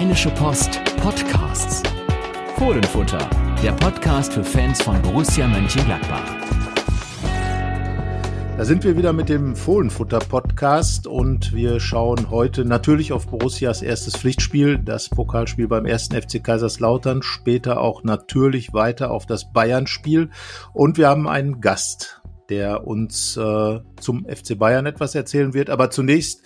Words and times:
Rheinische 0.00 0.30
Post 0.30 0.82
Podcasts. 0.96 1.82
Fohlenfutter, 2.56 3.28
der 3.62 3.72
Podcast 3.72 4.32
für 4.32 4.42
Fans 4.42 4.80
von 4.80 5.00
Borussia 5.02 5.46
Mönchengladbach. 5.46 6.24
Da 8.56 8.64
sind 8.64 8.82
wir 8.82 8.96
wieder 8.96 9.12
mit 9.12 9.28
dem 9.28 9.54
Fohlenfutter-Podcast 9.54 11.06
und 11.06 11.52
wir 11.52 11.80
schauen 11.80 12.30
heute 12.30 12.64
natürlich 12.64 13.12
auf 13.12 13.26
Borussias 13.26 13.82
erstes 13.82 14.16
Pflichtspiel, 14.16 14.78
das 14.78 15.10
Pokalspiel 15.10 15.68
beim 15.68 15.84
ersten 15.84 16.18
FC 16.18 16.42
Kaiserslautern, 16.42 17.22
später 17.22 17.82
auch 17.82 18.02
natürlich 18.02 18.72
weiter 18.72 19.10
auf 19.10 19.26
das 19.26 19.52
Bayern-Spiel 19.52 20.30
und 20.72 20.96
wir 20.96 21.10
haben 21.10 21.28
einen 21.28 21.60
Gast 21.60 22.19
der 22.50 22.86
uns 22.86 23.36
äh, 23.36 23.80
zum 24.00 24.26
FC 24.26 24.58
Bayern 24.58 24.84
etwas 24.84 25.14
erzählen 25.14 25.54
wird. 25.54 25.70
Aber 25.70 25.90
zunächst 25.90 26.42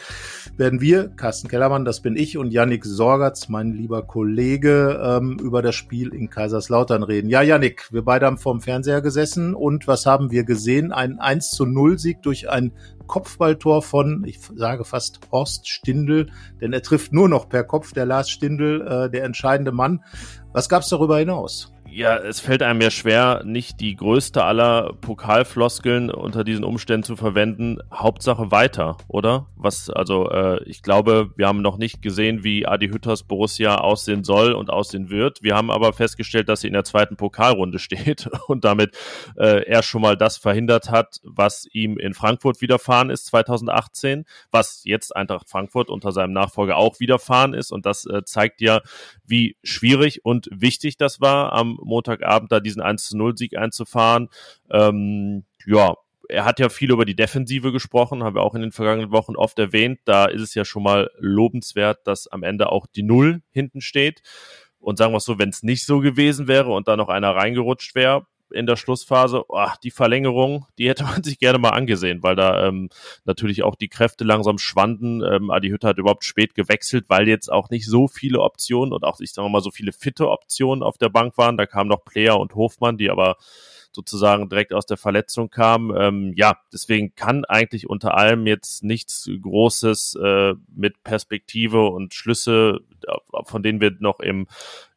werden 0.57 0.81
wir, 0.81 1.09
Carsten 1.09 1.49
Kellermann, 1.49 1.85
das 1.85 2.03
bin 2.03 2.17
ich, 2.17 2.39
und 2.39 2.53
Yannick 2.53 2.85
Sorgatz, 2.85 3.49
mein 3.49 3.73
lieber 3.73 4.03
Kollege, 4.03 5.01
ähm, 5.03 5.39
über 5.43 5.63
das 5.63 5.75
Spiel 5.75 6.15
in 6.15 6.31
Kaiserslautern 6.31 7.03
reden. 7.03 7.29
Ja, 7.29 7.43
Yannick, 7.43 7.93
wir 7.93 8.05
beide 8.05 8.27
haben 8.27 8.39
vorm 8.39 8.61
Fernseher 8.61 9.01
gesessen 9.01 9.55
und 9.55 9.89
was 9.89 10.07
haben 10.07 10.31
wir 10.31 10.45
gesehen? 10.45 10.93
Ein 10.93 11.19
1 11.19 11.51
zu 11.51 11.67
0 11.67 11.99
Sieg 11.99 12.23
durch 12.23 12.49
ein 12.51 12.73
Kopfballtor 13.07 13.83
von, 13.83 14.25
ich 14.27 14.41
sage 14.55 14.85
fast 14.85 15.21
Horst 15.33 15.69
Stindl, 15.69 16.29
denn 16.61 16.73
er 16.73 16.83
trifft 16.83 17.13
nur 17.13 17.29
noch 17.29 17.49
per 17.49 17.65
Kopf 17.65 17.93
der 17.93 18.07
Lars 18.07 18.31
Stindl, 18.31 18.83
äh, 18.87 19.11
der 19.11 19.25
entscheidende 19.25 19.73
Mann. 19.73 20.03
Was 20.53 20.69
gab's 20.69 20.89
darüber 20.89 21.19
hinaus? 21.19 21.74
Ja, 21.95 22.17
es 22.17 22.41
fällt 22.41 22.63
einem 22.63 22.81
ja 22.81 22.91
schwer, 22.91 23.43
nicht 23.45 23.81
die 23.81 23.95
größte 23.95 24.43
aller 24.43 24.95
Pokalfloskeln 25.01 26.11
unter 26.11 26.43
diesen 26.43 26.65
Umständen 26.65 27.05
zu 27.05 27.15
verwenden. 27.15 27.79
Hauptsache 27.93 28.51
weiter, 28.51 28.97
oder? 29.07 29.47
Was, 29.55 29.91
also, 29.91 30.29
äh, 30.29 30.63
ich 30.65 30.83
glaube, 30.83 31.31
wir 31.37 31.47
haben 31.47 31.63
noch 31.63 31.79
nicht 31.79 32.03
gesehen, 32.03 32.43
wie 32.43 32.67
Adi 32.67 32.89
Hütters 32.89 33.23
Borussia 33.23 33.77
aussehen 33.77 34.25
soll 34.25 34.55
und 34.55 34.71
aussehen 34.71 35.09
wird. 35.09 35.43
Wir 35.43 35.55
haben 35.55 35.71
aber 35.71 35.93
festgestellt, 35.93 36.49
dass 36.49 36.63
sie 36.63 36.67
in 36.67 36.73
der 36.73 36.83
zweiten 36.83 37.17
Pokalrunde 37.17 37.79
steht 37.85 38.29
und 38.49 38.65
damit 38.65 38.97
äh, 39.37 39.65
er 39.65 39.85
schon 39.85 40.03
mal 40.03 40.17
das 40.17 40.37
verhindert 40.37 40.91
hat, 40.91 41.21
was 41.23 41.67
ihm 41.73 41.97
in 41.97 42.13
Frankfurt 42.13 42.61
widerfahren 42.61 43.11
ist 43.11 43.27
2018, 43.27 44.25
was 44.51 44.83
jetzt 44.85 45.15
Eintracht 45.15 45.49
Frankfurt 45.49 45.91
unter 45.91 46.11
seinem 46.11 46.33
Nachfolger 46.33 46.77
auch 46.77 46.99
widerfahren 46.99 47.55
ist. 47.55 47.71
Und 47.71 47.87
das 47.87 48.05
äh, 48.07 48.25
zeigt 48.25 48.61
ja, 48.61 48.81
wie 49.25 49.57
schwierig 49.63 50.25
und 50.25 50.49
wichtig 50.51 50.97
das 50.97 51.21
war 51.21 51.53
am 51.53 51.79
Montagabend 51.85 52.51
da 52.53 52.61
diesen 52.61 52.83
1 52.83 53.05
zu 53.05 53.17
0 53.17 53.37
Sieg 53.37 53.57
einzufahren. 53.57 54.29
Ähm, 54.71 55.45
ja, 55.67 55.95
er 56.29 56.45
hat 56.45 56.59
ja 56.59 56.69
viel 56.69 56.91
über 56.91 57.05
die 57.05 57.17
Defensive 57.17 57.73
gesprochen, 57.73 58.23
haben 58.23 58.35
wir 58.35 58.43
auch 58.43 58.55
in 58.55 58.63
den 58.63 58.73
vergangenen 58.73 59.11
Wochen 59.11 59.37
oft 59.37 59.59
erwähnt. 59.59 60.01
Da 60.05 60.27
ist 60.27 60.43
es 60.43 60.55
ja 60.55 60.65
schon 60.65 60.83
mal 60.83 61.11
lobenswert, 61.19 62.07
dass 62.07 62.27
am 62.27 62.43
Ende 62.43 62.71
auch 62.71 62.87
die 62.87 63.03
Null 63.03 63.43
hinten 63.51 63.81
steht. 63.81 64.23
Und 64.79 64.99
sagen 64.99 65.13
wir 65.13 65.19
es 65.19 65.25
so, 65.25 65.39
wenn 65.39 65.49
es 65.49 65.63
nicht 65.63 65.87
so 65.87 66.01
gewesen 66.01 66.47
wäre 66.47 66.71
und 66.73 66.89
da 66.89 66.97
noch 66.97 67.09
einer 67.09 67.35
reingerutscht 67.35 67.95
wäre, 67.95 68.27
in 68.55 68.67
der 68.67 68.77
Schlussphase, 68.77 69.45
oh, 69.49 69.69
die 69.83 69.91
Verlängerung, 69.91 70.67
die 70.79 70.89
hätte 70.89 71.05
man 71.05 71.23
sich 71.23 71.39
gerne 71.39 71.59
mal 71.59 71.71
angesehen, 71.71 72.23
weil 72.23 72.37
da 72.37 72.67
ähm, 72.67 72.89
natürlich 73.25 73.63
auch 73.63 73.75
die 73.75 73.89
Kräfte 73.89 74.25
langsam 74.25 74.59
schwanden. 74.59 75.23
Ähm, 75.23 75.51
Adi 75.51 75.69
Hütter 75.69 75.89
hat 75.89 75.99
überhaupt 75.99 76.25
spät 76.25 76.55
gewechselt, 76.55 77.07
weil 77.09 77.29
jetzt 77.29 77.51
auch 77.51 77.71
nicht 77.71 77.87
so 77.87 78.09
viele 78.09 78.41
Optionen 78.41 78.93
und 78.93 79.05
auch, 79.05 79.21
ich 79.21 79.33
sage 79.33 79.49
mal, 79.49 79.61
so 79.61 79.71
viele 79.71 79.93
fitte 79.93 80.31
Optionen 80.31 80.83
auf 80.83 80.99
der 80.99 81.09
Bank 81.09 81.37
waren. 81.37 81.57
Da 81.57 81.67
kamen 81.67 81.91
noch 81.91 82.05
Player 82.05 82.39
und 82.39 82.55
Hofmann, 82.55 82.97
die 82.97 83.11
aber 83.11 83.37
sozusagen 83.95 84.49
direkt 84.49 84.75
aus 84.75 84.87
der 84.87 84.97
Verletzung 84.97 85.51
kam. 85.51 85.95
Ähm, 85.97 86.33
ja, 86.37 86.57
deswegen 86.73 87.15
kann 87.15 87.45
eigentlich 87.45 87.89
unter 87.89 88.17
allem 88.17 88.47
jetzt 88.47 88.83
nichts 88.83 89.31
Großes 89.41 90.19
äh, 90.21 90.55
mit 90.75 91.03
Perspektive 91.05 91.87
und 91.87 92.13
Schlüsse, 92.13 92.81
von 93.45 93.63
denen 93.63 93.81
wir 93.81 93.93
noch 93.99 94.21
im, 94.21 94.47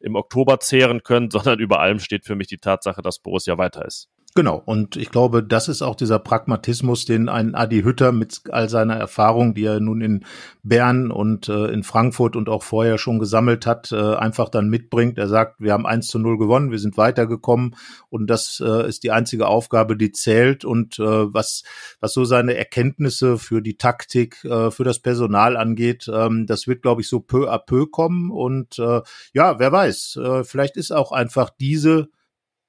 im 0.00 0.14
Oktober 0.16 0.60
zehren 0.60 1.02
können, 1.02 1.30
sondern 1.32 1.58
über 1.58 1.80
allem 1.80 1.98
steht 1.98 2.24
für 2.24 2.34
mich 2.34 2.48
die 2.48 2.58
Tatsache, 2.58 3.02
dass 3.02 3.18
Borussia 3.18 3.58
weiter 3.58 3.84
ist. 3.84 4.08
Genau, 4.34 4.62
und 4.64 4.96
ich 4.96 5.10
glaube, 5.10 5.42
das 5.42 5.68
ist 5.68 5.82
auch 5.82 5.96
dieser 5.96 6.20
Pragmatismus, 6.20 7.04
den 7.06 7.28
ein 7.28 7.56
Adi 7.56 7.82
Hütter 7.82 8.12
mit 8.12 8.42
all 8.50 8.68
seiner 8.68 8.94
Erfahrung, 8.94 9.54
die 9.54 9.64
er 9.64 9.80
nun 9.80 10.00
in 10.00 10.24
Bern 10.62 11.10
und 11.10 11.48
äh, 11.48 11.66
in 11.72 11.82
Frankfurt 11.82 12.36
und 12.36 12.48
auch 12.48 12.62
vorher 12.62 12.98
schon 12.98 13.18
gesammelt 13.18 13.66
hat, 13.66 13.90
äh, 13.90 14.14
einfach 14.14 14.48
dann 14.48 14.68
mitbringt. 14.68 15.18
Er 15.18 15.26
sagt, 15.26 15.60
wir 15.60 15.72
haben 15.72 15.86
eins 15.86 16.06
zu 16.06 16.20
null 16.20 16.38
gewonnen, 16.38 16.70
wir 16.70 16.78
sind 16.78 16.96
weitergekommen 16.96 17.74
und 18.10 18.28
das 18.28 18.62
äh, 18.64 18.86
ist 18.86 19.02
die 19.02 19.10
einzige 19.10 19.48
Aufgabe, 19.48 19.96
die 19.96 20.12
zählt 20.12 20.64
und 20.64 21.00
äh, 21.00 21.02
was, 21.02 21.64
was 21.98 22.12
so 22.12 22.24
seine 22.24 22.54
Erkenntnisse 22.54 23.38
für 23.38 23.60
die 23.60 23.76
Taktik, 23.76 24.44
äh, 24.44 24.70
für 24.70 24.84
das 24.84 25.00
Personal 25.00 25.56
angeht, 25.56 26.08
ähm, 26.12 26.46
das 26.46 26.68
wird, 26.68 26.82
glaube 26.82 27.00
ich, 27.00 27.08
so 27.08 27.18
peu 27.18 27.50
à 27.50 27.58
peu 27.58 27.86
kommen 27.86 28.30
und 28.30 28.78
äh, 28.78 29.00
ja, 29.32 29.58
wer 29.58 29.72
weiß, 29.72 30.20
vielleicht 30.44 30.76
ist 30.76 30.92
auch 30.92 31.10
einfach 31.12 31.50
diese 31.50 32.08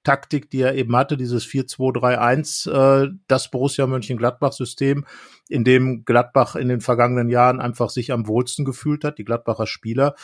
Taktik, 0.03 0.49
die 0.49 0.61
er 0.61 0.75
eben 0.75 0.95
hatte, 0.95 1.17
dieses 1.17 1.45
4-2-3-1, 1.45 2.69
äh, 2.69 3.09
das 3.27 3.51
Borussia 3.51 3.85
Mönchengladbach-System, 3.85 5.05
in 5.49 5.63
dem 5.63 6.05
Gladbach 6.05 6.55
in 6.55 6.69
den 6.69 6.79
vergangenen 6.79 7.29
Jahren 7.29 7.59
einfach 7.59 7.89
sich 7.89 8.11
am 8.11 8.27
wohlsten 8.27 8.65
gefühlt 8.65 9.03
hat, 9.03 9.17
die 9.17 9.25
Gladbacher 9.25 9.67
Spieler. 9.67 10.15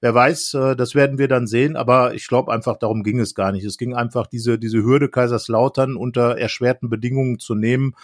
Wer 0.00 0.14
weiß, 0.14 0.54
äh, 0.54 0.76
das 0.76 0.94
werden 0.94 1.18
wir 1.18 1.28
dann 1.28 1.46
sehen, 1.46 1.76
aber 1.76 2.14
ich 2.14 2.28
glaube 2.28 2.52
einfach, 2.52 2.76
darum 2.76 3.02
ging 3.02 3.18
es 3.18 3.34
gar 3.34 3.50
nicht. 3.50 3.64
Es 3.64 3.78
ging 3.78 3.94
einfach, 3.94 4.26
diese, 4.26 4.58
diese 4.58 4.84
Hürde 4.84 5.08
Kaiserslautern 5.08 5.96
unter 5.96 6.38
erschwerten 6.38 6.88
Bedingungen 6.88 7.38
zu 7.38 7.54
nehmen 7.54 7.94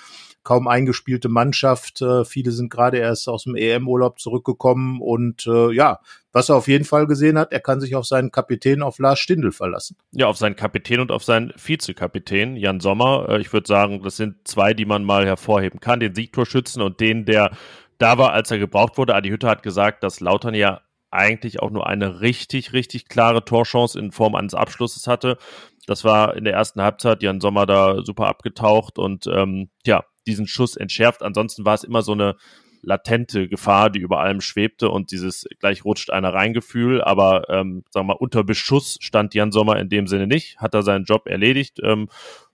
kaum 0.42 0.68
eingespielte 0.68 1.28
Mannschaft. 1.28 2.00
Äh, 2.02 2.24
viele 2.24 2.52
sind 2.52 2.70
gerade 2.70 2.98
erst 2.98 3.28
aus 3.28 3.44
dem 3.44 3.56
EM-Urlaub 3.56 4.18
zurückgekommen 4.18 5.00
und 5.00 5.46
äh, 5.46 5.72
ja, 5.72 6.00
was 6.32 6.48
er 6.48 6.56
auf 6.56 6.68
jeden 6.68 6.84
Fall 6.84 7.06
gesehen 7.06 7.38
hat, 7.38 7.52
er 7.52 7.60
kann 7.60 7.80
sich 7.80 7.94
auf 7.94 8.06
seinen 8.06 8.30
Kapitän, 8.30 8.82
auf 8.82 8.98
Lars 8.98 9.18
Stindl 9.18 9.52
verlassen. 9.52 9.96
Ja, 10.12 10.26
auf 10.26 10.36
seinen 10.36 10.56
Kapitän 10.56 11.00
und 11.00 11.10
auf 11.10 11.24
seinen 11.24 11.52
Vizekapitän, 11.56 12.56
Jan 12.56 12.80
Sommer. 12.80 13.28
Äh, 13.28 13.40
ich 13.40 13.52
würde 13.52 13.66
sagen, 13.66 14.02
das 14.02 14.16
sind 14.16 14.36
zwei, 14.46 14.74
die 14.74 14.84
man 14.84 15.04
mal 15.04 15.26
hervorheben 15.26 15.80
kann. 15.80 16.00
Den 16.00 16.14
Siegtorschützen 16.14 16.82
und 16.82 17.00
den, 17.00 17.24
der 17.24 17.50
da 17.98 18.16
war, 18.18 18.32
als 18.32 18.50
er 18.50 18.58
gebraucht 18.58 18.96
wurde. 18.96 19.14
Adi 19.14 19.28
Hütter 19.28 19.48
hat 19.48 19.62
gesagt, 19.62 20.02
dass 20.02 20.20
Lautern 20.20 20.54
ja 20.54 20.80
eigentlich 21.10 21.60
auch 21.60 21.70
nur 21.70 21.86
eine 21.86 22.20
richtig, 22.20 22.72
richtig 22.72 23.08
klare 23.08 23.44
Torchance 23.44 23.98
in 23.98 24.12
Form 24.12 24.34
eines 24.34 24.54
Abschlusses 24.54 25.06
hatte. 25.06 25.38
Das 25.86 26.04
war 26.04 26.36
in 26.36 26.44
der 26.44 26.54
ersten 26.54 26.80
Halbzeit 26.80 27.22
Jan 27.22 27.40
Sommer 27.40 27.66
da 27.66 28.02
super 28.04 28.28
abgetaucht 28.28 28.98
und 28.98 29.26
ähm, 29.26 29.70
ja, 29.84 30.04
diesen 30.26 30.46
Schuss 30.46 30.76
entschärft. 30.76 31.22
Ansonsten 31.22 31.64
war 31.64 31.74
es 31.74 31.84
immer 31.84 32.02
so 32.02 32.12
eine 32.12 32.36
latente 32.82 33.48
Gefahr, 33.48 33.90
die 33.90 34.00
über 34.00 34.20
allem 34.20 34.40
schwebte 34.40 34.90
und 34.90 35.10
dieses 35.10 35.46
gleich 35.58 35.84
rutscht 35.84 36.10
einer 36.10 36.32
Reingefühl, 36.32 37.02
aber 37.02 37.48
ähm, 37.48 37.84
sagen 37.90 38.06
wir 38.06 38.14
mal, 38.14 38.18
unter 38.20 38.44
Beschuss 38.44 38.98
stand 39.00 39.34
Jan 39.34 39.52
Sommer 39.52 39.78
in 39.78 39.88
dem 39.88 40.06
Sinne 40.06 40.26
nicht, 40.26 40.58
hat 40.58 40.74
er 40.74 40.82
seinen 40.82 41.04
Job 41.04 41.26
erledigt, 41.26 41.78
ähm, 41.82 42.08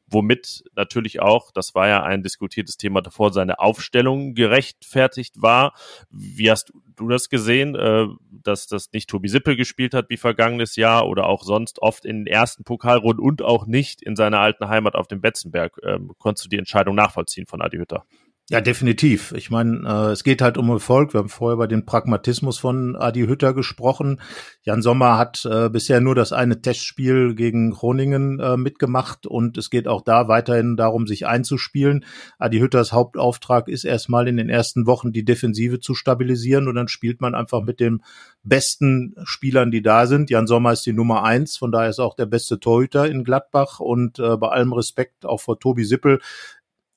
womit 0.08 0.64
natürlich 0.74 1.20
auch, 1.20 1.50
das 1.52 1.74
war 1.74 1.88
ja 1.88 2.02
ein 2.02 2.22
diskutiertes 2.22 2.76
Thema 2.76 3.02
davor, 3.02 3.32
seine 3.32 3.58
Aufstellung 3.58 4.34
gerechtfertigt 4.34 5.42
war. 5.42 5.74
Wie 6.10 6.50
hast 6.50 6.72
du 6.96 7.08
das 7.08 7.28
gesehen, 7.28 7.74
äh, 7.74 8.06
dass 8.30 8.66
das 8.68 8.92
nicht 8.92 9.10
Tobi 9.10 9.28
Sippel 9.28 9.56
gespielt 9.56 9.94
hat 9.94 10.08
wie 10.08 10.16
vergangenes 10.16 10.76
Jahr 10.76 11.08
oder 11.08 11.26
auch 11.26 11.42
sonst 11.42 11.82
oft 11.82 12.04
in 12.04 12.24
den 12.24 12.26
ersten 12.26 12.64
Pokalrunden 12.64 13.24
und 13.24 13.42
auch 13.42 13.66
nicht 13.66 14.02
in 14.02 14.16
seiner 14.16 14.40
alten 14.40 14.68
Heimat 14.68 14.94
auf 14.94 15.08
dem 15.08 15.20
Betzenberg? 15.20 15.78
Ähm, 15.82 16.12
konntest 16.18 16.46
du 16.46 16.48
die 16.48 16.58
Entscheidung 16.58 16.94
nachvollziehen 16.94 17.46
von 17.46 17.60
Adi 17.60 17.78
Hütter? 17.78 18.04
Ja, 18.48 18.60
definitiv. 18.60 19.32
Ich 19.36 19.50
meine, 19.50 19.80
äh, 19.84 20.12
es 20.12 20.22
geht 20.22 20.40
halt 20.40 20.56
um 20.56 20.70
Erfolg. 20.70 21.12
Wir 21.12 21.18
haben 21.18 21.28
vorher 21.28 21.54
über 21.54 21.66
den 21.66 21.84
Pragmatismus 21.84 22.58
von 22.58 22.94
Adi 22.94 23.26
Hütter 23.26 23.54
gesprochen. 23.54 24.20
Jan 24.62 24.82
Sommer 24.82 25.18
hat 25.18 25.44
äh, 25.44 25.68
bisher 25.68 26.00
nur 26.00 26.14
das 26.14 26.32
eine 26.32 26.62
Testspiel 26.62 27.34
gegen 27.34 27.72
Groningen 27.72 28.38
äh, 28.38 28.56
mitgemacht 28.56 29.26
und 29.26 29.58
es 29.58 29.68
geht 29.68 29.88
auch 29.88 30.00
da 30.00 30.28
weiterhin 30.28 30.76
darum, 30.76 31.08
sich 31.08 31.26
einzuspielen. 31.26 32.04
Adi 32.38 32.60
Hütters 32.60 32.92
Hauptauftrag 32.92 33.66
ist 33.66 33.82
erstmal 33.82 34.28
in 34.28 34.36
den 34.36 34.48
ersten 34.48 34.86
Wochen 34.86 35.10
die 35.10 35.24
Defensive 35.24 35.80
zu 35.80 35.96
stabilisieren 35.96 36.68
und 36.68 36.76
dann 36.76 36.86
spielt 36.86 37.20
man 37.20 37.34
einfach 37.34 37.64
mit 37.64 37.80
den 37.80 38.04
besten 38.44 39.16
Spielern, 39.24 39.72
die 39.72 39.82
da 39.82 40.06
sind. 40.06 40.30
Jan 40.30 40.46
Sommer 40.46 40.70
ist 40.70 40.86
die 40.86 40.92
Nummer 40.92 41.24
eins, 41.24 41.56
von 41.56 41.72
daher 41.72 41.90
ist 41.90 41.98
auch 41.98 42.14
der 42.14 42.26
beste 42.26 42.60
Torhüter 42.60 43.08
in 43.08 43.24
Gladbach 43.24 43.80
und 43.80 44.20
äh, 44.20 44.36
bei 44.36 44.50
allem 44.50 44.72
Respekt 44.72 45.26
auch 45.26 45.40
vor 45.40 45.58
Tobi 45.58 45.82
Sippel 45.82 46.20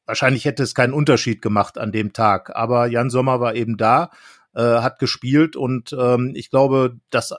wahrscheinlich 0.10 0.44
hätte 0.46 0.64
es 0.64 0.74
keinen 0.74 0.94
Unterschied 0.94 1.42
gemacht 1.42 1.78
an 1.78 1.92
dem 1.92 2.14
Tag. 2.14 2.56
Aber 2.56 2.88
Jan 2.88 3.12
Sommer 3.12 3.40
war 3.40 3.54
eben 3.54 3.78
da, 3.78 4.10
äh, 4.56 4.62
hat 4.62 4.98
gespielt 4.98 5.56
und 5.56 5.96
ähm, 5.98 6.34
ich 6.36 6.50
glaube, 6.50 6.98
dass 7.12 7.34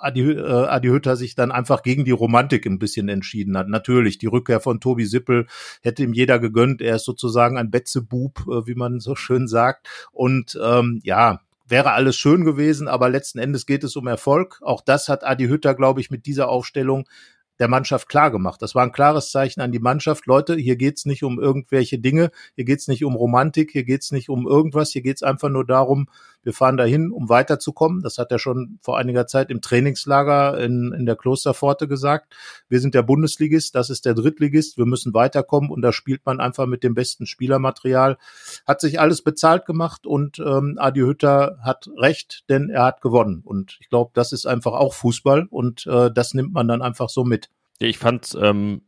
Adi, 0.00 0.32
äh, 0.32 0.42
Adi 0.42 0.88
Hütter 0.88 1.16
sich 1.16 1.36
dann 1.36 1.52
einfach 1.52 1.82
gegen 1.82 2.04
die 2.04 2.10
Romantik 2.10 2.66
ein 2.66 2.80
bisschen 2.80 3.08
entschieden 3.08 3.56
hat. 3.56 3.68
Natürlich, 3.68 4.18
die 4.18 4.26
Rückkehr 4.26 4.58
von 4.58 4.80
Tobi 4.80 5.06
Sippel 5.06 5.46
hätte 5.80 6.02
ihm 6.02 6.12
jeder 6.12 6.40
gegönnt. 6.40 6.82
Er 6.82 6.96
ist 6.96 7.04
sozusagen 7.04 7.56
ein 7.56 7.70
Betzebub, 7.70 8.40
äh, 8.48 8.66
wie 8.66 8.74
man 8.74 8.98
so 8.98 9.14
schön 9.14 9.46
sagt. 9.46 9.88
Und 10.10 10.58
ähm, 10.60 11.00
ja, 11.04 11.40
wäre 11.68 11.92
alles 11.92 12.16
schön 12.16 12.44
gewesen, 12.44 12.88
aber 12.88 13.08
letzten 13.08 13.38
Endes 13.38 13.64
geht 13.64 13.84
es 13.84 13.94
um 13.94 14.08
Erfolg. 14.08 14.58
Auch 14.62 14.80
das 14.80 15.08
hat 15.08 15.24
Adi 15.24 15.46
Hütter, 15.46 15.74
glaube 15.74 16.00
ich, 16.00 16.10
mit 16.10 16.26
dieser 16.26 16.48
Aufstellung 16.48 17.08
der 17.58 17.68
Mannschaft 17.68 18.08
klar 18.08 18.30
gemacht. 18.30 18.62
Das 18.62 18.74
war 18.74 18.82
ein 18.82 18.92
klares 18.92 19.30
Zeichen 19.30 19.60
an 19.60 19.72
die 19.72 19.78
Mannschaft. 19.78 20.26
Leute, 20.26 20.56
hier 20.56 20.76
geht's 20.76 21.06
nicht 21.06 21.22
um 21.22 21.40
irgendwelche 21.40 21.98
Dinge, 21.98 22.30
hier 22.54 22.64
geht's 22.64 22.88
nicht 22.88 23.04
um 23.04 23.14
Romantik, 23.14 23.70
hier 23.72 23.84
geht's 23.84 24.12
nicht 24.12 24.28
um 24.28 24.46
irgendwas, 24.46 24.90
hier 24.92 25.02
geht's 25.02 25.22
einfach 25.22 25.48
nur 25.48 25.66
darum, 25.66 26.08
wir 26.48 26.54
fahren 26.54 26.78
dahin, 26.78 27.12
um 27.12 27.28
weiterzukommen. 27.28 28.00
Das 28.00 28.16
hat 28.16 28.32
er 28.32 28.38
schon 28.38 28.78
vor 28.80 28.96
einiger 28.96 29.26
Zeit 29.26 29.50
im 29.50 29.60
Trainingslager 29.60 30.58
in, 30.58 30.94
in 30.94 31.04
der 31.04 31.14
Klosterpforte 31.14 31.86
gesagt. 31.86 32.34
Wir 32.70 32.80
sind 32.80 32.94
der 32.94 33.02
Bundesligist, 33.02 33.74
das 33.74 33.90
ist 33.90 34.06
der 34.06 34.14
Drittligist, 34.14 34.78
wir 34.78 34.86
müssen 34.86 35.12
weiterkommen 35.12 35.68
und 35.68 35.82
da 35.82 35.92
spielt 35.92 36.24
man 36.24 36.40
einfach 36.40 36.64
mit 36.64 36.82
dem 36.82 36.94
besten 36.94 37.26
Spielermaterial. 37.26 38.16
Hat 38.66 38.80
sich 38.80 38.98
alles 38.98 39.20
bezahlt 39.20 39.66
gemacht 39.66 40.06
und 40.06 40.38
ähm, 40.38 40.76
Adi 40.78 41.00
Hütter 41.00 41.58
hat 41.62 41.90
recht, 41.98 42.44
denn 42.48 42.70
er 42.70 42.84
hat 42.86 43.02
gewonnen. 43.02 43.42
Und 43.44 43.76
ich 43.80 43.90
glaube, 43.90 44.12
das 44.14 44.32
ist 44.32 44.46
einfach 44.46 44.72
auch 44.72 44.94
Fußball 44.94 45.48
und 45.50 45.86
äh, 45.86 46.10
das 46.10 46.32
nimmt 46.32 46.54
man 46.54 46.66
dann 46.66 46.80
einfach 46.80 47.10
so 47.10 47.24
mit. 47.24 47.50
Ich 47.78 47.98
fand 47.98 48.34
ähm, 48.40 48.80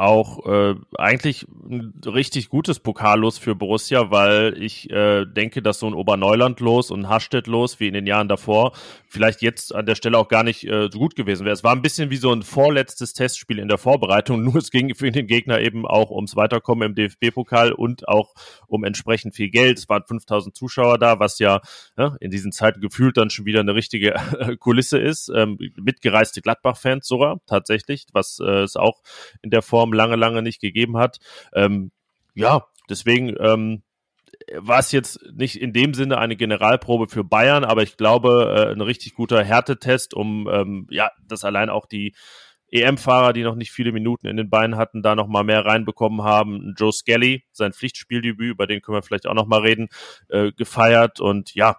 auch 0.00 0.46
äh, 0.46 0.74
eigentlich 0.96 1.46
ein 1.68 1.92
richtig 2.06 2.48
gutes 2.48 2.80
Pokallos 2.80 3.36
für 3.36 3.54
Borussia, 3.54 4.10
weil 4.10 4.60
ich 4.60 4.88
äh, 4.90 5.26
denke, 5.26 5.60
dass 5.60 5.78
so 5.78 5.86
ein 5.86 5.94
Oberneuland 5.94 6.60
los 6.60 6.90
und 6.90 7.00
ein 7.00 7.08
Hastedt 7.08 7.46
los 7.46 7.80
wie 7.80 7.88
in 7.88 7.94
den 7.94 8.06
Jahren 8.06 8.26
davor 8.26 8.72
vielleicht 9.10 9.42
jetzt 9.42 9.74
an 9.74 9.86
der 9.86 9.96
Stelle 9.96 10.16
auch 10.16 10.28
gar 10.28 10.44
nicht 10.44 10.64
äh, 10.66 10.88
so 10.90 10.98
gut 10.98 11.16
gewesen 11.16 11.44
wäre. 11.44 11.52
Es 11.52 11.64
war 11.64 11.72
ein 11.72 11.82
bisschen 11.82 12.10
wie 12.10 12.16
so 12.16 12.32
ein 12.32 12.42
vorletztes 12.42 13.12
Testspiel 13.12 13.58
in 13.58 13.68
der 13.68 13.76
Vorbereitung, 13.76 14.42
nur 14.44 14.56
es 14.56 14.70
ging 14.70 14.94
für 14.94 15.10
den 15.10 15.26
Gegner 15.26 15.60
eben 15.60 15.86
auch 15.86 16.10
ums 16.10 16.36
Weiterkommen 16.36 16.90
im 16.90 16.94
DFB-Pokal 16.94 17.72
und 17.72 18.08
auch 18.08 18.34
um 18.68 18.84
entsprechend 18.84 19.34
viel 19.34 19.50
Geld. 19.50 19.78
Es 19.78 19.88
waren 19.88 20.04
5000 20.06 20.54
Zuschauer 20.54 20.96
da, 20.98 21.18
was 21.18 21.40
ja, 21.40 21.60
ja 21.98 22.16
in 22.20 22.30
diesen 22.30 22.52
Zeiten 22.52 22.80
gefühlt 22.80 23.16
dann 23.16 23.30
schon 23.30 23.46
wieder 23.46 23.60
eine 23.60 23.74
richtige 23.74 24.14
Kulisse 24.60 24.98
ist. 24.98 25.30
Ähm, 25.34 25.58
mitgereiste 25.76 26.40
Gladbach-Fans 26.40 27.06
sogar 27.06 27.40
tatsächlich, 27.46 28.06
was 28.12 28.38
äh, 28.40 28.62
es 28.62 28.76
auch 28.76 29.02
in 29.42 29.50
der 29.50 29.62
Form 29.62 29.89
Form 29.90 29.92
lange, 29.92 30.16
lange 30.16 30.42
nicht 30.42 30.60
gegeben 30.60 30.96
hat. 30.96 31.18
Ähm, 31.52 31.90
ja, 32.34 32.64
deswegen 32.88 33.34
ähm, 33.40 33.82
war 34.54 34.78
es 34.78 34.92
jetzt 34.92 35.20
nicht 35.32 35.60
in 35.60 35.72
dem 35.72 35.94
Sinne 35.94 36.18
eine 36.18 36.36
Generalprobe 36.36 37.08
für 37.08 37.24
Bayern, 37.24 37.64
aber 37.64 37.82
ich 37.82 37.96
glaube, 37.96 38.54
äh, 38.56 38.72
ein 38.72 38.80
richtig 38.80 39.14
guter 39.14 39.42
Härtetest, 39.42 40.14
um 40.14 40.48
ähm, 40.50 40.86
ja, 40.90 41.10
das 41.28 41.44
allein 41.44 41.70
auch 41.70 41.86
die 41.86 42.14
EM-Fahrer, 42.72 43.32
die 43.32 43.42
noch 43.42 43.56
nicht 43.56 43.72
viele 43.72 43.90
Minuten 43.90 44.28
in 44.28 44.36
den 44.36 44.48
Beinen 44.48 44.76
hatten, 44.76 45.02
da 45.02 45.16
noch 45.16 45.26
mal 45.26 45.42
mehr 45.42 45.64
reinbekommen 45.66 46.22
haben. 46.22 46.74
Joe 46.78 46.92
Skelly, 46.92 47.42
sein 47.50 47.72
Pflichtspieldebüt, 47.72 48.52
über 48.52 48.68
den 48.68 48.80
können 48.80 48.96
wir 48.96 49.02
vielleicht 49.02 49.26
auch 49.26 49.34
noch 49.34 49.46
mal 49.46 49.60
reden, 49.60 49.88
äh, 50.28 50.52
gefeiert 50.52 51.20
und 51.20 51.54
ja, 51.54 51.78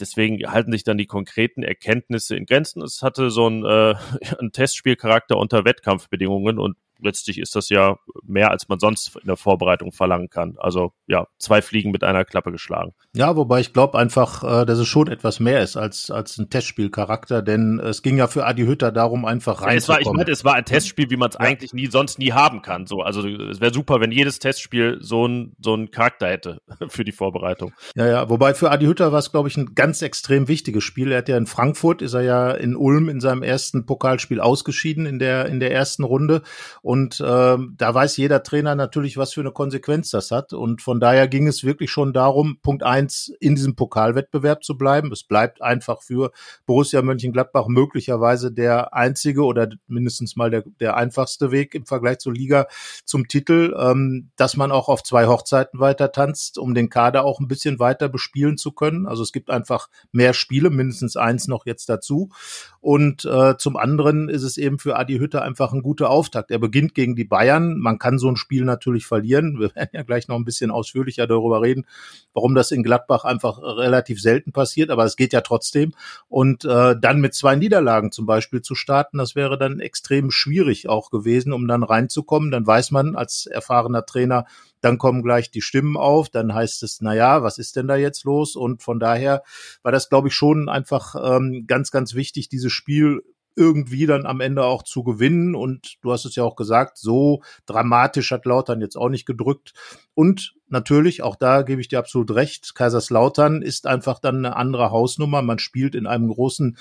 deswegen 0.00 0.50
halten 0.50 0.72
sich 0.72 0.82
dann 0.82 0.96
die 0.96 1.06
konkreten 1.06 1.62
Erkenntnisse 1.62 2.36
in 2.36 2.46
Grenzen. 2.46 2.82
Es 2.82 3.02
hatte 3.02 3.30
so 3.30 3.48
ein, 3.48 3.64
äh, 3.66 3.94
ein 4.40 4.50
Testspielcharakter 4.52 5.36
unter 5.36 5.66
Wettkampfbedingungen 5.66 6.58
und 6.58 6.78
letztlich 7.02 7.38
ist 7.38 7.56
das 7.56 7.68
ja 7.68 7.96
mehr, 8.22 8.50
als 8.50 8.68
man 8.68 8.78
sonst 8.78 9.16
in 9.16 9.26
der 9.26 9.36
Vorbereitung 9.36 9.92
verlangen 9.92 10.28
kann. 10.28 10.56
Also 10.58 10.92
ja, 11.06 11.26
zwei 11.38 11.62
Fliegen 11.62 11.90
mit 11.90 12.04
einer 12.04 12.24
Klappe 12.24 12.52
geschlagen. 12.52 12.92
Ja, 13.14 13.36
wobei 13.36 13.60
ich 13.60 13.72
glaube 13.72 13.98
einfach, 13.98 14.44
äh, 14.44 14.66
dass 14.66 14.78
es 14.78 14.88
schon 14.88 15.08
etwas 15.08 15.40
mehr 15.40 15.62
ist 15.62 15.76
als, 15.76 16.10
als 16.10 16.38
ein 16.38 16.50
Testspielcharakter, 16.50 17.42
denn 17.42 17.80
es 17.80 18.02
ging 18.02 18.16
ja 18.16 18.26
für 18.26 18.46
Adi 18.46 18.62
Hütter 18.62 18.92
darum, 18.92 19.24
einfach 19.24 19.62
reinzukommen. 19.62 19.78
Es 19.78 19.88
war, 19.88 20.00
ich 20.00 20.16
meine, 20.16 20.30
es 20.30 20.44
war 20.44 20.54
ein 20.54 20.64
Testspiel, 20.64 21.10
wie 21.10 21.16
man 21.16 21.30
es 21.30 21.34
ja. 21.34 21.40
eigentlich 21.40 21.72
nie, 21.72 21.86
sonst 21.86 22.18
nie 22.18 22.32
haben 22.32 22.62
kann. 22.62 22.86
So, 22.86 23.02
also 23.02 23.26
es 23.26 23.60
wäre 23.60 23.72
super, 23.72 24.00
wenn 24.00 24.12
jedes 24.12 24.38
Testspiel 24.38 24.98
so 25.00 25.26
ein 25.26 25.54
so 25.60 25.74
einen 25.74 25.90
Charakter 25.90 26.28
hätte 26.28 26.60
für 26.88 27.04
die 27.04 27.12
Vorbereitung. 27.12 27.72
Ja, 27.94 28.06
ja, 28.06 28.28
wobei 28.28 28.54
für 28.54 28.70
Adi 28.70 28.86
Hütter 28.86 29.12
war 29.12 29.18
es, 29.18 29.30
glaube 29.30 29.48
ich, 29.48 29.56
ein 29.56 29.74
ganz 29.74 30.02
extrem 30.02 30.48
wichtiges 30.48 30.84
Spiel. 30.84 31.12
Er 31.12 31.18
hat 31.18 31.28
ja 31.28 31.36
in 31.36 31.46
Frankfurt, 31.46 32.02
ist 32.02 32.14
er 32.14 32.22
ja 32.22 32.50
in 32.50 32.76
Ulm 32.76 33.08
in 33.08 33.20
seinem 33.20 33.42
ersten 33.42 33.86
Pokalspiel 33.86 34.40
ausgeschieden 34.40 35.06
in 35.06 35.18
der, 35.18 35.46
in 35.46 35.60
der 35.60 35.72
ersten 35.72 36.04
Runde. 36.04 36.42
Und 36.82 36.89
äh, 37.20 37.56
da 37.76 37.94
weiß 37.94 38.16
jeder 38.16 38.42
Trainer 38.42 38.74
natürlich, 38.74 39.16
was 39.16 39.34
für 39.34 39.40
eine 39.40 39.52
Konsequenz 39.52 40.10
das 40.10 40.30
hat. 40.30 40.52
Und 40.52 40.82
von 40.82 40.98
daher 40.98 41.28
ging 41.28 41.46
es 41.46 41.62
wirklich 41.62 41.90
schon 41.90 42.12
darum, 42.12 42.58
Punkt 42.62 42.82
eins, 42.82 43.32
in 43.38 43.54
diesem 43.54 43.76
Pokalwettbewerb 43.76 44.64
zu 44.64 44.78
bleiben. 44.78 45.12
Es 45.12 45.22
bleibt 45.22 45.62
einfach 45.62 46.02
für 46.02 46.32
Borussia 46.66 47.02
Mönchengladbach 47.02 47.66
möglicherweise 47.68 48.50
der 48.50 48.94
einzige 48.94 49.44
oder 49.44 49.68
mindestens 49.88 50.36
mal 50.36 50.50
der, 50.50 50.64
der 50.80 50.96
einfachste 50.96 51.50
Weg 51.50 51.74
im 51.74 51.86
Vergleich 51.86 52.18
zur 52.18 52.32
Liga 52.32 52.66
zum 53.04 53.28
Titel, 53.28 53.76
ähm, 53.78 54.30
dass 54.36 54.56
man 54.56 54.72
auch 54.72 54.88
auf 54.88 55.02
zwei 55.02 55.26
Hochzeiten 55.26 55.80
weiter 55.80 56.12
tanzt, 56.12 56.58
um 56.58 56.74
den 56.74 56.88
Kader 56.88 57.24
auch 57.24 57.40
ein 57.40 57.48
bisschen 57.48 57.78
weiter 57.78 58.08
bespielen 58.08 58.56
zu 58.56 58.72
können. 58.72 59.06
Also 59.06 59.22
es 59.22 59.32
gibt 59.32 59.50
einfach 59.50 59.88
mehr 60.12 60.32
Spiele, 60.32 60.70
mindestens 60.70 61.16
eins 61.16 61.46
noch 61.46 61.66
jetzt 61.66 61.88
dazu. 61.88 62.30
Und 62.80 63.26
äh, 63.26 63.58
zum 63.58 63.76
anderen 63.76 64.30
ist 64.30 64.42
es 64.42 64.56
eben 64.56 64.78
für 64.78 64.98
Adi 64.98 65.18
Hütter 65.18 65.42
einfach 65.42 65.74
ein 65.74 65.82
guter 65.82 66.08
Auftakt. 66.08 66.50
Er 66.50 66.58
beginnt 66.58 66.94
gegen 66.94 67.14
die 67.14 67.24
Bayern. 67.24 67.78
Man 67.78 67.98
kann 67.98 68.18
so 68.18 68.28
ein 68.28 68.36
Spiel 68.36 68.64
natürlich 68.64 69.06
verlieren. 69.06 69.60
Wir 69.60 69.74
werden 69.74 69.90
ja 69.92 70.02
gleich 70.02 70.28
noch 70.28 70.36
ein 70.36 70.46
bisschen 70.46 70.70
ausführlicher 70.70 71.26
darüber 71.26 71.60
reden, 71.60 71.84
warum 72.32 72.54
das 72.54 72.70
in 72.70 72.82
Gladbach 72.82 73.24
einfach 73.24 73.58
relativ 73.58 74.22
selten 74.22 74.52
passiert. 74.52 74.88
Aber 74.88 75.04
es 75.04 75.16
geht 75.16 75.34
ja 75.34 75.42
trotzdem. 75.42 75.92
Und 76.28 76.64
äh, 76.64 76.96
dann 76.98 77.20
mit 77.20 77.34
zwei 77.34 77.54
Niederlagen 77.54 78.12
zum 78.12 78.24
Beispiel 78.24 78.62
zu 78.62 78.74
starten, 78.74 79.18
das 79.18 79.34
wäre 79.34 79.58
dann 79.58 79.80
extrem 79.80 80.30
schwierig 80.30 80.88
auch 80.88 81.10
gewesen, 81.10 81.52
um 81.52 81.68
dann 81.68 81.82
reinzukommen. 81.82 82.50
Dann 82.50 82.66
weiß 82.66 82.92
man 82.92 83.14
als 83.14 83.44
erfahrener 83.44 84.06
Trainer, 84.06 84.46
dann 84.80 84.98
kommen 84.98 85.22
gleich 85.22 85.50
die 85.50 85.62
Stimmen 85.62 85.96
auf, 85.96 86.28
dann 86.28 86.54
heißt 86.54 86.82
es, 86.82 87.00
na 87.00 87.14
ja, 87.14 87.42
was 87.42 87.58
ist 87.58 87.76
denn 87.76 87.88
da 87.88 87.96
jetzt 87.96 88.24
los? 88.24 88.56
Und 88.56 88.82
von 88.82 88.98
daher 88.98 89.42
war 89.82 89.92
das, 89.92 90.08
glaube 90.08 90.28
ich, 90.28 90.34
schon 90.34 90.68
einfach 90.68 91.14
ähm, 91.22 91.64
ganz, 91.66 91.90
ganz 91.90 92.14
wichtig, 92.14 92.48
dieses 92.48 92.72
Spiel 92.72 93.22
irgendwie 93.56 94.06
dann 94.06 94.26
am 94.26 94.40
Ende 94.40 94.64
auch 94.64 94.82
zu 94.82 95.02
gewinnen. 95.02 95.54
Und 95.54 95.96
du 96.02 96.12
hast 96.12 96.24
es 96.24 96.36
ja 96.36 96.44
auch 96.44 96.56
gesagt, 96.56 96.98
so 96.98 97.42
dramatisch 97.66 98.30
hat 98.30 98.46
Lautern 98.46 98.80
jetzt 98.80 98.96
auch 98.96 99.08
nicht 99.08 99.26
gedrückt. 99.26 99.72
Und 100.14 100.54
natürlich, 100.68 101.22
auch 101.22 101.36
da 101.36 101.62
gebe 101.62 101.80
ich 101.80 101.88
dir 101.88 101.98
absolut 101.98 102.34
recht, 102.34 102.74
Kaiserslautern 102.74 103.62
ist 103.62 103.86
einfach 103.86 104.18
dann 104.18 104.36
eine 104.36 104.56
andere 104.56 104.90
Hausnummer. 104.90 105.42
Man 105.42 105.58
spielt 105.58 105.94
in 105.94 106.06
einem 106.06 106.28
großen 106.28 106.78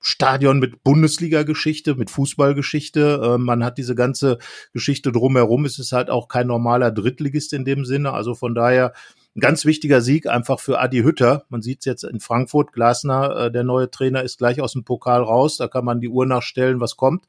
Stadion 0.00 0.58
mit 0.58 0.82
Bundesliga-Geschichte, 0.84 1.94
mit 1.94 2.10
Fußballgeschichte. 2.10 3.20
Äh, 3.22 3.38
man 3.38 3.64
hat 3.64 3.78
diese 3.78 3.94
ganze 3.94 4.38
Geschichte 4.72 5.12
drumherum. 5.12 5.64
Es 5.64 5.78
ist 5.78 5.92
halt 5.92 6.10
auch 6.10 6.28
kein 6.28 6.46
normaler 6.46 6.90
Drittligist 6.90 7.52
in 7.52 7.64
dem 7.64 7.84
Sinne. 7.84 8.12
Also 8.12 8.34
von 8.34 8.54
daher 8.54 8.92
ein 9.36 9.40
ganz 9.40 9.64
wichtiger 9.64 10.00
Sieg 10.00 10.26
einfach 10.26 10.60
für 10.60 10.80
Adi 10.80 11.02
Hütter. 11.02 11.44
Man 11.48 11.62
sieht 11.62 11.80
es 11.80 11.84
jetzt 11.84 12.04
in 12.04 12.20
Frankfurt. 12.20 12.72
Glasner, 12.72 13.36
äh, 13.36 13.52
der 13.52 13.64
neue 13.64 13.90
Trainer, 13.90 14.22
ist 14.22 14.38
gleich 14.38 14.60
aus 14.60 14.72
dem 14.72 14.84
Pokal 14.84 15.22
raus. 15.22 15.56
Da 15.56 15.68
kann 15.68 15.84
man 15.84 16.00
die 16.00 16.08
Uhr 16.08 16.26
nachstellen, 16.26 16.80
was 16.80 16.96
kommt. 16.96 17.26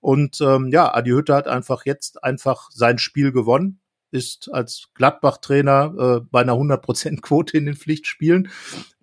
Und 0.00 0.40
ähm, 0.40 0.68
ja, 0.68 0.94
Adi 0.94 1.10
Hütter 1.10 1.36
hat 1.36 1.48
einfach 1.48 1.84
jetzt 1.84 2.24
einfach 2.24 2.70
sein 2.70 2.98
Spiel 2.98 3.32
gewonnen 3.32 3.80
ist 4.12 4.50
als 4.52 4.88
Gladbach-Trainer 4.94 5.94
äh, 5.98 6.26
bei 6.30 6.40
einer 6.40 6.54
100%-Quote 6.54 7.56
in 7.56 7.66
den 7.66 7.76
Pflichtspielen 7.76 8.48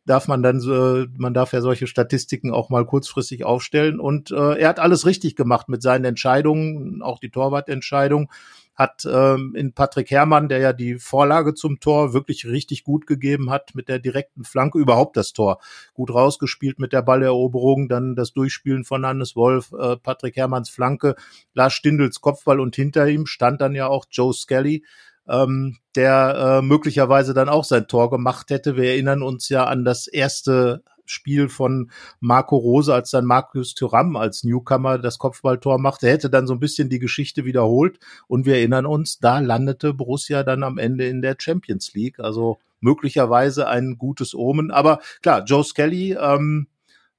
darf 0.07 0.27
man 0.27 0.41
dann 0.41 0.59
so, 0.59 1.05
man 1.17 1.33
darf 1.33 1.53
ja 1.53 1.61
solche 1.61 1.85
Statistiken 1.85 2.51
auch 2.51 2.69
mal 2.69 2.85
kurzfristig 2.85 3.45
aufstellen. 3.45 3.99
Und 3.99 4.31
äh, 4.31 4.57
er 4.57 4.69
hat 4.69 4.79
alles 4.79 5.05
richtig 5.05 5.35
gemacht 5.35 5.69
mit 5.69 5.81
seinen 5.81 6.05
Entscheidungen, 6.05 7.01
auch 7.01 7.19
die 7.19 7.29
Torwartentscheidung 7.29 8.31
hat 8.77 9.07
ähm, 9.11 9.55
in 9.55 9.73
Patrick 9.73 10.11
Herrmann, 10.11 10.49
der 10.49 10.59
ja 10.59 10.71
die 10.71 10.99
Vorlage 10.99 11.55
zum 11.55 11.79
Tor 11.79 12.13
wirklich 12.13 12.45
richtig 12.45 12.83
gut 12.83 13.07
gegeben 13.07 13.49
hat, 13.49 13.73
mit 13.73 13.89
der 13.89 13.97
direkten 13.97 14.43
Flanke 14.43 14.77
überhaupt 14.77 15.17
das 15.17 15.33
Tor 15.33 15.59
gut 15.95 16.13
rausgespielt 16.13 16.77
mit 16.77 16.93
der 16.93 17.01
Balleroberung, 17.01 17.89
dann 17.89 18.15
das 18.15 18.33
Durchspielen 18.33 18.83
von 18.83 19.03
Hannes 19.03 19.35
Wolf, 19.35 19.71
äh, 19.73 19.97
Patrick 19.97 20.35
Herrmanns 20.35 20.69
Flanke, 20.69 21.15
Lars 21.55 21.73
Stindels 21.73 22.21
Kopfball 22.21 22.59
und 22.59 22.75
hinter 22.75 23.07
ihm 23.07 23.25
stand 23.25 23.61
dann 23.61 23.73
ja 23.73 23.87
auch 23.87 24.05
Joe 24.11 24.31
Skelly, 24.31 24.83
ähm, 25.29 25.77
der 25.95 26.59
äh, 26.59 26.61
möglicherweise 26.61 27.33
dann 27.33 27.49
auch 27.49 27.63
sein 27.63 27.87
Tor 27.87 28.09
gemacht 28.09 28.49
hätte. 28.49 28.75
Wir 28.75 28.91
erinnern 28.91 29.21
uns 29.21 29.49
ja 29.49 29.65
an 29.65 29.83
das 29.83 30.07
erste 30.07 30.83
Spiel 31.09 31.49
von 31.49 31.89
Marco 32.19 32.57
Rose, 32.57 32.93
als 32.93 33.11
dann 33.11 33.25
Markus 33.25 33.73
Thuram 33.73 34.15
als 34.15 34.43
Newcomer 34.43 34.97
das 34.99 35.17
Kopfballtor 35.17 35.79
machte. 35.79 36.07
Hätte 36.07 36.29
dann 36.29 36.47
so 36.47 36.53
ein 36.53 36.59
bisschen 36.59 36.89
die 36.89 36.99
Geschichte 36.99 37.45
wiederholt. 37.45 37.99
Und 38.27 38.45
wir 38.45 38.55
erinnern 38.55 38.85
uns, 38.85 39.19
da 39.19 39.39
landete 39.39 39.93
Borussia 39.93 40.43
dann 40.43 40.63
am 40.63 40.77
Ende 40.77 41.07
in 41.07 41.21
der 41.21 41.35
Champions 41.39 41.93
League. 41.93 42.19
Also 42.19 42.59
möglicherweise 42.79 43.67
ein 43.67 43.97
gutes 43.97 44.35
Omen. 44.35 44.71
Aber 44.71 44.99
klar, 45.21 45.43
Joe 45.43 45.63
Skelly, 45.63 46.13
ähm, 46.13 46.67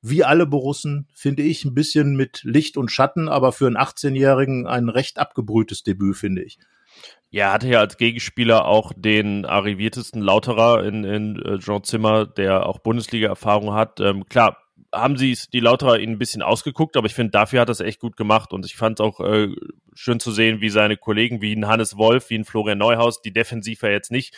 wie 0.01 0.25
alle 0.25 0.47
Borussen, 0.47 1.09
finde 1.13 1.43
ich, 1.43 1.65
ein 1.65 1.75
bisschen 1.75 2.15
mit 2.15 2.43
Licht 2.45 2.77
und 2.77 2.93
Schatten, 2.93 3.29
aber 3.29 3.53
für 3.53 3.67
einen 3.67 3.77
18-Jährigen 3.77 4.67
ein 4.67 4.89
recht 4.89 5.19
abgebrühtes 5.19 5.83
Debüt, 5.83 6.17
finde 6.17 6.43
ich. 6.43 6.59
Ja, 7.31 7.49
er 7.49 7.53
hatte 7.53 7.69
ja 7.69 7.81
als 7.81 7.97
Gegenspieler 7.99 8.65
auch 8.65 8.93
den 8.97 9.45
arriviertesten 9.45 10.23
Lauterer 10.23 10.85
in, 10.85 11.05
in 11.05 11.43
äh, 11.43 11.59
Jean 11.59 11.85
Zimmer, 11.85 12.27
der 12.27 12.67
auch 12.67 12.79
Bundesliga-Erfahrung 12.79 13.75
hat. 13.75 14.01
Ähm, 14.01 14.25
klar, 14.27 14.57
haben 14.95 15.19
sie 15.19 15.37
die 15.53 15.61
Lauterer 15.61 15.99
ihn 15.99 16.13
ein 16.13 16.19
bisschen 16.19 16.41
ausgeguckt, 16.41 16.97
aber 16.97 17.07
ich 17.07 17.15
finde, 17.15 17.33
dafür 17.33 17.61
hat 17.61 17.69
er 17.69 17.73
es 17.73 17.81
echt 17.81 18.01
gut 18.01 18.17
gemacht 18.17 18.55
und 18.55 18.65
ich 18.65 18.77
fand 18.77 18.99
es 18.99 19.05
auch 19.05 19.21
äh, 19.21 19.55
schön 19.95 20.21
zu 20.21 20.33
sehen, 20.33 20.63
wie 20.63 20.71
seine 20.71 20.97
Kollegen, 20.97 21.43
wie 21.43 21.55
ein 21.55 21.69
Hannes 21.69 21.99
Wolf, 21.99 22.31
wie 22.31 22.39
ein 22.39 22.47
Florian 22.47 22.79
Neuhaus, 22.79 23.21
die 23.21 23.33
defensiv 23.33 23.83
ja 23.83 23.91
jetzt 23.91 24.11
nicht 24.11 24.35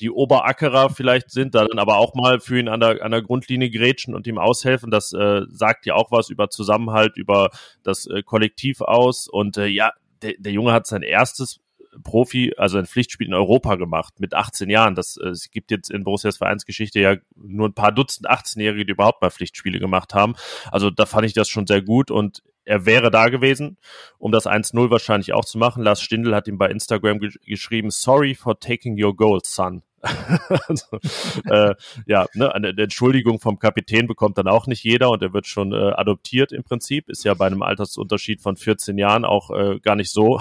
die 0.00 0.10
Oberackerer 0.10 0.90
vielleicht 0.90 1.30
sind, 1.30 1.54
da 1.54 1.66
dann 1.66 1.78
aber 1.78 1.98
auch 1.98 2.14
mal 2.14 2.40
für 2.40 2.58
ihn 2.58 2.68
an 2.68 2.80
der, 2.80 3.02
an 3.02 3.10
der 3.10 3.22
Grundlinie 3.22 3.70
grätschen 3.70 4.14
und 4.14 4.26
ihm 4.26 4.38
aushelfen. 4.38 4.90
Das 4.90 5.12
äh, 5.12 5.42
sagt 5.48 5.86
ja 5.86 5.94
auch 5.94 6.10
was 6.10 6.30
über 6.30 6.48
Zusammenhalt, 6.48 7.16
über 7.16 7.50
das 7.82 8.06
äh, 8.06 8.22
Kollektiv 8.22 8.80
aus. 8.80 9.28
Und 9.28 9.58
äh, 9.58 9.66
ja, 9.66 9.92
der, 10.22 10.34
der 10.38 10.52
Junge 10.52 10.72
hat 10.72 10.86
sein 10.86 11.02
erstes 11.02 11.60
Profi, 12.02 12.54
also 12.56 12.78
ein 12.78 12.86
Pflichtspiel 12.86 13.26
in 13.26 13.34
Europa 13.34 13.76
gemacht 13.76 14.20
mit 14.20 14.34
18 14.34 14.70
Jahren. 14.70 14.94
Das 14.94 15.16
äh, 15.16 15.28
es 15.28 15.50
gibt 15.50 15.70
jetzt 15.70 15.90
in 15.90 16.04
Borussias 16.04 16.38
Vereinsgeschichte 16.38 17.00
ja 17.00 17.16
nur 17.36 17.68
ein 17.68 17.74
paar 17.74 17.92
Dutzend 17.92 18.30
18-Jährige, 18.30 18.86
die 18.86 18.92
überhaupt 18.92 19.22
mal 19.22 19.30
Pflichtspiele 19.30 19.78
gemacht 19.78 20.14
haben. 20.14 20.34
Also 20.70 20.90
da 20.90 21.06
fand 21.06 21.26
ich 21.26 21.32
das 21.32 21.48
schon 21.48 21.66
sehr 21.66 21.82
gut 21.82 22.10
und 22.10 22.42
er 22.64 22.86
wäre 22.86 23.10
da 23.10 23.28
gewesen, 23.28 23.78
um 24.18 24.32
das 24.32 24.46
1-0 24.46 24.90
wahrscheinlich 24.90 25.32
auch 25.32 25.44
zu 25.44 25.58
machen. 25.58 25.82
Lars 25.82 26.00
Stindl 26.00 26.34
hat 26.34 26.48
ihm 26.48 26.58
bei 26.58 26.70
Instagram 26.70 27.18
ge 27.18 27.30
geschrieben, 27.46 27.90
sorry 27.90 28.34
for 28.34 28.58
taking 28.58 29.02
your 29.02 29.16
goal, 29.16 29.40
son. 29.44 29.82
also, 30.68 30.98
äh, 31.44 31.74
ja, 32.06 32.26
ne, 32.34 32.54
eine 32.54 32.68
Entschuldigung 32.70 33.38
vom 33.38 33.58
Kapitän 33.58 34.06
bekommt 34.06 34.38
dann 34.38 34.48
auch 34.48 34.66
nicht 34.66 34.82
jeder 34.82 35.10
und 35.10 35.22
er 35.22 35.34
wird 35.34 35.46
schon 35.46 35.72
äh, 35.72 35.92
adoptiert 35.92 36.52
im 36.52 36.64
Prinzip. 36.64 37.10
Ist 37.10 37.24
ja 37.24 37.34
bei 37.34 37.46
einem 37.46 37.62
Altersunterschied 37.62 38.40
von 38.40 38.56
14 38.56 38.96
Jahren 38.96 39.24
auch 39.24 39.50
äh, 39.50 39.78
gar 39.80 39.96
nicht 39.96 40.10
so, 40.10 40.40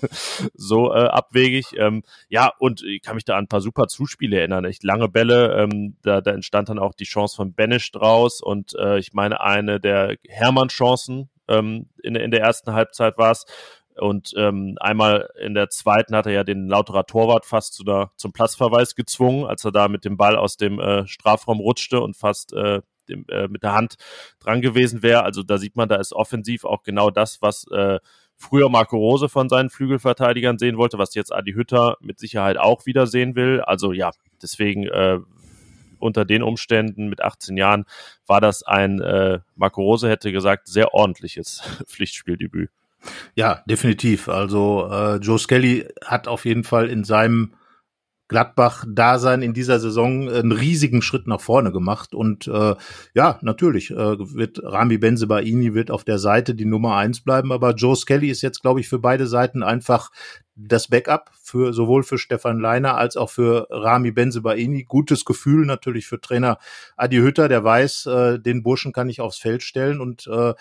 so 0.54 0.92
äh, 0.94 1.06
abwegig. 1.06 1.66
Ähm, 1.76 2.02
ja, 2.28 2.50
und 2.58 2.82
ich 2.82 3.02
kann 3.02 3.16
mich 3.16 3.24
da 3.24 3.36
an 3.36 3.44
ein 3.44 3.48
paar 3.48 3.60
super 3.60 3.88
Zuspiele 3.88 4.38
erinnern. 4.38 4.64
Echt 4.64 4.84
lange 4.84 5.08
Bälle. 5.08 5.54
Ähm, 5.54 5.96
da, 6.02 6.22
da 6.22 6.30
entstand 6.30 6.70
dann 6.70 6.78
auch 6.78 6.94
die 6.94 7.04
Chance 7.04 7.36
von 7.36 7.52
Benisch 7.52 7.92
draus 7.92 8.40
und 8.40 8.74
äh, 8.78 8.98
ich 8.98 9.12
meine 9.12 9.40
eine 9.42 9.80
der 9.80 10.16
Hermann-Chancen, 10.28 11.28
ähm, 11.48 11.88
in, 12.02 12.14
in 12.16 12.30
der 12.30 12.40
ersten 12.40 12.72
Halbzeit 12.72 13.18
war 13.18 13.32
es. 13.32 13.46
Und 13.96 14.32
ähm, 14.36 14.76
einmal 14.80 15.30
in 15.40 15.54
der 15.54 15.70
zweiten 15.70 16.16
hat 16.16 16.26
er 16.26 16.32
ja 16.32 16.44
den 16.44 16.66
Lauterer 16.66 17.06
Torwart 17.06 17.46
fast 17.46 17.74
zu 17.74 17.84
der, 17.84 18.10
zum 18.16 18.32
Platzverweis 18.32 18.96
gezwungen, 18.96 19.44
als 19.44 19.64
er 19.64 19.70
da 19.70 19.86
mit 19.88 20.04
dem 20.04 20.16
Ball 20.16 20.36
aus 20.36 20.56
dem 20.56 20.80
äh, 20.80 21.06
Strafraum 21.06 21.60
rutschte 21.60 22.00
und 22.00 22.16
fast 22.16 22.52
äh, 22.54 22.82
dem, 23.08 23.24
äh, 23.28 23.46
mit 23.46 23.62
der 23.62 23.74
Hand 23.74 23.96
dran 24.40 24.62
gewesen 24.62 25.02
wäre. 25.02 25.22
Also 25.22 25.42
da 25.42 25.58
sieht 25.58 25.76
man, 25.76 25.88
da 25.88 25.96
ist 25.96 26.12
offensiv 26.12 26.64
auch 26.64 26.82
genau 26.82 27.10
das, 27.10 27.40
was 27.40 27.66
äh, 27.70 28.00
früher 28.36 28.68
Marco 28.68 28.96
Rose 28.96 29.28
von 29.28 29.48
seinen 29.48 29.70
Flügelverteidigern 29.70 30.58
sehen 30.58 30.76
wollte, 30.76 30.98
was 30.98 31.14
jetzt 31.14 31.32
Adi 31.32 31.52
Hütter 31.52 31.96
mit 32.00 32.18
Sicherheit 32.18 32.56
auch 32.56 32.86
wieder 32.86 33.06
sehen 33.06 33.36
will. 33.36 33.60
Also 33.60 33.92
ja, 33.92 34.10
deswegen 34.42 34.88
äh, 34.88 35.20
unter 36.04 36.24
den 36.24 36.42
Umständen 36.42 37.08
mit 37.08 37.22
18 37.22 37.56
Jahren 37.56 37.84
war 38.26 38.40
das 38.40 38.62
ein, 38.62 39.00
äh, 39.00 39.40
Marco 39.56 39.82
Rose 39.82 40.08
hätte 40.08 40.30
gesagt, 40.30 40.68
sehr 40.68 40.94
ordentliches 40.94 41.62
Pflichtspieldebüt. 41.86 42.70
Ja, 43.34 43.62
definitiv. 43.66 44.28
Also 44.28 44.88
äh, 44.90 45.16
Joe 45.16 45.38
Skelly 45.38 45.88
hat 46.04 46.28
auf 46.28 46.44
jeden 46.44 46.64
Fall 46.64 46.88
in 46.88 47.04
seinem 47.04 47.54
Gladbach-Dasein 48.28 49.42
in 49.42 49.52
dieser 49.52 49.78
Saison 49.78 50.28
einen 50.30 50.52
riesigen 50.52 51.02
Schritt 51.02 51.26
nach 51.26 51.40
vorne 51.40 51.72
gemacht. 51.72 52.14
Und 52.14 52.48
äh, 52.48 52.74
ja, 53.14 53.38
natürlich 53.42 53.90
äh, 53.90 53.96
wird 54.18 54.62
Rami 54.62 54.96
Benzebaini 54.96 55.74
wird 55.74 55.90
auf 55.90 56.04
der 56.04 56.18
Seite 56.18 56.54
die 56.54 56.64
Nummer 56.64 56.96
eins 56.96 57.20
bleiben, 57.20 57.52
aber 57.52 57.74
Joe 57.74 57.94
Skelly 57.94 58.30
ist 58.30 58.42
jetzt, 58.42 58.62
glaube 58.62 58.80
ich, 58.80 58.88
für 58.88 58.98
beide 58.98 59.26
Seiten 59.26 59.62
einfach 59.62 60.10
das 60.56 60.88
Backup 60.88 61.30
für 61.42 61.72
sowohl 61.72 62.02
für 62.02 62.18
Stefan 62.18 62.60
Leiner 62.60 62.96
als 62.96 63.16
auch 63.16 63.30
für 63.30 63.66
Rami 63.70 64.12
Benzebaini. 64.12 64.84
Gutes 64.84 65.24
Gefühl 65.24 65.66
natürlich 65.66 66.06
für 66.06 66.20
Trainer 66.20 66.58
Adi 66.96 67.16
Hütter, 67.16 67.48
der 67.48 67.64
weiß, 67.64 68.06
äh, 68.06 68.38
den 68.38 68.62
Burschen 68.62 68.92
kann 68.92 69.08
ich 69.08 69.20
aufs 69.20 69.38
Feld 69.38 69.62
stellen 69.62 70.00
und 70.00 70.26
äh, 70.26 70.54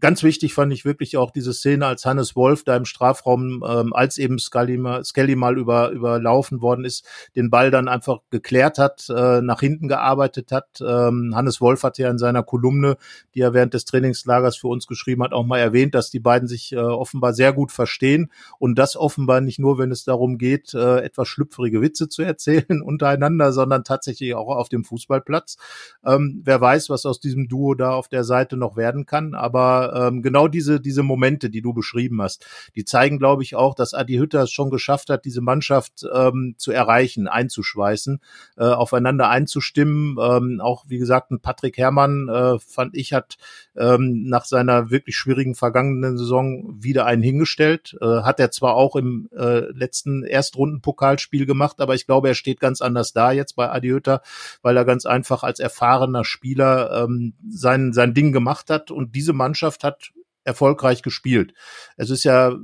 Ganz 0.00 0.22
wichtig 0.22 0.54
fand 0.54 0.72
ich 0.72 0.84
wirklich 0.84 1.16
auch 1.16 1.30
diese 1.30 1.54
Szene, 1.54 1.86
als 1.86 2.04
Hannes 2.04 2.34
Wolf 2.34 2.64
da 2.64 2.76
im 2.76 2.84
Strafraum, 2.84 3.64
ähm, 3.66 3.92
als 3.92 4.18
eben 4.18 4.38
Scully 4.38 4.76
mal, 4.76 5.04
Skelly 5.04 5.36
mal 5.36 5.56
über, 5.56 5.90
überlaufen 5.90 6.60
worden 6.60 6.84
ist, 6.84 7.06
den 7.36 7.48
Ball 7.48 7.70
dann 7.70 7.88
einfach 7.88 8.18
geklärt 8.30 8.78
hat, 8.78 9.08
äh, 9.08 9.40
nach 9.40 9.60
hinten 9.60 9.86
gearbeitet 9.86 10.50
hat. 10.50 10.80
Ähm, 10.80 11.32
Hannes 11.34 11.60
Wolf 11.60 11.84
hat 11.84 11.98
ja 11.98 12.10
in 12.10 12.18
seiner 12.18 12.42
Kolumne, 12.42 12.96
die 13.34 13.40
er 13.40 13.54
während 13.54 13.72
des 13.72 13.84
Trainingslagers 13.84 14.56
für 14.56 14.68
uns 14.68 14.86
geschrieben 14.88 15.22
hat, 15.22 15.32
auch 15.32 15.46
mal 15.46 15.58
erwähnt, 15.58 15.94
dass 15.94 16.10
die 16.10 16.20
beiden 16.20 16.48
sich 16.48 16.72
äh, 16.72 16.76
offenbar 16.76 17.32
sehr 17.32 17.52
gut 17.52 17.70
verstehen 17.70 18.32
und 18.58 18.78
das 18.78 18.96
offenbar 18.96 19.40
nicht 19.40 19.60
nur, 19.60 19.78
wenn 19.78 19.92
es 19.92 20.04
darum 20.04 20.38
geht, 20.38 20.74
äh, 20.74 20.98
etwas 20.98 21.28
schlüpfrige 21.28 21.80
Witze 21.80 22.08
zu 22.08 22.22
erzählen 22.22 22.82
untereinander, 22.84 23.52
sondern 23.52 23.84
tatsächlich 23.84 24.34
auch 24.34 24.48
auf 24.48 24.68
dem 24.68 24.84
Fußballplatz. 24.84 25.56
Ähm, 26.04 26.42
wer 26.44 26.60
weiß, 26.60 26.90
was 26.90 27.06
aus 27.06 27.20
diesem 27.20 27.48
Duo 27.48 27.74
da 27.74 27.92
auf 27.92 28.08
der 28.08 28.24
Seite 28.24 28.56
noch 28.56 28.76
werden 28.76 29.06
kann, 29.06 29.34
aber 29.34 29.83
ähm, 29.94 30.22
genau 30.22 30.48
diese, 30.48 30.80
diese 30.80 31.02
Momente, 31.02 31.50
die 31.50 31.62
du 31.62 31.72
beschrieben 31.72 32.22
hast, 32.22 32.46
die 32.74 32.84
zeigen, 32.84 33.18
glaube 33.18 33.42
ich, 33.42 33.54
auch, 33.54 33.74
dass 33.74 33.94
Adi 33.94 34.16
Hütter 34.16 34.42
es 34.42 34.50
schon 34.50 34.70
geschafft 34.70 35.10
hat, 35.10 35.24
diese 35.24 35.40
Mannschaft 35.40 36.04
ähm, 36.12 36.54
zu 36.58 36.72
erreichen, 36.72 37.28
einzuschweißen, 37.28 38.20
äh, 38.56 38.64
aufeinander 38.64 39.28
einzustimmen. 39.28 40.16
Ähm, 40.20 40.60
auch, 40.60 40.84
wie 40.88 40.98
gesagt, 40.98 41.32
Patrick 41.42 41.78
Herrmann, 41.78 42.28
äh, 42.28 42.58
fand 42.58 42.96
ich, 42.96 43.12
hat 43.12 43.36
ähm, 43.76 44.24
nach 44.28 44.44
seiner 44.44 44.90
wirklich 44.90 45.16
schwierigen 45.16 45.54
vergangenen 45.54 46.16
Saison 46.16 46.74
wieder 46.82 47.06
einen 47.06 47.22
hingestellt. 47.22 47.96
Äh, 48.00 48.22
hat 48.22 48.40
er 48.40 48.50
zwar 48.50 48.74
auch 48.74 48.96
im 48.96 49.28
äh, 49.36 49.70
letzten 49.72 50.22
Erstrunden-Pokalspiel 50.22 51.46
gemacht, 51.46 51.80
aber 51.80 51.94
ich 51.94 52.06
glaube, 52.06 52.28
er 52.28 52.34
steht 52.34 52.60
ganz 52.60 52.80
anders 52.80 53.12
da 53.12 53.32
jetzt 53.32 53.56
bei 53.56 53.70
Adi 53.70 53.88
Hütter, 53.88 54.22
weil 54.62 54.76
er 54.76 54.84
ganz 54.84 55.06
einfach 55.06 55.42
als 55.42 55.60
erfahrener 55.60 56.24
Spieler 56.24 57.04
ähm, 57.04 57.34
sein, 57.48 57.92
sein 57.92 58.14
Ding 58.14 58.32
gemacht 58.32 58.70
hat 58.70 58.90
und 58.90 59.14
diese 59.14 59.32
Mannschaft 59.32 59.73
hat 59.82 60.12
erfolgreich 60.44 61.02
gespielt. 61.02 61.54
Es 61.96 62.10
ist 62.10 62.24
ja, 62.24 62.54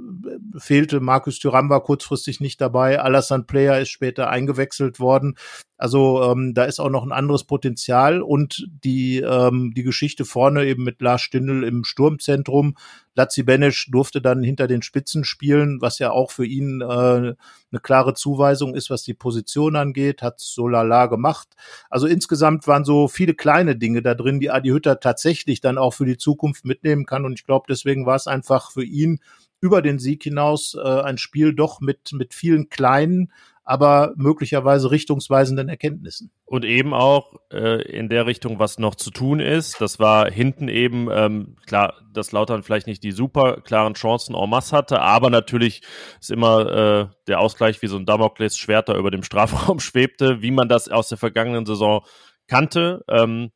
fehlte 0.59 1.00
Markus 1.00 1.38
Thuram 1.38 1.71
war 1.71 1.83
kurzfristig 1.83 2.40
nicht 2.40 2.61
dabei, 2.61 3.00
Alassane 3.00 3.45
Player 3.45 3.81
ist 3.81 3.88
später 3.88 4.29
eingewechselt 4.29 5.00
worden. 5.00 5.37
Also 5.81 6.23
ähm, 6.23 6.53
da 6.53 6.65
ist 6.65 6.79
auch 6.79 6.91
noch 6.91 7.05
ein 7.05 7.11
anderes 7.11 7.45
Potenzial 7.45 8.21
und 8.21 8.69
die, 8.85 9.21
ähm, 9.21 9.73
die 9.75 9.83
Geschichte 9.83 10.27
vorne 10.27 10.67
eben 10.67 10.85
mit 10.85 11.01
Lars 11.01 11.23
Stindl 11.23 11.65
im 11.65 11.85
Sturmzentrum. 11.85 12.77
Lazzi 13.15 13.45
Benesch 13.45 13.91
durfte 13.91 14.21
dann 14.21 14.43
hinter 14.43 14.67
den 14.67 14.83
Spitzen 14.83 15.25
spielen, 15.25 15.81
was 15.81 15.99
ja 15.99 16.11
auch 16.11 16.33
für 16.33 16.45
ihn 16.45 16.83
äh, 16.83 16.85
eine 16.85 17.81
klare 17.83 18.13
Zuweisung 18.13 18.75
ist, 18.75 18.91
was 18.91 19.05
die 19.05 19.15
Position 19.15 19.75
angeht, 19.75 20.21
hat 20.21 20.39
so 20.39 20.69
lala 20.69 21.07
gemacht. 21.07 21.49
Also 21.89 22.07
insgesamt 22.07 22.67
waren 22.67 22.85
so 22.85 23.09
viele 23.09 23.33
kleine 23.33 23.75
Dinge 23.75 24.03
da 24.03 24.15
drin, 24.15 24.39
die 24.39 24.51
Adi 24.51 24.69
Hütter 24.69 25.01
tatsächlich 25.01 25.63
dann 25.63 25.79
auch 25.79 25.95
für 25.95 26.05
die 26.05 26.19
Zukunft 26.19 26.67
mitnehmen 26.67 27.07
kann. 27.07 27.25
Und 27.25 27.39
ich 27.39 27.47
glaube, 27.47 27.65
deswegen 27.71 28.05
war 28.05 28.17
es 28.17 28.27
einfach 28.27 28.71
für 28.71 28.85
ihn 28.85 29.19
über 29.63 29.81
den 29.81 29.99
Sieg 29.99 30.23
hinaus 30.23 30.75
äh, 30.75 30.87
ein 30.87 31.17
Spiel 31.17 31.55
doch 31.55 31.81
mit, 31.81 32.13
mit 32.13 32.35
vielen 32.35 32.69
kleinen, 32.69 33.33
aber 33.71 34.15
möglicherweise 34.17 34.91
richtungsweisenden 34.91 35.69
Erkenntnissen. 35.69 36.33
Und 36.45 36.65
eben 36.65 36.93
auch 36.93 37.37
äh, 37.53 37.81
in 37.83 38.09
der 38.09 38.27
Richtung, 38.27 38.59
was 38.59 38.81
noch 38.81 38.97
zu 38.97 39.12
tun 39.12 39.39
ist. 39.39 39.81
Das 39.81 40.00
war 40.00 40.29
hinten 40.29 40.67
eben, 40.67 41.09
ähm, 41.09 41.55
klar, 41.67 41.95
dass 42.12 42.33
Lautern 42.33 42.65
vielleicht 42.65 42.89
nicht 42.89 43.05
die 43.05 43.12
super 43.12 43.61
klaren 43.61 43.95
Chancen 43.95 44.35
en 44.35 44.50
masse 44.50 44.77
hatte, 44.77 45.00
aber 45.00 45.31
natürlich 45.31 45.83
ist 46.21 46.33
immer 46.33 46.67
äh, 46.69 47.07
der 47.29 47.39
Ausgleich 47.39 47.81
wie 47.81 47.87
so 47.87 47.97
ein 47.97 48.07
Damoklesschwert 48.07 48.89
da 48.89 48.97
über 48.97 49.12
dem 49.12 49.23
Strafraum 49.23 49.79
schwebte, 49.79 50.43
wie 50.43 50.50
man 50.50 50.69
das 50.69 50.89
aus 50.89 51.09
der 51.09 51.19
vergangenen 51.19 51.65
Saison 51.65 52.05
kannte. 52.49 53.05
Ähm, 53.09 53.53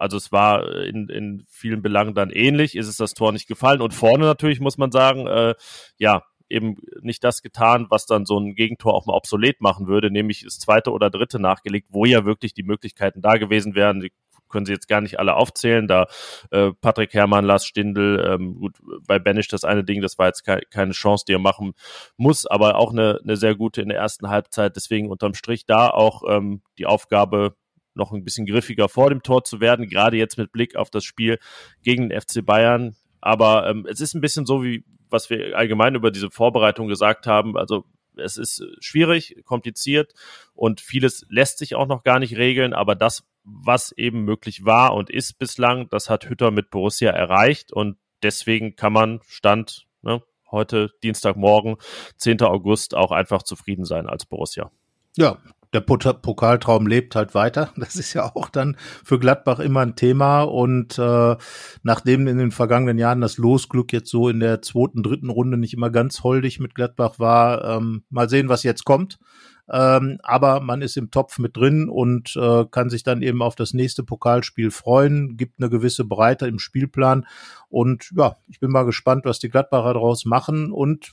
also 0.00 0.16
es 0.16 0.32
war 0.32 0.66
in, 0.86 1.10
in 1.10 1.44
vielen 1.50 1.82
Belangen 1.82 2.14
dann 2.14 2.30
ähnlich, 2.30 2.76
ist 2.76 2.88
es 2.88 2.96
das 2.96 3.12
Tor 3.12 3.30
nicht 3.32 3.46
gefallen. 3.46 3.82
Und 3.82 3.92
vorne 3.92 4.24
natürlich 4.24 4.58
muss 4.58 4.78
man 4.78 4.90
sagen, 4.90 5.26
äh, 5.26 5.54
ja, 5.98 6.22
eben 6.48 6.76
nicht 7.00 7.24
das 7.24 7.42
getan, 7.42 7.86
was 7.90 8.06
dann 8.06 8.26
so 8.26 8.38
ein 8.38 8.54
Gegentor 8.54 8.94
auch 8.94 9.06
mal 9.06 9.14
obsolet 9.14 9.60
machen 9.60 9.86
würde, 9.86 10.10
nämlich 10.10 10.42
das 10.44 10.58
zweite 10.58 10.92
oder 10.92 11.10
dritte 11.10 11.38
nachgelegt, 11.38 11.88
wo 11.90 12.04
ja 12.04 12.24
wirklich 12.24 12.54
die 12.54 12.62
Möglichkeiten 12.62 13.22
da 13.22 13.36
gewesen 13.36 13.74
wären. 13.74 14.00
Die 14.00 14.12
können 14.48 14.66
sie 14.66 14.72
jetzt 14.72 14.88
gar 14.88 15.00
nicht 15.00 15.18
alle 15.18 15.34
aufzählen. 15.34 15.88
Da 15.88 16.06
äh, 16.50 16.70
Patrick 16.80 17.12
Herrmann, 17.12 17.44
Lars 17.44 17.66
Stindl, 17.66 18.24
ähm, 18.24 18.60
gut, 18.60 18.76
bei 19.06 19.18
Benisch 19.18 19.48
das 19.48 19.64
eine 19.64 19.84
Ding, 19.84 20.00
das 20.00 20.18
war 20.18 20.28
jetzt 20.28 20.44
ke 20.44 20.60
keine 20.70 20.92
Chance, 20.92 21.24
die 21.26 21.34
er 21.34 21.40
machen 21.40 21.72
muss, 22.16 22.46
aber 22.46 22.76
auch 22.76 22.92
eine, 22.92 23.20
eine 23.22 23.36
sehr 23.36 23.56
gute 23.56 23.82
in 23.82 23.88
der 23.88 23.98
ersten 23.98 24.28
Halbzeit. 24.28 24.76
Deswegen 24.76 25.10
unterm 25.10 25.34
Strich 25.34 25.66
da 25.66 25.90
auch 25.90 26.22
ähm, 26.28 26.62
die 26.78 26.86
Aufgabe, 26.86 27.56
noch 27.96 28.12
ein 28.12 28.24
bisschen 28.24 28.46
griffiger 28.46 28.88
vor 28.88 29.10
dem 29.10 29.22
Tor 29.22 29.44
zu 29.44 29.60
werden, 29.60 29.88
gerade 29.88 30.16
jetzt 30.16 30.36
mit 30.36 30.52
Blick 30.52 30.76
auf 30.76 30.90
das 30.90 31.04
Spiel 31.04 31.38
gegen 31.82 32.08
den 32.08 32.20
FC 32.20 32.44
Bayern. 32.44 32.96
Aber 33.24 33.66
ähm, 33.66 33.86
es 33.88 34.02
ist 34.02 34.12
ein 34.12 34.20
bisschen 34.20 34.44
so, 34.44 34.62
wie 34.62 34.84
was 35.08 35.30
wir 35.30 35.56
allgemein 35.56 35.94
über 35.94 36.10
diese 36.10 36.30
Vorbereitung 36.30 36.88
gesagt 36.88 37.26
haben. 37.26 37.56
Also 37.56 37.86
es 38.16 38.36
ist 38.36 38.62
schwierig, 38.80 39.42
kompliziert 39.46 40.12
und 40.52 40.82
vieles 40.82 41.24
lässt 41.30 41.56
sich 41.56 41.74
auch 41.74 41.86
noch 41.86 42.02
gar 42.02 42.18
nicht 42.18 42.36
regeln, 42.36 42.74
aber 42.74 42.94
das, 42.94 43.24
was 43.44 43.92
eben 43.92 44.26
möglich 44.26 44.66
war 44.66 44.92
und 44.92 45.08
ist 45.08 45.38
bislang, 45.38 45.88
das 45.88 46.10
hat 46.10 46.28
Hütter 46.28 46.50
mit 46.50 46.68
Borussia 46.68 47.12
erreicht 47.12 47.72
und 47.72 47.96
deswegen 48.22 48.76
kann 48.76 48.92
man 48.92 49.20
Stand 49.26 49.86
ne, 50.02 50.22
heute 50.50 50.90
Dienstagmorgen, 51.02 51.76
10. 52.18 52.42
August, 52.42 52.94
auch 52.94 53.10
einfach 53.10 53.42
zufrieden 53.42 53.86
sein 53.86 54.06
als 54.06 54.26
Borussia. 54.26 54.70
Ja, 55.16 55.38
der 55.74 55.80
Pokaltraum 55.80 56.86
lebt 56.86 57.16
halt 57.16 57.34
weiter. 57.34 57.70
Das 57.84 57.96
ist 57.96 58.14
ja 58.14 58.32
auch 58.34 58.48
dann 58.48 58.76
für 59.04 59.18
Gladbach 59.18 59.58
immer 59.58 59.80
ein 59.80 59.96
Thema. 59.96 60.42
Und 60.42 60.98
äh, 60.98 61.36
nachdem 61.82 62.26
in 62.26 62.38
den 62.38 62.50
vergangenen 62.50 62.98
Jahren 62.98 63.20
das 63.20 63.36
Losglück 63.36 63.92
jetzt 63.92 64.10
so 64.10 64.28
in 64.28 64.40
der 64.40 64.62
zweiten, 64.62 65.02
dritten 65.02 65.28
Runde 65.28 65.58
nicht 65.58 65.74
immer 65.74 65.90
ganz 65.90 66.22
holdig 66.22 66.60
mit 66.60 66.74
Gladbach 66.74 67.18
war, 67.18 67.64
ähm, 67.64 68.04
mal 68.08 68.28
sehen, 68.28 68.48
was 68.48 68.62
jetzt 68.62 68.84
kommt. 68.84 69.18
Ähm, 69.70 70.18
aber 70.22 70.60
man 70.60 70.82
ist 70.82 70.96
im 70.96 71.10
Topf 71.10 71.38
mit 71.38 71.56
drin 71.56 71.88
und 71.88 72.36
äh, 72.36 72.66
kann 72.70 72.90
sich 72.90 73.02
dann 73.02 73.22
eben 73.22 73.40
auf 73.40 73.54
das 73.54 73.72
nächste 73.72 74.02
Pokalspiel 74.02 74.70
freuen, 74.70 75.36
gibt 75.36 75.58
eine 75.58 75.70
gewisse 75.70 76.04
Breite 76.04 76.46
im 76.46 76.58
Spielplan. 76.58 77.26
Und 77.68 78.10
ja, 78.16 78.36
ich 78.46 78.60
bin 78.60 78.70
mal 78.70 78.84
gespannt, 78.84 79.24
was 79.24 79.38
die 79.38 79.48
Gladbacher 79.48 79.94
daraus 79.94 80.26
machen. 80.26 80.70
Und 80.70 81.12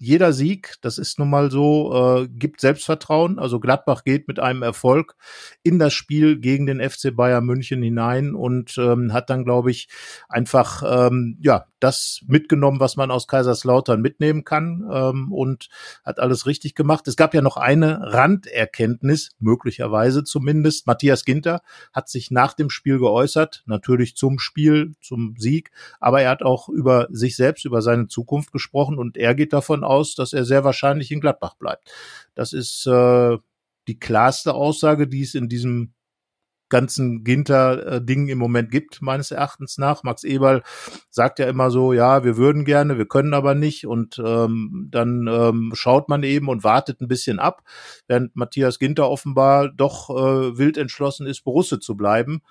jeder 0.00 0.32
Sieg, 0.32 0.76
das 0.80 0.96
ist 0.96 1.18
nun 1.18 1.28
mal 1.28 1.50
so, 1.50 2.22
äh, 2.22 2.28
gibt 2.28 2.62
Selbstvertrauen. 2.62 3.38
Also 3.38 3.60
Gladbach 3.60 4.02
geht 4.02 4.28
mit 4.28 4.40
einem 4.40 4.62
Erfolg 4.62 5.14
in 5.62 5.78
das 5.78 5.92
Spiel 5.92 6.38
gegen 6.38 6.64
den 6.64 6.80
FC 6.80 7.14
Bayern 7.14 7.44
München 7.44 7.82
hinein 7.82 8.34
und 8.34 8.78
ähm, 8.78 9.12
hat 9.12 9.28
dann, 9.28 9.44
glaube 9.44 9.70
ich, 9.70 9.88
einfach 10.30 10.82
ähm, 10.86 11.36
ja 11.42 11.66
das 11.80 12.20
mitgenommen, 12.26 12.80
was 12.80 12.96
man 12.96 13.10
aus 13.10 13.26
Kaiserslautern 13.26 14.00
mitnehmen 14.00 14.44
kann 14.44 14.88
ähm, 14.92 15.32
und 15.32 15.68
hat 16.04 16.20
alles 16.20 16.46
richtig 16.46 16.74
gemacht. 16.74 17.08
Es 17.08 17.16
gab 17.16 17.34
ja 17.34 17.42
noch 17.42 17.56
eine 17.56 18.12
Randerkenntnis, 18.12 19.30
möglicherweise 19.38 20.22
zumindest. 20.24 20.86
Matthias 20.86 21.24
Ginter 21.24 21.62
hat 21.92 22.08
sich 22.08 22.30
nach 22.30 22.52
dem 22.52 22.70
Spiel 22.70 22.98
geäußert, 22.98 23.62
natürlich 23.66 24.16
zum 24.16 24.38
Spiel, 24.38 24.92
zum 25.00 25.34
Sieg, 25.38 25.70
aber 25.98 26.22
er 26.22 26.30
hat 26.30 26.42
auch 26.42 26.68
über 26.68 27.08
sich 27.10 27.36
selbst, 27.36 27.64
über 27.64 27.82
seine 27.82 28.06
Zukunft 28.06 28.52
gesprochen 28.52 28.98
und 28.98 29.16
er 29.16 29.34
geht 29.34 29.52
davon 29.52 29.82
aus, 29.84 30.14
dass 30.14 30.32
er 30.32 30.44
sehr 30.44 30.64
wahrscheinlich 30.64 31.10
in 31.10 31.20
Gladbach 31.20 31.54
bleibt. 31.54 31.90
Das 32.34 32.52
ist 32.52 32.86
äh, 32.86 33.38
die 33.88 33.98
klarste 33.98 34.54
Aussage, 34.54 35.08
die 35.08 35.22
es 35.22 35.34
in 35.34 35.48
diesem 35.48 35.94
ganzen 36.70 37.24
Ginter-Ding 37.24 38.28
im 38.28 38.38
Moment 38.38 38.70
gibt, 38.70 39.02
meines 39.02 39.30
Erachtens 39.30 39.76
nach. 39.76 40.02
Max 40.02 40.24
Eberl 40.24 40.62
sagt 41.10 41.38
ja 41.38 41.46
immer 41.46 41.70
so, 41.70 41.92
ja, 41.92 42.24
wir 42.24 42.36
würden 42.36 42.64
gerne, 42.64 42.96
wir 42.96 43.06
können 43.06 43.34
aber 43.34 43.54
nicht. 43.54 43.86
Und 43.86 44.20
ähm, 44.24 44.88
dann 44.90 45.26
ähm, 45.26 45.72
schaut 45.74 46.08
man 46.08 46.22
eben 46.22 46.48
und 46.48 46.64
wartet 46.64 47.00
ein 47.00 47.08
bisschen 47.08 47.38
ab, 47.38 47.62
während 48.06 48.34
Matthias 48.36 48.78
Ginter 48.78 49.10
offenbar 49.10 49.68
doch 49.68 50.10
äh, 50.10 50.56
wild 50.56 50.78
entschlossen 50.78 51.26
ist, 51.26 51.44
Borusse 51.44 51.80
zu 51.80 51.96
bleiben 51.96 52.42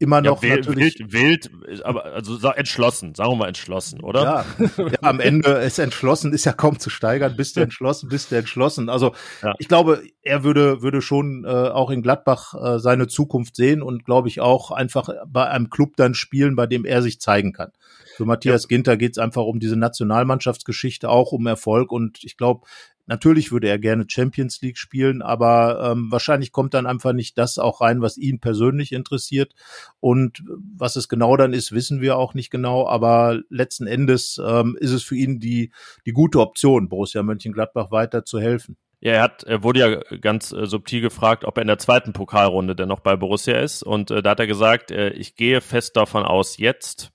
immer 0.00 0.22
noch 0.22 0.42
ja, 0.42 0.56
wild, 0.56 0.66
natürlich 0.66 0.98
wild, 0.98 1.50
wild, 1.62 1.84
aber 1.84 2.06
also 2.06 2.48
entschlossen, 2.48 3.14
sagen 3.14 3.32
wir 3.32 3.36
mal 3.36 3.48
entschlossen, 3.48 4.00
oder? 4.00 4.22
Ja, 4.22 4.44
ja 4.78 4.98
am 5.02 5.20
Ende 5.20 5.50
ist 5.50 5.78
entschlossen, 5.78 6.32
ist 6.32 6.46
ja 6.46 6.52
kaum 6.52 6.78
zu 6.78 6.88
steigern. 6.88 7.36
Bist 7.36 7.56
du 7.56 7.60
entschlossen, 7.60 8.08
bist 8.08 8.32
du 8.32 8.36
entschlossen. 8.36 8.88
Also 8.88 9.14
ja. 9.42 9.54
ich 9.58 9.68
glaube, 9.68 10.02
er 10.22 10.42
würde 10.42 10.80
würde 10.80 11.02
schon 11.02 11.44
äh, 11.44 11.48
auch 11.48 11.90
in 11.90 12.00
Gladbach 12.02 12.54
äh, 12.54 12.78
seine 12.78 13.08
Zukunft 13.08 13.56
sehen 13.56 13.82
und 13.82 14.06
glaube 14.06 14.28
ich 14.28 14.40
auch 14.40 14.70
einfach 14.70 15.10
bei 15.26 15.46
einem 15.46 15.68
Club 15.68 15.96
dann 15.96 16.14
spielen, 16.14 16.56
bei 16.56 16.66
dem 16.66 16.86
er 16.86 17.02
sich 17.02 17.20
zeigen 17.20 17.52
kann. 17.52 17.70
Für 18.16 18.24
Matthias 18.24 18.62
ja. 18.64 18.68
Ginter 18.68 18.96
geht 18.96 19.12
es 19.12 19.18
einfach 19.18 19.42
um 19.42 19.60
diese 19.60 19.76
Nationalmannschaftsgeschichte, 19.76 21.10
auch 21.10 21.32
um 21.32 21.46
Erfolg 21.46 21.92
und 21.92 22.24
ich 22.24 22.38
glaube, 22.38 22.66
Natürlich 23.10 23.50
würde 23.50 23.68
er 23.68 23.80
gerne 23.80 24.04
Champions 24.06 24.62
League 24.62 24.78
spielen, 24.78 25.20
aber 25.20 25.90
ähm, 25.90 26.12
wahrscheinlich 26.12 26.52
kommt 26.52 26.74
dann 26.74 26.86
einfach 26.86 27.12
nicht 27.12 27.36
das 27.38 27.58
auch 27.58 27.80
rein, 27.80 28.02
was 28.02 28.16
ihn 28.16 28.38
persönlich 28.38 28.92
interessiert. 28.92 29.52
Und 29.98 30.44
was 30.46 30.94
es 30.94 31.08
genau 31.08 31.36
dann 31.36 31.52
ist, 31.52 31.72
wissen 31.72 32.00
wir 32.00 32.16
auch 32.16 32.34
nicht 32.34 32.50
genau. 32.50 32.86
Aber 32.86 33.40
letzten 33.48 33.88
Endes 33.88 34.40
ähm, 34.40 34.76
ist 34.78 34.92
es 34.92 35.02
für 35.02 35.16
ihn 35.16 35.40
die, 35.40 35.72
die 36.06 36.12
gute 36.12 36.38
Option, 36.38 36.88
Borussia 36.88 37.24
Mönchengladbach 37.24 37.90
weiter 37.90 38.24
zu 38.24 38.38
helfen. 38.38 38.76
Ja, 39.00 39.14
er 39.14 39.22
hat, 39.22 39.42
er 39.42 39.64
wurde 39.64 39.80
ja 39.80 40.16
ganz 40.18 40.52
äh, 40.52 40.66
subtil 40.66 41.00
gefragt, 41.00 41.44
ob 41.44 41.58
er 41.58 41.62
in 41.62 41.66
der 41.66 41.78
zweiten 41.78 42.12
Pokalrunde 42.12 42.76
denn 42.76 42.86
noch 42.86 43.00
bei 43.00 43.16
Borussia 43.16 43.58
ist. 43.58 43.82
Und 43.82 44.12
äh, 44.12 44.22
da 44.22 44.30
hat 44.30 44.40
er 44.40 44.46
gesagt, 44.46 44.92
äh, 44.92 45.10
ich 45.10 45.34
gehe 45.34 45.60
fest 45.60 45.96
davon 45.96 46.22
aus, 46.22 46.58
jetzt, 46.58 47.10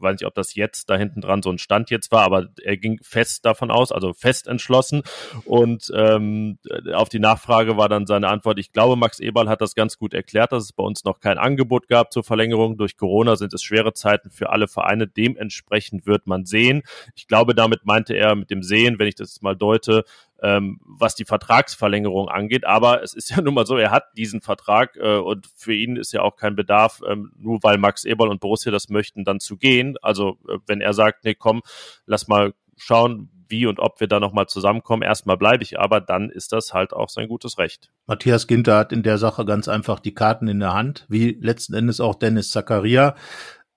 weiß 0.00 0.12
nicht, 0.12 0.26
ob 0.26 0.34
das 0.34 0.54
jetzt 0.54 0.90
da 0.90 0.96
hinten 0.96 1.20
dran 1.20 1.42
so 1.42 1.50
ein 1.50 1.58
Stand 1.58 1.90
jetzt 1.90 2.10
war, 2.12 2.22
aber 2.22 2.48
er 2.62 2.76
ging 2.76 2.98
fest 3.02 3.44
davon 3.44 3.70
aus, 3.70 3.92
also 3.92 4.12
fest 4.12 4.46
entschlossen. 4.46 5.02
Und 5.44 5.92
ähm, 5.94 6.58
auf 6.94 7.08
die 7.08 7.18
Nachfrage 7.18 7.76
war 7.76 7.88
dann 7.88 8.06
seine 8.06 8.28
Antwort, 8.28 8.58
ich 8.58 8.72
glaube, 8.72 8.96
Max 8.96 9.20
Eberl 9.20 9.48
hat 9.48 9.60
das 9.60 9.74
ganz 9.74 9.98
gut 9.98 10.14
erklärt, 10.14 10.52
dass 10.52 10.64
es 10.64 10.72
bei 10.72 10.82
uns 10.82 11.04
noch 11.04 11.20
kein 11.20 11.38
Angebot 11.38 11.88
gab 11.88 12.12
zur 12.12 12.24
Verlängerung. 12.24 12.76
Durch 12.76 12.96
Corona 12.96 13.36
sind 13.36 13.52
es 13.54 13.62
schwere 13.62 13.92
Zeiten 13.92 14.30
für 14.30 14.50
alle 14.50 14.68
Vereine. 14.68 15.06
Dementsprechend 15.06 16.06
wird 16.06 16.26
man 16.26 16.44
sehen. 16.44 16.82
Ich 17.14 17.28
glaube, 17.28 17.54
damit 17.54 17.84
meinte 17.84 18.14
er 18.14 18.34
mit 18.34 18.50
dem 18.50 18.62
Sehen, 18.62 18.98
wenn 18.98 19.08
ich 19.08 19.14
das 19.14 19.42
mal 19.42 19.56
deute, 19.56 20.04
ähm, 20.42 20.80
was 20.84 21.14
die 21.14 21.24
Vertragsverlängerung 21.24 22.28
angeht. 22.28 22.66
Aber 22.66 23.02
es 23.02 23.14
ist 23.14 23.30
ja 23.36 23.40
nun 23.40 23.54
mal 23.54 23.66
so, 23.66 23.76
er 23.76 23.90
hat 23.90 24.04
diesen 24.16 24.40
Vertrag 24.40 24.96
äh, 24.96 25.16
und 25.16 25.46
für 25.54 25.74
ihn 25.74 25.96
ist 25.96 26.12
ja 26.12 26.22
auch 26.22 26.36
kein 26.36 26.56
Bedarf, 26.56 27.00
ähm, 27.08 27.32
nur 27.38 27.62
weil 27.62 27.78
Max 27.78 28.04
Eberl 28.04 28.28
und 28.28 28.40
Borussia 28.40 28.72
das 28.72 28.88
möchten, 28.88 29.24
dann 29.24 29.40
zu 29.40 29.56
gehen. 29.56 29.96
Also 30.02 30.38
äh, 30.48 30.58
wenn 30.66 30.80
er 30.80 30.94
sagt, 30.94 31.24
nee, 31.24 31.34
komm, 31.34 31.62
lass 32.06 32.28
mal 32.28 32.54
schauen, 32.76 33.30
wie 33.48 33.66
und 33.66 33.78
ob 33.78 34.00
wir 34.00 34.06
da 34.06 34.20
nochmal 34.20 34.46
zusammenkommen. 34.46 35.02
Erstmal 35.02 35.36
bleibe 35.36 35.62
ich 35.62 35.78
aber, 35.78 36.00
dann 36.00 36.30
ist 36.30 36.52
das 36.52 36.72
halt 36.72 36.92
auch 36.92 37.08
sein 37.08 37.28
gutes 37.28 37.58
Recht. 37.58 37.90
Matthias 38.06 38.46
Ginter 38.46 38.78
hat 38.78 38.92
in 38.92 39.02
der 39.02 39.18
Sache 39.18 39.44
ganz 39.44 39.68
einfach 39.68 40.00
die 40.00 40.14
Karten 40.14 40.48
in 40.48 40.60
der 40.60 40.74
Hand, 40.74 41.06
wie 41.08 41.38
letzten 41.40 41.74
Endes 41.74 42.00
auch 42.00 42.14
Dennis 42.14 42.50
Zakaria. 42.50 43.14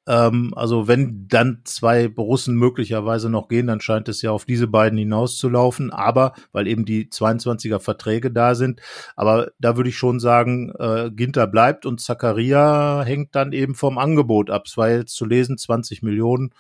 Ähm, 0.09 0.53
also 0.55 0.87
wenn 0.87 1.27
dann 1.27 1.61
zwei 1.65 2.07
Borussen 2.07 2.55
möglicherweise 2.55 3.29
noch 3.29 3.47
gehen, 3.47 3.67
dann 3.67 3.79
scheint 3.79 4.09
es 4.09 4.23
ja 4.23 4.31
auf 4.31 4.43
diese 4.43 4.67
beiden 4.67 4.97
hinauszulaufen. 4.97 5.93
Aber 5.93 6.33
weil 6.51 6.67
eben 6.67 6.83
die 6.83 7.05
22er 7.05 7.79
Verträge 7.79 8.31
da 8.31 8.55
sind, 8.55 8.81
aber 9.15 9.51
da 9.59 9.77
würde 9.77 9.89
ich 9.89 9.97
schon 9.97 10.19
sagen, 10.19 10.71
äh, 10.79 11.11
Ginter 11.11 11.45
bleibt 11.45 11.85
und 11.85 12.01
Zakaria 12.01 13.03
hängt 13.03 13.35
dann 13.35 13.53
eben 13.53 13.75
vom 13.75 13.99
Angebot 13.99 14.49
ab. 14.49 14.63
Es 14.65 14.77
war 14.77 14.89
jetzt 14.89 15.15
zu 15.15 15.25
lesen 15.25 15.59
20 15.59 16.01
Millionen 16.01 16.51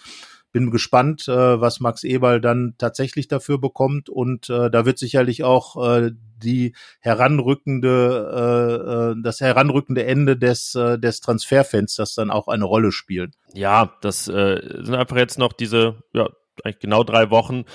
bin 0.51 0.71
gespannt, 0.71 1.27
äh, 1.27 1.61
was 1.61 1.79
Max 1.79 2.03
Eberl 2.03 2.41
dann 2.41 2.75
tatsächlich 2.77 3.27
dafür 3.27 3.59
bekommt. 3.59 4.09
Und 4.09 4.49
äh, 4.49 4.69
da 4.69 4.85
wird 4.85 4.97
sicherlich 4.97 5.43
auch 5.43 5.75
äh, 5.83 6.11
die 6.37 6.75
heranrückende, 6.99 8.31
äh, 8.33 9.19
äh, 9.19 9.23
das 9.23 9.41
heranrückende 9.41 10.05
Ende 10.05 10.37
des, 10.37 10.75
äh, 10.75 10.97
des 10.97 11.21
Transferfensters 11.21 12.15
dann 12.15 12.31
auch 12.31 12.47
eine 12.47 12.65
Rolle 12.65 12.91
spielen. 12.91 13.31
Ja, 13.53 13.93
das 14.01 14.27
äh, 14.27 14.83
sind 14.83 14.95
einfach 14.95 15.17
jetzt 15.17 15.37
noch 15.37 15.53
diese, 15.53 16.01
ja, 16.13 16.29
eigentlich 16.63 16.79
genau 16.79 17.03
drei 17.03 17.29
Wochen 17.29 17.65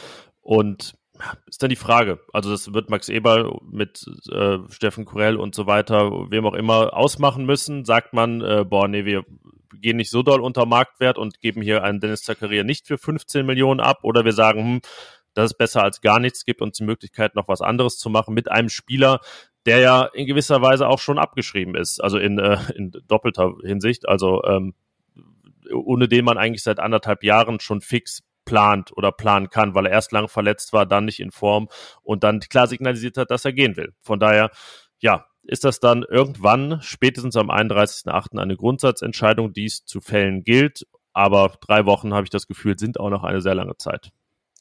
und 0.41 0.95
ist 1.47 1.63
dann 1.63 1.71
die 1.71 1.77
Frage. 1.77 2.21
Also 2.33 2.51
das 2.51 2.75
wird 2.75 2.91
Max 2.91 3.09
Eberl 3.09 3.57
mit 3.71 4.05
äh, 4.31 4.59
Steffen 4.71 5.05
Kurell 5.05 5.37
und 5.37 5.55
so 5.55 5.67
weiter, 5.67 6.11
wem 6.31 6.45
auch 6.45 6.55
immer, 6.55 6.95
ausmachen 6.95 7.47
müssen. 7.47 7.85
Sagt 7.85 8.13
man, 8.13 8.41
äh, 8.41 8.65
boah, 8.69 8.89
nee, 8.89 9.05
wir 9.05 9.25
gehen 9.81 9.97
nicht 9.97 10.11
so 10.11 10.23
doll 10.23 10.41
unter 10.41 10.67
Marktwert 10.67 11.19
und 11.19 11.41
geben 11.41 11.63
hier 11.63 11.83
einen 11.83 12.01
Dennis 12.01 12.23
Zakaria 12.23 12.65
nicht 12.65 12.87
für 12.87 12.99
15 12.99 13.45
Millionen 13.45 13.81
ab 13.81 14.01
oder 14.03 14.25
wir 14.25 14.33
sagen, 14.33 14.61
hm, 14.61 14.81
das 15.35 15.53
ist 15.53 15.59
besser 15.59 15.83
als 15.83 16.01
gar 16.01 16.21
nichts, 16.21 16.45
gibt 16.45 16.63
uns 16.63 16.79
die 16.79 16.85
Möglichkeit, 16.85 17.35
noch 17.35 17.49
was 17.49 17.61
anderes 17.61 17.99
zu 17.99 18.09
machen 18.09 18.35
mit 18.35 18.51
einem 18.51 18.69
Spieler, 18.69 19.21
der 19.67 19.79
ja 19.79 20.05
in 20.05 20.27
gewisser 20.27 20.63
Weise 20.63 20.89
auch 20.89 20.99
schon 20.99 21.19
abgeschrieben 21.19 21.75
ist, 21.75 22.03
also 22.03 22.19
in, 22.19 22.39
äh, 22.39 22.59
in 22.77 22.93
doppelter 23.09 23.53
Hinsicht, 23.63 24.09
also 24.09 24.43
ähm, 24.45 24.75
ohne 25.73 26.09
den 26.09 26.25
man 26.25 26.39
eigentlich 26.39 26.63
seit 26.63 26.79
anderthalb 26.79 27.25
Jahren 27.25 27.61
schon 27.61 27.81
fix 27.81 28.23
plant 28.45 28.93
oder 28.97 29.11
planen 29.11 29.49
kann, 29.49 29.75
weil 29.75 29.87
er 29.87 29.93
erst 29.93 30.13
lang 30.13 30.29
verletzt 30.29 30.73
war, 30.73 30.87
dann 30.87 31.07
nicht 31.07 31.21
in 31.21 31.31
Form 31.31 31.69
und 32.03 32.25
dann 32.25 32.41
klar 32.41 32.67
signalisiert 32.67 33.17
hat, 33.17 33.31
dass 33.31 33.45
er 33.45 33.53
gehen 33.53 33.77
will. 33.77 33.95
Von 34.01 34.21
daher, 34.21 34.51
ja, 34.99 35.27
ist 35.46 35.64
das 35.64 35.80
dann 35.80 36.04
irgendwann, 36.09 36.80
spätestens 36.83 37.37
am 37.37 37.50
31.08. 37.50 38.38
eine 38.38 38.57
Grundsatzentscheidung, 38.57 39.52
die 39.52 39.66
es 39.66 39.85
zu 39.85 40.00
fällen 40.00 40.44
gilt. 40.44 40.87
Aber 41.12 41.52
drei 41.61 41.87
Wochen, 41.87 42.12
habe 42.12 42.24
ich 42.24 42.30
das 42.30 42.46
Gefühl, 42.46 42.78
sind 42.78 42.98
auch 42.98 43.11
noch 43.11 43.22
eine 43.22 43.40
sehr 43.40 43.54
lange 43.54 43.76
Zeit. 43.76 44.11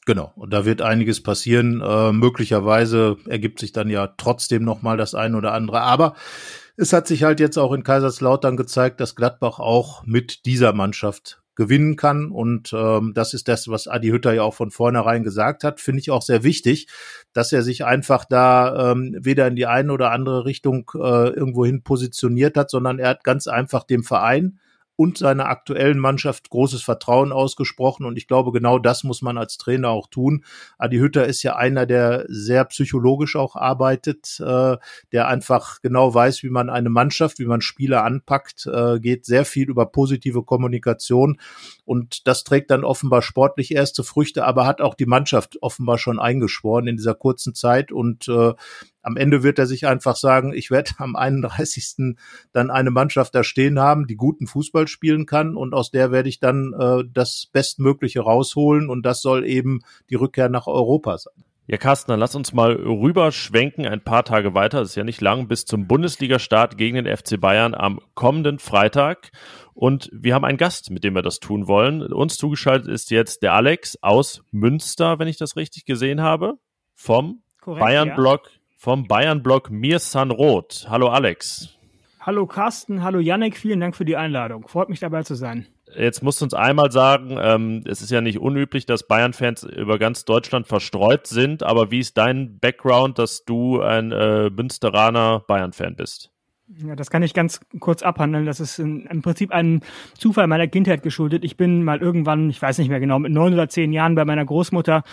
Genau, 0.06 0.32
und 0.36 0.52
da 0.52 0.64
wird 0.64 0.82
einiges 0.82 1.22
passieren. 1.22 1.80
Äh, 1.80 2.12
möglicherweise 2.12 3.16
ergibt 3.26 3.58
sich 3.58 3.72
dann 3.72 3.88
ja 3.88 4.06
trotzdem 4.06 4.62
noch 4.62 4.82
mal 4.82 4.96
das 4.96 5.14
eine 5.14 5.36
oder 5.36 5.52
andere. 5.52 5.80
Aber 5.80 6.14
es 6.76 6.92
hat 6.92 7.06
sich 7.06 7.22
halt 7.22 7.40
jetzt 7.40 7.56
auch 7.56 7.72
in 7.72 7.84
Kaiserslautern 7.84 8.56
gezeigt, 8.56 9.00
dass 9.00 9.16
Gladbach 9.16 9.58
auch 9.60 10.04
mit 10.04 10.44
dieser 10.44 10.72
Mannschaft 10.72 11.42
gewinnen 11.54 11.96
kann. 11.96 12.30
Und 12.30 12.72
ähm, 12.72 13.12
das 13.14 13.34
ist 13.34 13.48
das, 13.48 13.68
was 13.68 13.88
Adi 13.88 14.08
Hütter 14.08 14.32
ja 14.32 14.42
auch 14.42 14.54
von 14.54 14.70
vornherein 14.70 15.22
gesagt 15.22 15.64
hat. 15.64 15.80
Finde 15.80 16.00
ich 16.00 16.10
auch 16.10 16.22
sehr 16.22 16.42
wichtig, 16.42 16.88
dass 17.32 17.52
er 17.52 17.62
sich 17.62 17.84
einfach 17.84 18.24
da 18.24 18.92
ähm, 18.92 19.16
weder 19.20 19.46
in 19.46 19.56
die 19.56 19.66
eine 19.66 19.92
oder 19.92 20.10
andere 20.10 20.44
Richtung 20.44 20.90
äh, 20.94 21.28
irgendwohin 21.28 21.82
positioniert 21.82 22.56
hat, 22.56 22.70
sondern 22.70 22.98
er 22.98 23.10
hat 23.10 23.24
ganz 23.24 23.46
einfach 23.46 23.84
dem 23.84 24.02
Verein 24.02 24.58
und 24.96 25.18
seiner 25.18 25.46
aktuellen 25.46 25.98
Mannschaft 25.98 26.50
großes 26.50 26.82
Vertrauen 26.82 27.32
ausgesprochen. 27.32 28.06
Und 28.06 28.16
ich 28.16 28.28
glaube, 28.28 28.52
genau 28.52 28.78
das 28.78 29.02
muss 29.02 29.22
man 29.22 29.38
als 29.38 29.58
Trainer 29.58 29.90
auch 29.90 30.06
tun. 30.06 30.44
Adi 30.78 30.98
Hütter 30.98 31.26
ist 31.26 31.42
ja 31.42 31.56
einer, 31.56 31.86
der 31.86 32.24
sehr 32.28 32.64
psychologisch 32.66 33.36
auch 33.36 33.56
arbeitet, 33.56 34.40
äh, 34.40 34.76
der 35.12 35.28
einfach 35.28 35.80
genau 35.80 36.14
weiß, 36.14 36.42
wie 36.42 36.50
man 36.50 36.70
eine 36.70 36.90
Mannschaft, 36.90 37.38
wie 37.38 37.46
man 37.46 37.60
Spieler 37.60 38.04
anpackt, 38.04 38.66
äh, 38.66 39.00
geht 39.00 39.24
sehr 39.24 39.44
viel 39.44 39.68
über 39.68 39.86
positive 39.86 40.44
Kommunikation. 40.44 41.40
Und 41.84 42.26
das 42.28 42.44
trägt 42.44 42.70
dann 42.70 42.84
offenbar 42.84 43.22
sportlich 43.22 43.74
erste 43.74 44.04
Früchte, 44.04 44.44
aber 44.44 44.66
hat 44.66 44.80
auch 44.80 44.94
die 44.94 45.06
Mannschaft 45.06 45.58
offenbar 45.60 45.98
schon 45.98 46.20
eingeschworen 46.20 46.86
in 46.86 46.96
dieser 46.96 47.14
kurzen 47.14 47.54
Zeit. 47.54 47.90
Und 47.90 48.28
äh, 48.28 48.52
am 49.04 49.16
Ende 49.16 49.42
wird 49.42 49.58
er 49.58 49.66
sich 49.66 49.86
einfach 49.86 50.16
sagen, 50.16 50.52
ich 50.52 50.70
werde 50.70 50.92
am 50.98 51.14
31. 51.14 52.16
dann 52.52 52.70
eine 52.70 52.90
Mannschaft 52.90 53.34
da 53.34 53.44
stehen 53.44 53.78
haben, 53.78 54.06
die 54.06 54.16
guten 54.16 54.46
Fußball 54.46 54.88
spielen 54.88 55.26
kann 55.26 55.56
und 55.56 55.74
aus 55.74 55.90
der 55.90 56.10
werde 56.10 56.28
ich 56.28 56.40
dann 56.40 56.74
äh, 56.78 57.04
das 57.12 57.48
Bestmögliche 57.52 58.20
rausholen 58.20 58.88
und 58.88 59.04
das 59.04 59.20
soll 59.20 59.46
eben 59.46 59.80
die 60.10 60.16
Rückkehr 60.16 60.48
nach 60.48 60.66
Europa 60.66 61.18
sein. 61.18 61.44
Ja, 61.66 61.78
Carsten, 61.78 62.10
dann 62.10 62.20
lass 62.20 62.34
uns 62.34 62.52
mal 62.52 62.72
rüberschwenken 62.72 63.86
ein 63.86 64.02
paar 64.02 64.24
Tage 64.24 64.52
weiter, 64.52 64.80
das 64.80 64.90
ist 64.90 64.96
ja 64.96 65.04
nicht 65.04 65.22
lang, 65.22 65.48
bis 65.48 65.64
zum 65.64 65.86
Bundesliga-Start 65.86 66.76
gegen 66.76 67.02
den 67.02 67.16
FC 67.16 67.40
Bayern 67.40 67.74
am 67.74 68.00
kommenden 68.14 68.58
Freitag. 68.58 69.30
Und 69.72 70.10
wir 70.12 70.34
haben 70.34 70.44
einen 70.44 70.58
Gast, 70.58 70.90
mit 70.90 71.04
dem 71.04 71.14
wir 71.14 71.22
das 71.22 71.40
tun 71.40 71.66
wollen. 71.66 72.02
Uns 72.02 72.36
zugeschaltet 72.36 72.88
ist 72.88 73.10
jetzt 73.10 73.42
der 73.42 73.54
Alex 73.54 73.96
aus 74.02 74.42
Münster, 74.50 75.18
wenn 75.18 75.26
ich 75.26 75.38
das 75.38 75.56
richtig 75.56 75.86
gesehen 75.86 76.20
habe, 76.20 76.58
vom 76.94 77.42
Bayern-Blog, 77.64 78.50
ja. 78.52 78.60
Vom 78.84 79.08
Bayern-Blog 79.08 79.70
Mir 79.70 79.98
San 79.98 80.30
Roth. 80.30 80.86
Hallo 80.90 81.08
Alex. 81.08 81.70
Hallo 82.20 82.44
Carsten, 82.44 83.02
hallo 83.02 83.18
Yannick, 83.18 83.56
vielen 83.56 83.80
Dank 83.80 83.96
für 83.96 84.04
die 84.04 84.14
Einladung. 84.14 84.68
Freut 84.68 84.90
mich 84.90 85.00
dabei 85.00 85.22
zu 85.22 85.34
sein. 85.36 85.66
Jetzt 85.96 86.22
musst 86.22 86.42
du 86.42 86.44
uns 86.44 86.52
einmal 86.52 86.92
sagen, 86.92 87.38
ähm, 87.40 87.82
es 87.86 88.02
ist 88.02 88.10
ja 88.10 88.20
nicht 88.20 88.38
unüblich, 88.38 88.84
dass 88.84 89.06
Bayern-Fans 89.06 89.62
über 89.62 89.98
ganz 89.98 90.26
Deutschland 90.26 90.66
verstreut 90.66 91.26
sind, 91.26 91.62
aber 91.62 91.90
wie 91.90 92.00
ist 92.00 92.18
dein 92.18 92.58
Background, 92.58 93.18
dass 93.18 93.46
du 93.46 93.80
ein 93.80 94.12
äh, 94.12 94.50
Münsteraner 94.50 95.42
Bayern-Fan 95.46 95.96
bist? 95.96 96.30
Ja, 96.76 96.94
das 96.94 97.08
kann 97.10 97.22
ich 97.22 97.32
ganz 97.32 97.60
kurz 97.80 98.02
abhandeln. 98.02 98.44
Das 98.44 98.60
ist 98.60 98.78
in, 98.78 99.06
im 99.06 99.22
Prinzip 99.22 99.50
ein 99.50 99.80
Zufall 100.12 100.46
meiner 100.46 100.66
Kindheit 100.66 101.02
geschuldet. 101.02 101.42
Ich 101.42 101.56
bin 101.56 101.84
mal 101.84 102.00
irgendwann, 102.00 102.50
ich 102.50 102.60
weiß 102.60 102.76
nicht 102.76 102.90
mehr 102.90 103.00
genau, 103.00 103.18
mit 103.18 103.32
neun 103.32 103.54
oder 103.54 103.70
zehn 103.70 103.94
Jahren 103.94 104.14
bei 104.14 104.26
meiner 104.26 104.44
Großmutter 104.44 105.04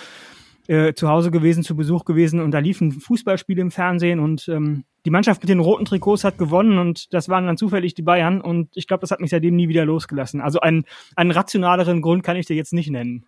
äh, 0.67 0.93
zu 0.93 1.07
Hause 1.09 1.31
gewesen, 1.31 1.63
zu 1.63 1.75
Besuch 1.75 2.05
gewesen 2.05 2.39
und 2.39 2.51
da 2.51 2.59
liefen 2.59 2.91
Fußballspiele 2.91 3.61
im 3.61 3.71
Fernsehen 3.71 4.19
und 4.19 4.47
ähm, 4.47 4.83
die 5.05 5.09
Mannschaft 5.09 5.41
mit 5.41 5.49
den 5.49 5.59
roten 5.59 5.85
Trikots 5.85 6.23
hat 6.23 6.37
gewonnen 6.37 6.77
und 6.77 7.13
das 7.13 7.29
waren 7.29 7.45
dann 7.45 7.57
zufällig 7.57 7.93
die 7.93 8.03
Bayern 8.03 8.41
und 8.41 8.69
ich 8.75 8.87
glaube, 8.87 9.01
das 9.01 9.11
hat 9.11 9.19
mich 9.19 9.31
seitdem 9.31 9.55
nie 9.55 9.67
wieder 9.67 9.85
losgelassen. 9.85 10.41
Also 10.41 10.59
einen, 10.59 10.85
einen 11.15 11.31
rationaleren 11.31 12.01
Grund 12.01 12.23
kann 12.23 12.37
ich 12.37 12.45
dir 12.45 12.55
jetzt 12.55 12.73
nicht 12.73 12.89
nennen. 12.89 13.25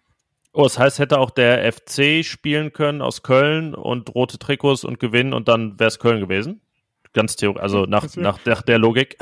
Oh, 0.54 0.64
das 0.64 0.78
heißt, 0.78 1.00
hätte 1.00 1.20
auch 1.20 1.32
der 1.32 1.72
FC 1.74 2.24
spielen 2.24 2.74
können 2.74 3.02
aus 3.02 3.24
Köln 3.24 3.74
und 3.74 4.14
rote 4.14 4.38
Trikots 4.38 4.84
und 4.84 5.00
gewinnen 5.00 5.34
und 5.34 5.48
dann 5.48 5.80
wäre 5.80 5.88
es 5.88 5.98
Köln 5.98 6.20
gewesen? 6.20 6.62
Ganz 7.14 7.36
theoretisch, 7.36 7.64
also 7.64 7.86
nach, 7.86 8.16
nach 8.16 8.38
der, 8.38 8.62
der 8.62 8.78
Logik. 8.78 9.18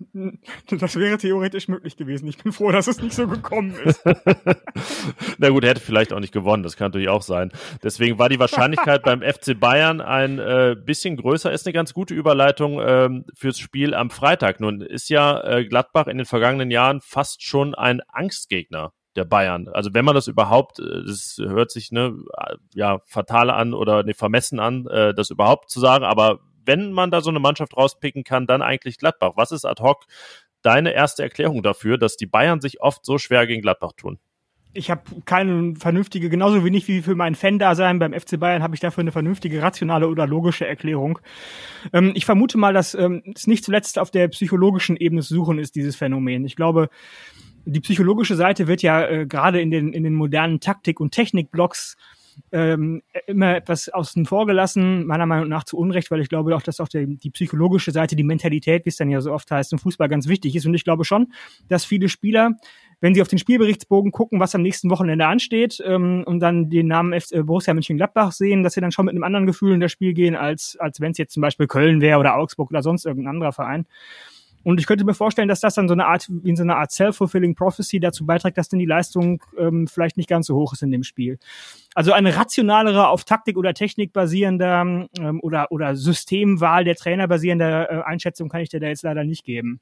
Das 0.70 0.96
wäre 0.96 1.18
theoretisch 1.18 1.68
möglich 1.68 1.96
gewesen. 1.96 2.28
Ich 2.28 2.38
bin 2.38 2.52
froh, 2.52 2.70
dass 2.70 2.86
es 2.86 3.00
nicht 3.00 3.14
so 3.14 3.26
gekommen 3.26 3.74
ist. 3.84 4.04
Na 5.38 5.48
gut, 5.48 5.64
er 5.64 5.70
hätte 5.70 5.80
vielleicht 5.80 6.12
auch 6.12 6.20
nicht 6.20 6.32
gewonnen, 6.32 6.62
das 6.62 6.76
kann 6.76 6.86
natürlich 6.86 7.08
auch 7.08 7.22
sein. 7.22 7.50
Deswegen 7.82 8.18
war 8.18 8.28
die 8.28 8.38
Wahrscheinlichkeit 8.38 9.02
beim 9.02 9.22
FC 9.22 9.58
Bayern 9.58 10.00
ein 10.00 10.38
äh, 10.38 10.76
bisschen 10.78 11.16
größer. 11.16 11.50
Ist 11.52 11.66
eine 11.66 11.72
ganz 11.72 11.94
gute 11.94 12.14
Überleitung 12.14 12.80
ähm, 12.80 13.24
fürs 13.34 13.58
Spiel 13.58 13.94
am 13.94 14.10
Freitag. 14.10 14.60
Nun 14.60 14.80
ist 14.80 15.08
ja 15.08 15.42
äh, 15.42 15.64
Gladbach 15.64 16.06
in 16.06 16.18
den 16.18 16.26
vergangenen 16.26 16.70
Jahren 16.70 17.00
fast 17.00 17.42
schon 17.42 17.74
ein 17.74 18.00
Angstgegner 18.08 18.92
der 19.16 19.24
Bayern. 19.24 19.68
Also 19.68 19.94
wenn 19.94 20.04
man 20.04 20.14
das 20.14 20.28
überhaupt, 20.28 20.78
äh, 20.78 21.04
das 21.06 21.36
hört 21.38 21.70
sich 21.70 21.92
ne, 21.92 22.16
ja 22.74 23.00
fatal 23.06 23.50
an 23.50 23.74
oder 23.74 24.02
ne, 24.04 24.14
vermessen 24.14 24.60
an, 24.60 24.86
äh, 24.86 25.14
das 25.14 25.30
überhaupt 25.30 25.70
zu 25.70 25.80
sagen, 25.80 26.04
aber 26.04 26.40
wenn 26.68 26.92
man 26.92 27.10
da 27.10 27.20
so 27.20 27.30
eine 27.30 27.40
Mannschaft 27.40 27.76
rauspicken 27.76 28.22
kann, 28.22 28.46
dann 28.46 28.62
eigentlich 28.62 28.98
Gladbach. 28.98 29.32
Was 29.34 29.50
ist 29.50 29.64
ad 29.64 29.82
hoc 29.82 30.04
deine 30.62 30.92
erste 30.92 31.24
Erklärung 31.24 31.64
dafür, 31.64 31.98
dass 31.98 32.16
die 32.16 32.26
Bayern 32.26 32.60
sich 32.60 32.80
oft 32.80 33.04
so 33.04 33.18
schwer 33.18 33.48
gegen 33.48 33.62
Gladbach 33.62 33.92
tun? 33.96 34.20
ich 34.74 34.90
habe 34.90 35.02
keine 35.24 35.74
vernünftige, 35.76 36.30
genauso 36.30 36.64
wenig 36.64 36.86
wie 36.88 37.02
für 37.02 37.14
mein 37.14 37.34
Fan-Dasein 37.34 37.98
beim 37.98 38.12
FC 38.12 38.38
Bayern 38.38 38.62
habe 38.62 38.74
ich 38.74 38.80
dafür 38.80 39.00
eine 39.02 39.12
vernünftige, 39.12 39.62
rationale 39.62 40.08
oder 40.08 40.26
logische 40.26 40.66
Erklärung. 40.66 41.18
Ähm, 41.92 42.12
ich 42.14 42.24
vermute 42.24 42.58
mal, 42.58 42.72
dass 42.72 42.94
ähm, 42.94 43.22
es 43.34 43.46
nicht 43.46 43.64
zuletzt 43.64 43.98
auf 43.98 44.10
der 44.10 44.28
psychologischen 44.28 44.96
Ebene 44.96 45.22
zu 45.22 45.34
suchen 45.34 45.58
ist, 45.58 45.74
dieses 45.74 45.96
Phänomen. 45.96 46.44
Ich 46.44 46.56
glaube, 46.56 46.90
die 47.64 47.80
psychologische 47.80 48.36
Seite 48.36 48.66
wird 48.66 48.82
ja 48.82 49.06
äh, 49.06 49.26
gerade 49.26 49.60
in 49.60 49.70
den, 49.70 49.92
in 49.92 50.04
den 50.04 50.14
modernen 50.14 50.60
Taktik- 50.60 51.00
und 51.00 51.12
Technikblocks 51.12 51.96
ähm, 52.52 53.02
immer 53.26 53.56
etwas 53.56 53.88
außen 53.88 54.26
vor 54.26 54.46
gelassen, 54.46 55.06
meiner 55.06 55.26
Meinung 55.26 55.48
nach 55.48 55.64
zu 55.64 55.76
Unrecht, 55.76 56.10
weil 56.10 56.20
ich 56.20 56.28
glaube 56.28 56.54
auch, 56.56 56.62
dass 56.62 56.80
auch 56.80 56.88
der, 56.88 57.06
die 57.06 57.30
psychologische 57.30 57.90
Seite, 57.90 58.16
die 58.16 58.24
Mentalität, 58.24 58.84
wie 58.84 58.90
es 58.90 58.96
dann 58.96 59.10
ja 59.10 59.20
so 59.20 59.32
oft 59.32 59.50
heißt, 59.50 59.72
im 59.72 59.78
Fußball 59.78 60.08
ganz 60.08 60.28
wichtig 60.28 60.56
ist. 60.56 60.66
Und 60.66 60.74
ich 60.74 60.84
glaube 60.84 61.04
schon, 61.04 61.32
dass 61.68 61.84
viele 61.84 62.08
Spieler, 62.08 62.52
wenn 63.00 63.14
sie 63.14 63.22
auf 63.22 63.28
den 63.28 63.38
Spielberichtsbogen 63.38 64.12
gucken, 64.12 64.40
was 64.40 64.54
am 64.54 64.62
nächsten 64.62 64.90
Wochenende 64.90 65.26
ansteht, 65.26 65.82
ähm, 65.84 66.24
und 66.26 66.40
dann 66.40 66.70
den 66.70 66.88
Namen 66.88 67.12
F 67.12 67.30
äh, 67.30 67.42
Borussia 67.42 67.74
Mönchengladbach 67.74 68.32
sehen, 68.32 68.62
dass 68.62 68.74
sie 68.74 68.80
dann 68.80 68.92
schon 68.92 69.06
mit 69.06 69.14
einem 69.14 69.24
anderen 69.24 69.46
Gefühl 69.46 69.74
in 69.74 69.80
das 69.80 69.92
Spiel 69.92 70.14
gehen, 70.14 70.34
als, 70.34 70.76
als 70.78 71.00
wenn 71.00 71.12
es 71.12 71.18
jetzt 71.18 71.34
zum 71.34 71.40
Beispiel 71.40 71.66
Köln 71.66 72.00
wäre 72.00 72.18
oder 72.18 72.36
Augsburg 72.36 72.70
oder 72.70 72.82
sonst 72.82 73.06
irgendein 73.06 73.34
anderer 73.34 73.52
Verein. 73.52 73.86
Und 74.64 74.80
ich 74.80 74.86
könnte 74.86 75.04
mir 75.04 75.14
vorstellen, 75.14 75.48
dass 75.48 75.60
das 75.60 75.74
dann 75.74 75.88
so 75.88 75.94
eine 75.94 76.06
Art, 76.06 76.28
wie 76.28 76.50
in 76.50 76.56
so 76.56 76.62
einer 76.62 76.76
Art 76.76 76.90
self-fulfilling 76.90 77.54
prophecy 77.54 78.00
dazu 78.00 78.26
beiträgt, 78.26 78.58
dass 78.58 78.68
dann 78.68 78.78
die 78.78 78.86
Leistung 78.86 79.42
ähm, 79.56 79.86
vielleicht 79.86 80.16
nicht 80.16 80.28
ganz 80.28 80.46
so 80.46 80.56
hoch 80.56 80.72
ist 80.72 80.82
in 80.82 80.90
dem 80.90 81.04
Spiel. 81.04 81.38
Also 81.94 82.12
eine 82.12 82.36
rationalere, 82.36 83.08
auf 83.08 83.24
Taktik 83.24 83.56
oder 83.56 83.74
Technik 83.74 84.12
basierende 84.12 85.08
ähm, 85.18 85.40
oder, 85.40 85.72
oder 85.72 85.96
Systemwahl 85.96 86.84
der 86.84 86.96
Trainer 86.96 87.28
basierende 87.28 87.88
äh, 87.90 88.02
Einschätzung 88.02 88.48
kann 88.48 88.60
ich 88.60 88.68
dir 88.68 88.80
da 88.80 88.88
jetzt 88.88 89.02
leider 89.02 89.24
nicht 89.24 89.44
geben. 89.44 89.80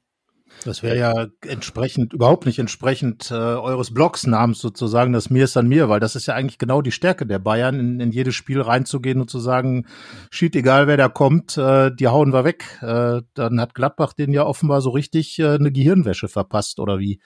Das 0.64 0.82
wäre 0.82 0.96
ja 0.96 1.26
entsprechend, 1.46 2.12
überhaupt 2.12 2.46
nicht 2.46 2.59
entsprechend 2.59 3.30
äh, 3.30 3.35
eures 3.35 3.92
Blogsnamens 3.92 4.59
sozusagen, 4.59 5.12
das 5.12 5.30
Mir 5.30 5.44
ist 5.44 5.56
an 5.56 5.68
mir, 5.68 5.88
weil 5.88 6.00
das 6.00 6.16
ist 6.16 6.26
ja 6.26 6.35
eigentlich 6.35 6.59
genau 6.59 6.82
die 6.82 6.92
Stärke 6.92 7.26
der 7.26 7.38
Bayern, 7.38 7.78
in, 7.78 8.00
in 8.00 8.11
jedes 8.11 8.35
Spiel 8.35 8.61
reinzugehen 8.61 9.20
und 9.20 9.30
zu 9.30 9.38
sagen, 9.38 9.87
schied 10.30 10.56
egal 10.56 10.87
wer 10.87 10.96
da 10.96 11.09
kommt, 11.09 11.56
äh, 11.56 11.90
die 11.94 12.09
hauen 12.09 12.32
wir 12.32 12.44
weg. 12.44 12.64
Äh, 12.82 13.22
dann 13.35 13.61
hat 13.61 13.74
Gladbach 13.74 14.12
den 14.12 14.32
ja 14.32 14.44
offenbar 14.44 14.80
so 14.80 14.90
richtig 14.90 15.38
äh, 15.38 15.54
eine 15.54 15.72
Gehirnwäsche 15.72 16.28
verpasst, 16.28 16.80
oder 16.80 16.98
wie? 16.98 17.20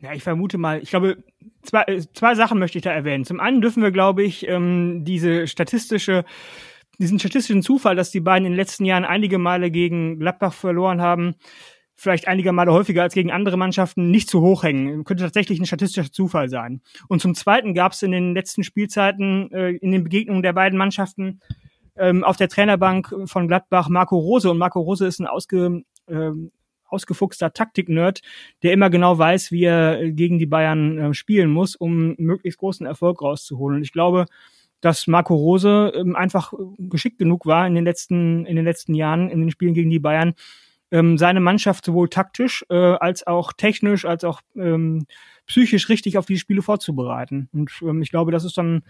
Ja, 0.00 0.14
ich 0.14 0.22
vermute 0.22 0.56
mal, 0.56 0.80
ich 0.82 0.90
glaube, 0.90 1.18
zwei, 1.62 1.82
äh, 1.82 2.02
zwei 2.14 2.34
Sachen 2.34 2.58
möchte 2.58 2.78
ich 2.78 2.84
da 2.84 2.90
erwähnen. 2.90 3.24
Zum 3.24 3.40
einen 3.40 3.60
dürfen 3.60 3.82
wir, 3.82 3.90
glaube 3.90 4.22
ich, 4.22 4.46
ähm, 4.48 5.04
diese 5.04 5.46
statistische 5.46 6.24
diesen 7.00 7.18
statistischen 7.18 7.62
Zufall, 7.62 7.96
dass 7.96 8.10
die 8.10 8.20
beiden 8.20 8.44
in 8.44 8.52
den 8.52 8.58
letzten 8.58 8.84
Jahren 8.84 9.06
einige 9.06 9.38
Male 9.38 9.70
gegen 9.70 10.18
Gladbach 10.18 10.52
verloren 10.52 11.00
haben, 11.00 11.34
vielleicht 12.00 12.28
einige 12.28 12.52
Male 12.52 12.72
häufiger 12.72 13.02
als 13.02 13.12
gegen 13.12 13.30
andere 13.30 13.58
Mannschaften 13.58 14.10
nicht 14.10 14.30
zu 14.30 14.40
hoch 14.40 14.62
hängen. 14.62 15.04
Könnte 15.04 15.24
tatsächlich 15.24 15.60
ein 15.60 15.66
statistischer 15.66 16.10
Zufall 16.10 16.48
sein. 16.48 16.80
Und 17.08 17.20
zum 17.20 17.34
Zweiten 17.34 17.74
gab 17.74 17.92
es 17.92 18.02
in 18.02 18.10
den 18.10 18.32
letzten 18.32 18.64
Spielzeiten 18.64 19.52
äh, 19.52 19.72
in 19.72 19.92
den 19.92 20.02
Begegnungen 20.02 20.42
der 20.42 20.54
beiden 20.54 20.78
Mannschaften 20.78 21.40
ähm, 21.96 22.24
auf 22.24 22.38
der 22.38 22.48
Trainerbank 22.48 23.14
von 23.26 23.48
Gladbach 23.48 23.90
Marco 23.90 24.16
Rose. 24.16 24.50
Und 24.50 24.56
Marco 24.56 24.80
Rose 24.80 25.06
ist 25.06 25.20
ein 25.20 25.26
ausge, 25.26 25.82
äh, 26.06 26.30
ausgefuchster 26.86 27.52
Taktik-Nerd, 27.52 28.22
der 28.62 28.72
immer 28.72 28.88
genau 28.88 29.18
weiß, 29.18 29.52
wie 29.52 29.64
er 29.64 30.10
gegen 30.10 30.38
die 30.38 30.46
Bayern 30.46 30.98
äh, 30.98 31.14
spielen 31.14 31.50
muss, 31.50 31.76
um 31.76 32.14
möglichst 32.16 32.60
großen 32.60 32.86
Erfolg 32.86 33.20
rauszuholen. 33.20 33.76
Und 33.76 33.82
ich 33.82 33.92
glaube, 33.92 34.24
dass 34.80 35.06
Marco 35.06 35.34
Rose 35.34 35.92
ähm, 35.94 36.16
einfach 36.16 36.54
geschickt 36.78 37.18
genug 37.18 37.44
war 37.44 37.66
in 37.66 37.74
den 37.74 37.84
letzten 37.84 38.46
in 38.46 38.56
den 38.56 38.64
letzten 38.64 38.94
Jahren 38.94 39.28
in 39.28 39.40
den 39.40 39.50
Spielen 39.50 39.74
gegen 39.74 39.90
die 39.90 39.98
Bayern, 39.98 40.32
ähm, 40.90 41.18
seine 41.18 41.40
Mannschaft 41.40 41.84
sowohl 41.84 42.08
taktisch 42.08 42.64
äh, 42.68 42.74
als 42.74 43.26
auch 43.26 43.52
technisch 43.52 44.04
als 44.04 44.24
auch 44.24 44.40
ähm, 44.56 45.06
psychisch 45.46 45.88
richtig 45.88 46.18
auf 46.18 46.26
die 46.26 46.38
Spiele 46.38 46.62
vorzubereiten. 46.62 47.48
Und 47.52 47.70
ähm, 47.82 48.02
ich 48.02 48.10
glaube, 48.10 48.32
das 48.32 48.44
ist 48.44 48.56
dann, 48.58 48.82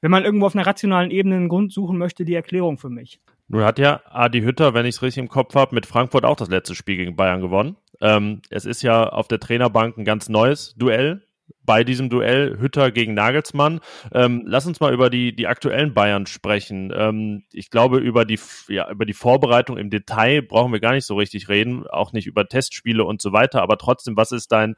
wenn 0.00 0.10
man 0.10 0.24
irgendwo 0.24 0.46
auf 0.46 0.54
einer 0.54 0.66
rationalen 0.66 1.10
Ebene 1.10 1.36
einen 1.36 1.48
Grund 1.48 1.72
suchen 1.72 1.98
möchte, 1.98 2.24
die 2.24 2.34
Erklärung 2.34 2.78
für 2.78 2.90
mich. 2.90 3.20
Nun 3.48 3.64
hat 3.64 3.78
ja 3.78 4.00
Adi 4.08 4.42
Hütter, 4.42 4.74
wenn 4.74 4.86
ich 4.86 4.96
es 4.96 5.02
richtig 5.02 5.22
im 5.22 5.28
Kopf 5.28 5.54
habe, 5.54 5.74
mit 5.74 5.84
Frankfurt 5.84 6.24
auch 6.24 6.36
das 6.36 6.48
letzte 6.48 6.74
Spiel 6.74 6.96
gegen 6.96 7.16
Bayern 7.16 7.40
gewonnen. 7.40 7.76
Ähm, 8.00 8.42
es 8.48 8.64
ist 8.64 8.82
ja 8.82 9.08
auf 9.08 9.28
der 9.28 9.40
Trainerbank 9.40 9.98
ein 9.98 10.04
ganz 10.04 10.28
neues 10.28 10.74
Duell 10.76 11.22
bei 11.64 11.84
diesem 11.84 12.08
Duell 12.08 12.58
Hütter 12.58 12.90
gegen 12.90 13.14
Nagelsmann. 13.14 13.80
Ähm, 14.12 14.42
lass 14.46 14.66
uns 14.66 14.80
mal 14.80 14.92
über 14.92 15.10
die, 15.10 15.34
die 15.34 15.46
aktuellen 15.46 15.94
Bayern 15.94 16.26
sprechen. 16.26 16.92
Ähm, 16.94 17.44
ich 17.52 17.70
glaube, 17.70 17.98
über 17.98 18.24
die, 18.24 18.38
ja, 18.68 18.90
über 18.90 19.04
die 19.04 19.12
Vorbereitung 19.12 19.76
im 19.76 19.90
Detail 19.90 20.42
brauchen 20.42 20.72
wir 20.72 20.80
gar 20.80 20.92
nicht 20.92 21.06
so 21.06 21.16
richtig 21.16 21.48
reden, 21.48 21.86
auch 21.86 22.12
nicht 22.12 22.26
über 22.26 22.46
Testspiele 22.46 23.04
und 23.04 23.20
so 23.20 23.32
weiter. 23.32 23.62
Aber 23.62 23.78
trotzdem, 23.78 24.16
was 24.16 24.32
ist 24.32 24.52
dein 24.52 24.74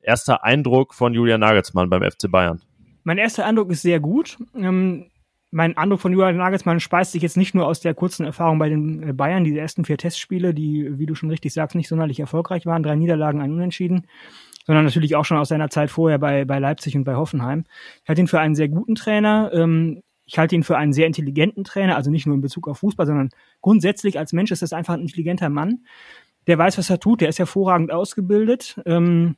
erster 0.00 0.44
Eindruck 0.44 0.94
von 0.94 1.14
Julian 1.14 1.40
Nagelsmann 1.40 1.88
beim 1.88 2.02
FC 2.02 2.30
Bayern? 2.30 2.60
Mein 3.04 3.18
erster 3.18 3.46
Eindruck 3.46 3.70
ist 3.70 3.82
sehr 3.82 4.00
gut. 4.00 4.38
Ähm 4.56 5.10
mein 5.54 5.76
Eindruck 5.76 6.00
von 6.00 6.12
Julian 6.12 6.36
Nagelsmann 6.36 6.80
speist 6.80 7.12
sich 7.12 7.22
jetzt 7.22 7.36
nicht 7.36 7.54
nur 7.54 7.66
aus 7.68 7.80
der 7.80 7.94
kurzen 7.94 8.26
Erfahrung 8.26 8.58
bei 8.58 8.68
den 8.68 9.10
äh, 9.10 9.12
Bayern, 9.12 9.44
diese 9.44 9.60
ersten 9.60 9.84
vier 9.84 9.96
Testspiele, 9.96 10.52
die, 10.52 10.98
wie 10.98 11.06
du 11.06 11.14
schon 11.14 11.30
richtig 11.30 11.52
sagst, 11.52 11.76
nicht 11.76 11.86
sonderlich 11.86 12.18
erfolgreich 12.18 12.66
waren, 12.66 12.82
drei 12.82 12.96
Niederlagen, 12.96 13.40
ein 13.40 13.52
Unentschieden, 13.52 14.08
sondern 14.64 14.84
natürlich 14.84 15.16
auch 15.16 15.24
schon 15.24 15.38
aus 15.38 15.48
seiner 15.48 15.70
Zeit 15.70 15.90
vorher 15.90 16.18
bei, 16.18 16.44
bei 16.44 16.58
Leipzig 16.58 16.96
und 16.96 17.04
bei 17.04 17.14
Hoffenheim. 17.14 17.64
Ich 18.02 18.08
halte 18.08 18.20
ihn 18.20 18.28
für 18.28 18.40
einen 18.40 18.54
sehr 18.54 18.68
guten 18.68 18.94
Trainer. 18.94 19.50
Ähm, 19.52 20.02
ich 20.26 20.38
halte 20.38 20.54
ihn 20.54 20.62
für 20.62 20.76
einen 20.76 20.92
sehr 20.92 21.06
intelligenten 21.06 21.64
Trainer, 21.64 21.96
also 21.96 22.10
nicht 22.10 22.26
nur 22.26 22.34
in 22.34 22.40
Bezug 22.40 22.66
auf 22.66 22.78
Fußball, 22.78 23.06
sondern 23.06 23.28
grundsätzlich 23.60 24.18
als 24.18 24.32
Mensch 24.32 24.50
ist 24.50 24.62
das 24.62 24.72
einfach 24.72 24.94
ein 24.94 25.00
intelligenter 25.00 25.50
Mann. 25.50 25.84
Der 26.46 26.58
weiß, 26.58 26.78
was 26.78 26.90
er 26.90 26.98
tut, 26.98 27.20
der 27.20 27.28
ist 27.28 27.38
hervorragend 27.38 27.92
ausgebildet, 27.92 28.80
ähm, 28.86 29.36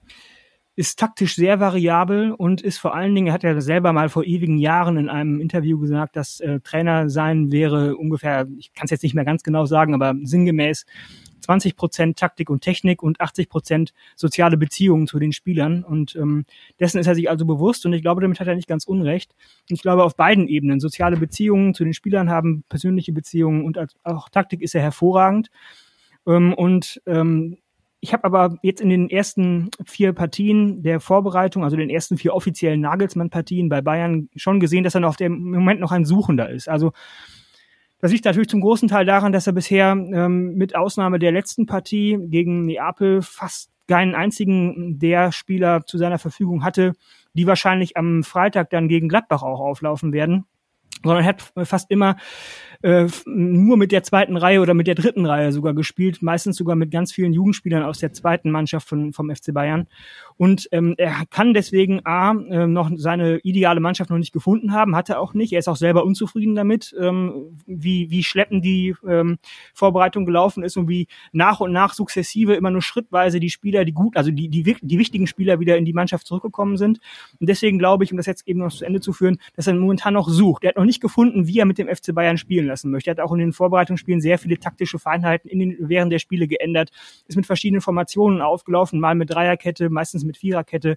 ist 0.76 0.98
taktisch 0.98 1.34
sehr 1.34 1.58
variabel 1.58 2.32
und 2.32 2.60
ist 2.60 2.78
vor 2.78 2.94
allen 2.94 3.14
Dingen, 3.14 3.28
er 3.28 3.32
hat 3.32 3.42
ja 3.42 3.58
selber 3.60 3.92
mal 3.92 4.10
vor 4.10 4.24
ewigen 4.24 4.58
Jahren 4.58 4.98
in 4.98 5.08
einem 5.08 5.40
Interview 5.40 5.78
gesagt, 5.78 6.16
dass 6.16 6.38
äh, 6.40 6.60
Trainer 6.60 7.08
sein 7.08 7.50
wäre 7.50 7.96
ungefähr, 7.96 8.46
ich 8.58 8.74
kann 8.74 8.84
es 8.84 8.90
jetzt 8.90 9.02
nicht 9.02 9.14
mehr 9.14 9.24
ganz 9.24 9.42
genau 9.42 9.64
sagen, 9.64 9.94
aber 9.94 10.14
sinngemäß 10.22 10.84
20 11.40 11.76
Prozent 11.76 12.18
Taktik 12.18 12.50
und 12.50 12.60
Technik 12.60 13.02
und 13.02 13.20
80 13.20 13.48
Prozent 13.48 13.92
soziale 14.14 14.56
Beziehungen 14.56 15.06
zu 15.06 15.18
den 15.18 15.32
Spielern. 15.32 15.84
Und 15.84 16.16
ähm, 16.16 16.44
dessen 16.80 16.98
ist 16.98 17.06
er 17.06 17.14
sich 17.14 17.30
also 17.30 17.46
bewusst 17.46 17.86
und 17.86 17.92
ich 17.92 18.02
glaube, 18.02 18.20
damit 18.20 18.40
hat 18.40 18.48
er 18.48 18.54
nicht 18.54 18.68
ganz 18.68 18.84
unrecht. 18.84 19.34
Und 19.68 19.76
ich 19.76 19.82
glaube, 19.82 20.04
auf 20.04 20.16
beiden 20.16 20.48
Ebenen, 20.48 20.80
soziale 20.80 21.16
Beziehungen 21.16 21.74
zu 21.74 21.84
den 21.84 21.94
Spielern 21.94 22.30
haben, 22.30 22.64
persönliche 22.68 23.12
Beziehungen 23.12 23.64
und 23.64 23.78
auch 24.04 24.28
Taktik 24.28 24.62
ist 24.62 24.74
er 24.74 24.82
hervorragend. 24.82 25.50
Ähm, 26.26 26.54
und 26.54 27.00
ähm, 27.06 27.58
ich 28.00 28.12
habe 28.12 28.24
aber 28.24 28.58
jetzt 28.62 28.80
in 28.80 28.90
den 28.90 29.10
ersten 29.10 29.70
vier 29.84 30.12
Partien 30.12 30.82
der 30.82 31.00
Vorbereitung, 31.00 31.64
also 31.64 31.76
den 31.76 31.90
ersten 31.90 32.18
vier 32.18 32.34
offiziellen 32.34 32.80
Nagelsmann-Partien 32.80 33.68
bei 33.68 33.80
Bayern, 33.80 34.28
schon 34.36 34.60
gesehen, 34.60 34.84
dass 34.84 34.94
er 34.94 35.00
noch 35.00 35.10
auf 35.10 35.16
dem 35.16 35.50
Moment 35.50 35.80
noch 35.80 35.92
ein 35.92 36.04
Suchender 36.04 36.50
ist. 36.50 36.68
Also 36.68 36.92
das 38.00 38.12
liegt 38.12 38.24
natürlich 38.24 38.48
zum 38.48 38.60
großen 38.60 38.88
Teil 38.88 39.06
daran, 39.06 39.32
dass 39.32 39.46
er 39.46 39.52
bisher 39.52 39.92
ähm, 39.92 40.54
mit 40.54 40.76
Ausnahme 40.76 41.18
der 41.18 41.32
letzten 41.32 41.66
Partie 41.66 42.18
gegen 42.20 42.66
Neapel 42.66 43.22
fast 43.22 43.70
keinen 43.88 44.14
einzigen 44.14 44.98
der 44.98 45.32
Spieler 45.32 45.86
zu 45.86 45.96
seiner 45.96 46.18
Verfügung 46.18 46.64
hatte, 46.64 46.92
die 47.34 47.46
wahrscheinlich 47.46 47.96
am 47.96 48.24
Freitag 48.24 48.70
dann 48.70 48.88
gegen 48.88 49.08
Gladbach 49.08 49.42
auch 49.42 49.60
auflaufen 49.60 50.12
werden 50.12 50.46
sondern 51.02 51.24
er 51.24 51.28
hat 51.28 51.52
fast 51.68 51.90
immer 51.90 52.16
äh, 52.86 53.08
nur 53.24 53.76
mit 53.76 53.90
der 53.90 54.04
zweiten 54.04 54.36
Reihe 54.36 54.60
oder 54.60 54.72
mit 54.72 54.86
der 54.86 54.94
dritten 54.94 55.26
Reihe 55.26 55.50
sogar 55.50 55.74
gespielt, 55.74 56.22
meistens 56.22 56.54
sogar 56.54 56.76
mit 56.76 56.92
ganz 56.92 57.12
vielen 57.12 57.32
Jugendspielern 57.32 57.82
aus 57.82 57.98
der 57.98 58.12
zweiten 58.12 58.52
Mannschaft 58.52 58.88
von, 58.88 59.12
vom 59.12 59.28
FC 59.28 59.52
Bayern. 59.52 59.88
Und 60.36 60.68
ähm, 60.70 60.94
er 60.96 61.24
kann 61.28 61.52
deswegen 61.52 62.06
A, 62.06 62.30
äh, 62.30 62.68
noch 62.68 62.88
seine 62.94 63.38
ideale 63.38 63.80
Mannschaft 63.80 64.10
noch 64.10 64.18
nicht 64.18 64.32
gefunden 64.32 64.72
haben, 64.72 64.94
hat 64.94 65.08
er 65.08 65.18
auch 65.18 65.34
nicht. 65.34 65.52
Er 65.52 65.58
ist 65.58 65.66
auch 65.66 65.76
selber 65.76 66.04
unzufrieden 66.04 66.54
damit, 66.54 66.94
ähm, 67.00 67.58
wie, 67.66 68.08
wie 68.12 68.22
schleppend 68.22 68.64
die 68.64 68.94
ähm, 69.08 69.38
Vorbereitung 69.74 70.24
gelaufen 70.24 70.62
ist 70.62 70.76
und 70.76 70.88
wie 70.88 71.08
nach 71.32 71.58
und 71.58 71.72
nach 71.72 71.92
sukzessive 71.92 72.54
immer 72.54 72.70
nur 72.70 72.82
schrittweise 72.82 73.40
die 73.40 73.50
Spieler, 73.50 73.84
die 73.84 73.94
gut, 73.94 74.16
also 74.16 74.30
die, 74.30 74.48
die, 74.48 74.76
die 74.80 74.98
wichtigen 74.98 75.26
Spieler 75.26 75.58
wieder 75.58 75.76
in 75.76 75.84
die 75.84 75.92
Mannschaft 75.92 76.24
zurückgekommen 76.24 76.76
sind. 76.76 77.00
Und 77.40 77.48
deswegen 77.48 77.80
glaube 77.80 78.04
ich, 78.04 78.12
um 78.12 78.16
das 78.16 78.26
jetzt 78.26 78.46
eben 78.46 78.60
noch 78.60 78.72
zu 78.72 78.84
Ende 78.84 79.00
zu 79.00 79.12
führen, 79.12 79.38
dass 79.56 79.66
er 79.66 79.74
momentan 79.74 80.14
noch 80.14 80.28
sucht. 80.28 80.62
Er 80.62 80.68
hat 80.68 80.76
noch 80.76 80.84
nicht 80.84 81.00
gefunden, 81.00 81.48
wie 81.48 81.58
er 81.58 81.64
mit 81.64 81.78
dem 81.78 81.88
FC 81.88 82.14
Bayern 82.14 82.38
spielen 82.38 82.75
lassen 82.76 82.90
möchte. 82.90 83.10
Er 83.10 83.12
hat 83.12 83.20
auch 83.20 83.32
in 83.32 83.38
den 83.38 83.52
Vorbereitungsspielen 83.52 84.20
sehr 84.20 84.38
viele 84.38 84.58
taktische 84.58 84.98
Feinheiten 84.98 85.48
in 85.50 85.58
den, 85.58 85.76
während 85.80 86.12
der 86.12 86.18
Spiele 86.18 86.46
geändert, 86.46 86.90
ist 87.26 87.36
mit 87.36 87.46
verschiedenen 87.46 87.80
Formationen 87.80 88.42
aufgelaufen, 88.42 89.00
mal 89.00 89.14
mit 89.14 89.30
Dreierkette, 89.30 89.88
meistens 89.88 90.24
mit 90.24 90.36
Viererkette, 90.36 90.96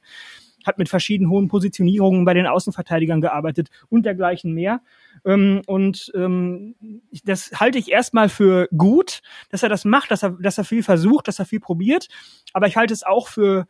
hat 0.66 0.78
mit 0.78 0.90
verschiedenen 0.90 1.32
hohen 1.32 1.48
Positionierungen 1.48 2.26
bei 2.26 2.34
den 2.34 2.46
Außenverteidigern 2.46 3.22
gearbeitet 3.22 3.70
und 3.88 4.06
dergleichen 4.06 4.54
mehr. 4.54 4.82
Ähm, 5.26 5.62
und 5.68 6.12
ähm, 6.16 6.76
das 7.24 7.52
halte 7.56 7.78
ich 7.78 7.90
erstmal 7.90 8.28
für 8.28 8.68
gut, 8.76 9.22
dass 9.50 9.64
er 9.64 9.70
das 9.70 9.86
macht, 9.86 10.12
dass 10.12 10.22
er, 10.22 10.32
dass 10.32 10.58
er 10.58 10.66
viel 10.66 10.84
versucht, 10.84 11.30
dass 11.30 11.40
er 11.40 11.46
viel 11.46 11.62
probiert. 11.62 12.10
Aber 12.52 12.68
ich 12.68 12.76
halte 12.76 12.94
es 12.94 13.04
auch 13.04 13.30
für 13.30 13.68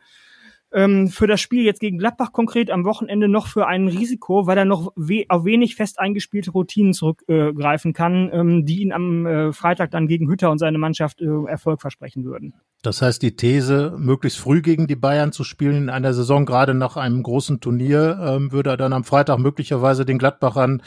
ähm, 0.72 1.08
für 1.08 1.26
das 1.26 1.40
Spiel 1.40 1.64
jetzt 1.64 1.80
gegen 1.80 1.98
Gladbach 1.98 2.32
konkret 2.32 2.70
am 2.70 2.84
Wochenende 2.84 3.28
noch 3.28 3.46
für 3.46 3.66
ein 3.66 3.88
Risiko, 3.88 4.46
weil 4.46 4.58
er 4.58 4.64
noch 4.64 4.92
we 4.96 5.24
auf 5.28 5.44
wenig 5.44 5.74
fest 5.74 5.98
eingespielte 5.98 6.52
Routinen 6.52 6.92
zurückgreifen 6.92 7.90
äh, 7.90 7.94
kann, 7.94 8.30
ähm, 8.32 8.64
die 8.64 8.82
ihn 8.82 8.92
am 8.92 9.26
äh, 9.26 9.52
Freitag 9.52 9.90
dann 9.90 10.06
gegen 10.06 10.28
Hütter 10.28 10.50
und 10.50 10.58
seine 10.58 10.78
Mannschaft 10.78 11.20
äh, 11.20 11.26
Erfolg 11.46 11.80
versprechen 11.80 12.24
würden. 12.24 12.54
Das 12.82 13.02
heißt, 13.02 13.20
die 13.22 13.36
These, 13.36 13.94
möglichst 13.98 14.38
früh 14.38 14.62
gegen 14.62 14.86
die 14.86 14.96
Bayern 14.96 15.32
zu 15.32 15.44
spielen 15.44 15.76
in 15.76 15.90
einer 15.90 16.14
Saison, 16.14 16.46
gerade 16.46 16.72
nach 16.74 16.96
einem 16.96 17.22
großen 17.22 17.60
Turnier, 17.60 18.18
ähm, 18.22 18.52
würde 18.52 18.70
er 18.70 18.76
dann 18.76 18.92
am 18.92 19.04
Freitag 19.04 19.38
möglicherweise 19.38 20.06
den 20.06 20.18
Gladbachern 20.18 20.82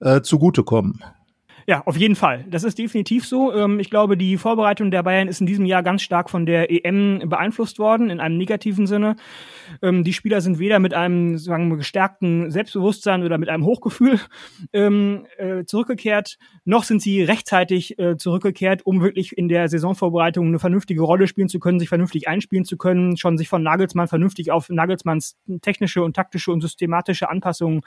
äh, 0.00 0.22
zugutekommen. 0.22 1.04
Ja, 1.68 1.82
auf 1.84 1.96
jeden 1.96 2.14
Fall. 2.14 2.44
Das 2.48 2.62
ist 2.62 2.78
definitiv 2.78 3.26
so. 3.26 3.52
Ähm, 3.52 3.80
ich 3.80 3.90
glaube, 3.90 4.16
die 4.16 4.36
Vorbereitung 4.36 4.92
der 4.92 5.02
Bayern 5.02 5.26
ist 5.26 5.40
in 5.40 5.48
diesem 5.48 5.66
Jahr 5.66 5.82
ganz 5.82 6.02
stark 6.02 6.30
von 6.30 6.46
der 6.46 6.70
EM 6.70 7.28
beeinflusst 7.28 7.80
worden, 7.80 8.08
in 8.08 8.20
einem 8.20 8.38
negativen 8.38 8.86
Sinne. 8.86 9.16
Ähm, 9.82 10.04
die 10.04 10.12
Spieler 10.12 10.40
sind 10.40 10.60
weder 10.60 10.78
mit 10.78 10.94
einem 10.94 11.38
sagen 11.38 11.68
wir, 11.68 11.76
gestärkten 11.76 12.52
Selbstbewusstsein 12.52 13.24
oder 13.24 13.36
mit 13.38 13.48
einem 13.48 13.64
Hochgefühl 13.64 14.20
ähm, 14.72 15.26
äh, 15.38 15.64
zurückgekehrt, 15.64 16.38
noch 16.64 16.84
sind 16.84 17.02
sie 17.02 17.22
rechtzeitig 17.24 17.98
äh, 17.98 18.16
zurückgekehrt, 18.16 18.86
um 18.86 19.02
wirklich 19.02 19.36
in 19.36 19.48
der 19.48 19.68
Saisonvorbereitung 19.68 20.46
eine 20.46 20.60
vernünftige 20.60 21.02
Rolle 21.02 21.26
spielen 21.26 21.48
zu 21.48 21.58
können, 21.58 21.80
sich 21.80 21.88
vernünftig 21.88 22.28
einspielen 22.28 22.64
zu 22.64 22.76
können, 22.76 23.16
schon 23.16 23.38
sich 23.38 23.48
von 23.48 23.64
Nagelsmann 23.64 24.06
vernünftig 24.06 24.52
auf 24.52 24.68
Nagelsmanns 24.68 25.36
technische 25.62 26.04
und 26.04 26.14
taktische 26.14 26.52
und 26.52 26.60
systematische 26.60 27.28
Anpassungen 27.28 27.80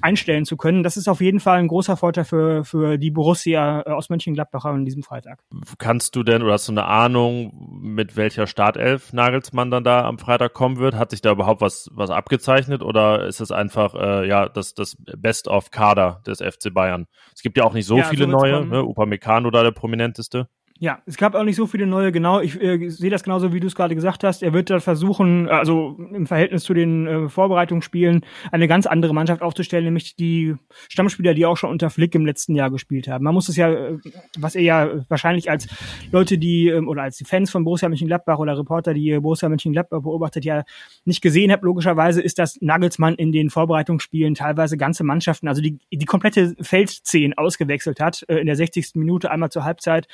einstellen 0.00 0.44
zu 0.44 0.56
können. 0.56 0.82
Das 0.82 0.96
ist 0.96 1.06
auf 1.06 1.20
jeden 1.20 1.38
Fall 1.38 1.60
ein 1.60 1.68
großer 1.68 1.96
Vorteil 1.96 2.24
für, 2.24 2.64
für 2.64 2.98
die 2.98 3.03
Borussia 3.10 3.82
äh, 3.86 3.90
aus 3.90 4.10
Mönchengladbach 4.10 4.64
an 4.64 4.84
diesem 4.84 5.02
Freitag. 5.02 5.40
Kannst 5.78 6.16
du 6.16 6.22
denn 6.22 6.42
oder 6.42 6.54
hast 6.54 6.68
du 6.68 6.72
eine 6.72 6.84
Ahnung, 6.84 7.80
mit 7.80 8.16
welcher 8.16 8.46
Startelf 8.46 9.12
Nagelsmann 9.12 9.70
dann 9.70 9.84
da 9.84 10.04
am 10.04 10.18
Freitag 10.18 10.52
kommen 10.54 10.78
wird? 10.78 10.94
Hat 10.94 11.10
sich 11.10 11.20
da 11.20 11.32
überhaupt 11.32 11.60
was, 11.60 11.88
was 11.92 12.10
abgezeichnet 12.10 12.82
oder 12.82 13.26
ist 13.26 13.40
es 13.40 13.50
einfach 13.50 13.94
äh, 13.94 14.28
ja 14.28 14.48
das, 14.48 14.74
das 14.74 14.96
Best-of-Kader 15.16 16.22
des 16.26 16.40
FC 16.40 16.72
Bayern? 16.72 17.06
Es 17.34 17.42
gibt 17.42 17.56
ja 17.56 17.64
auch 17.64 17.74
nicht 17.74 17.86
so 17.86 17.98
ja, 17.98 18.04
viele 18.04 18.24
so 18.26 18.30
neue, 18.30 18.64
ne? 18.66 18.84
Upamecano 18.84 19.50
da 19.50 19.62
der 19.62 19.72
prominenteste. 19.72 20.48
Ja, 20.80 21.00
es 21.06 21.16
gab 21.16 21.36
auch 21.36 21.44
nicht 21.44 21.54
so 21.54 21.68
viele 21.68 21.86
neue, 21.86 22.10
genau. 22.10 22.40
Ich 22.40 22.60
äh, 22.60 22.88
sehe 22.88 23.08
das 23.08 23.22
genauso, 23.22 23.52
wie 23.52 23.60
du 23.60 23.68
es 23.68 23.76
gerade 23.76 23.94
gesagt 23.94 24.24
hast. 24.24 24.42
Er 24.42 24.52
wird 24.52 24.70
da 24.70 24.80
versuchen, 24.80 25.48
also 25.48 25.96
im 26.12 26.26
Verhältnis 26.26 26.64
zu 26.64 26.74
den 26.74 27.06
äh, 27.06 27.28
Vorbereitungsspielen, 27.28 28.26
eine 28.50 28.66
ganz 28.66 28.86
andere 28.86 29.14
Mannschaft 29.14 29.40
aufzustellen, 29.40 29.84
nämlich 29.84 30.16
die 30.16 30.56
Stammspieler, 30.88 31.32
die 31.32 31.46
auch 31.46 31.56
schon 31.56 31.70
unter 31.70 31.90
Flick 31.90 32.16
im 32.16 32.26
letzten 32.26 32.56
Jahr 32.56 32.72
gespielt 32.72 33.06
haben. 33.06 33.22
Man 33.22 33.34
muss 33.34 33.48
es 33.48 33.54
ja, 33.54 33.70
äh, 33.70 33.98
was 34.36 34.56
er 34.56 34.62
ja 34.62 34.90
wahrscheinlich 35.08 35.48
als 35.48 35.68
Leute, 36.10 36.38
die, 36.38 36.68
ähm, 36.68 36.88
oder 36.88 37.02
als 37.02 37.18
die 37.18 37.24
Fans 37.24 37.52
von 37.52 37.62
Borussia 37.62 37.88
Mönchengladbach 37.88 38.40
oder 38.40 38.58
Reporter, 38.58 38.94
die 38.94 39.16
Borussia 39.20 39.48
Mönchengladbach 39.48 40.02
beobachtet, 40.02 40.44
ja 40.44 40.64
nicht 41.04 41.22
gesehen 41.22 41.52
habt, 41.52 41.62
logischerweise 41.62 42.20
ist, 42.20 42.40
dass 42.40 42.60
Nagelsmann 42.60 43.14
in 43.14 43.30
den 43.30 43.48
Vorbereitungsspielen 43.48 44.34
teilweise 44.34 44.76
ganze 44.76 45.04
Mannschaften, 45.04 45.46
also 45.46 45.62
die, 45.62 45.78
die 45.92 46.04
komplette 46.04 46.56
Feldzehn 46.60 47.32
ausgewechselt 47.34 48.00
hat, 48.00 48.24
äh, 48.28 48.38
in 48.38 48.46
der 48.46 48.56
60. 48.56 48.96
Minute 48.96 49.30
einmal 49.30 49.50
zur 49.50 49.62
Halbzeit 49.62 50.08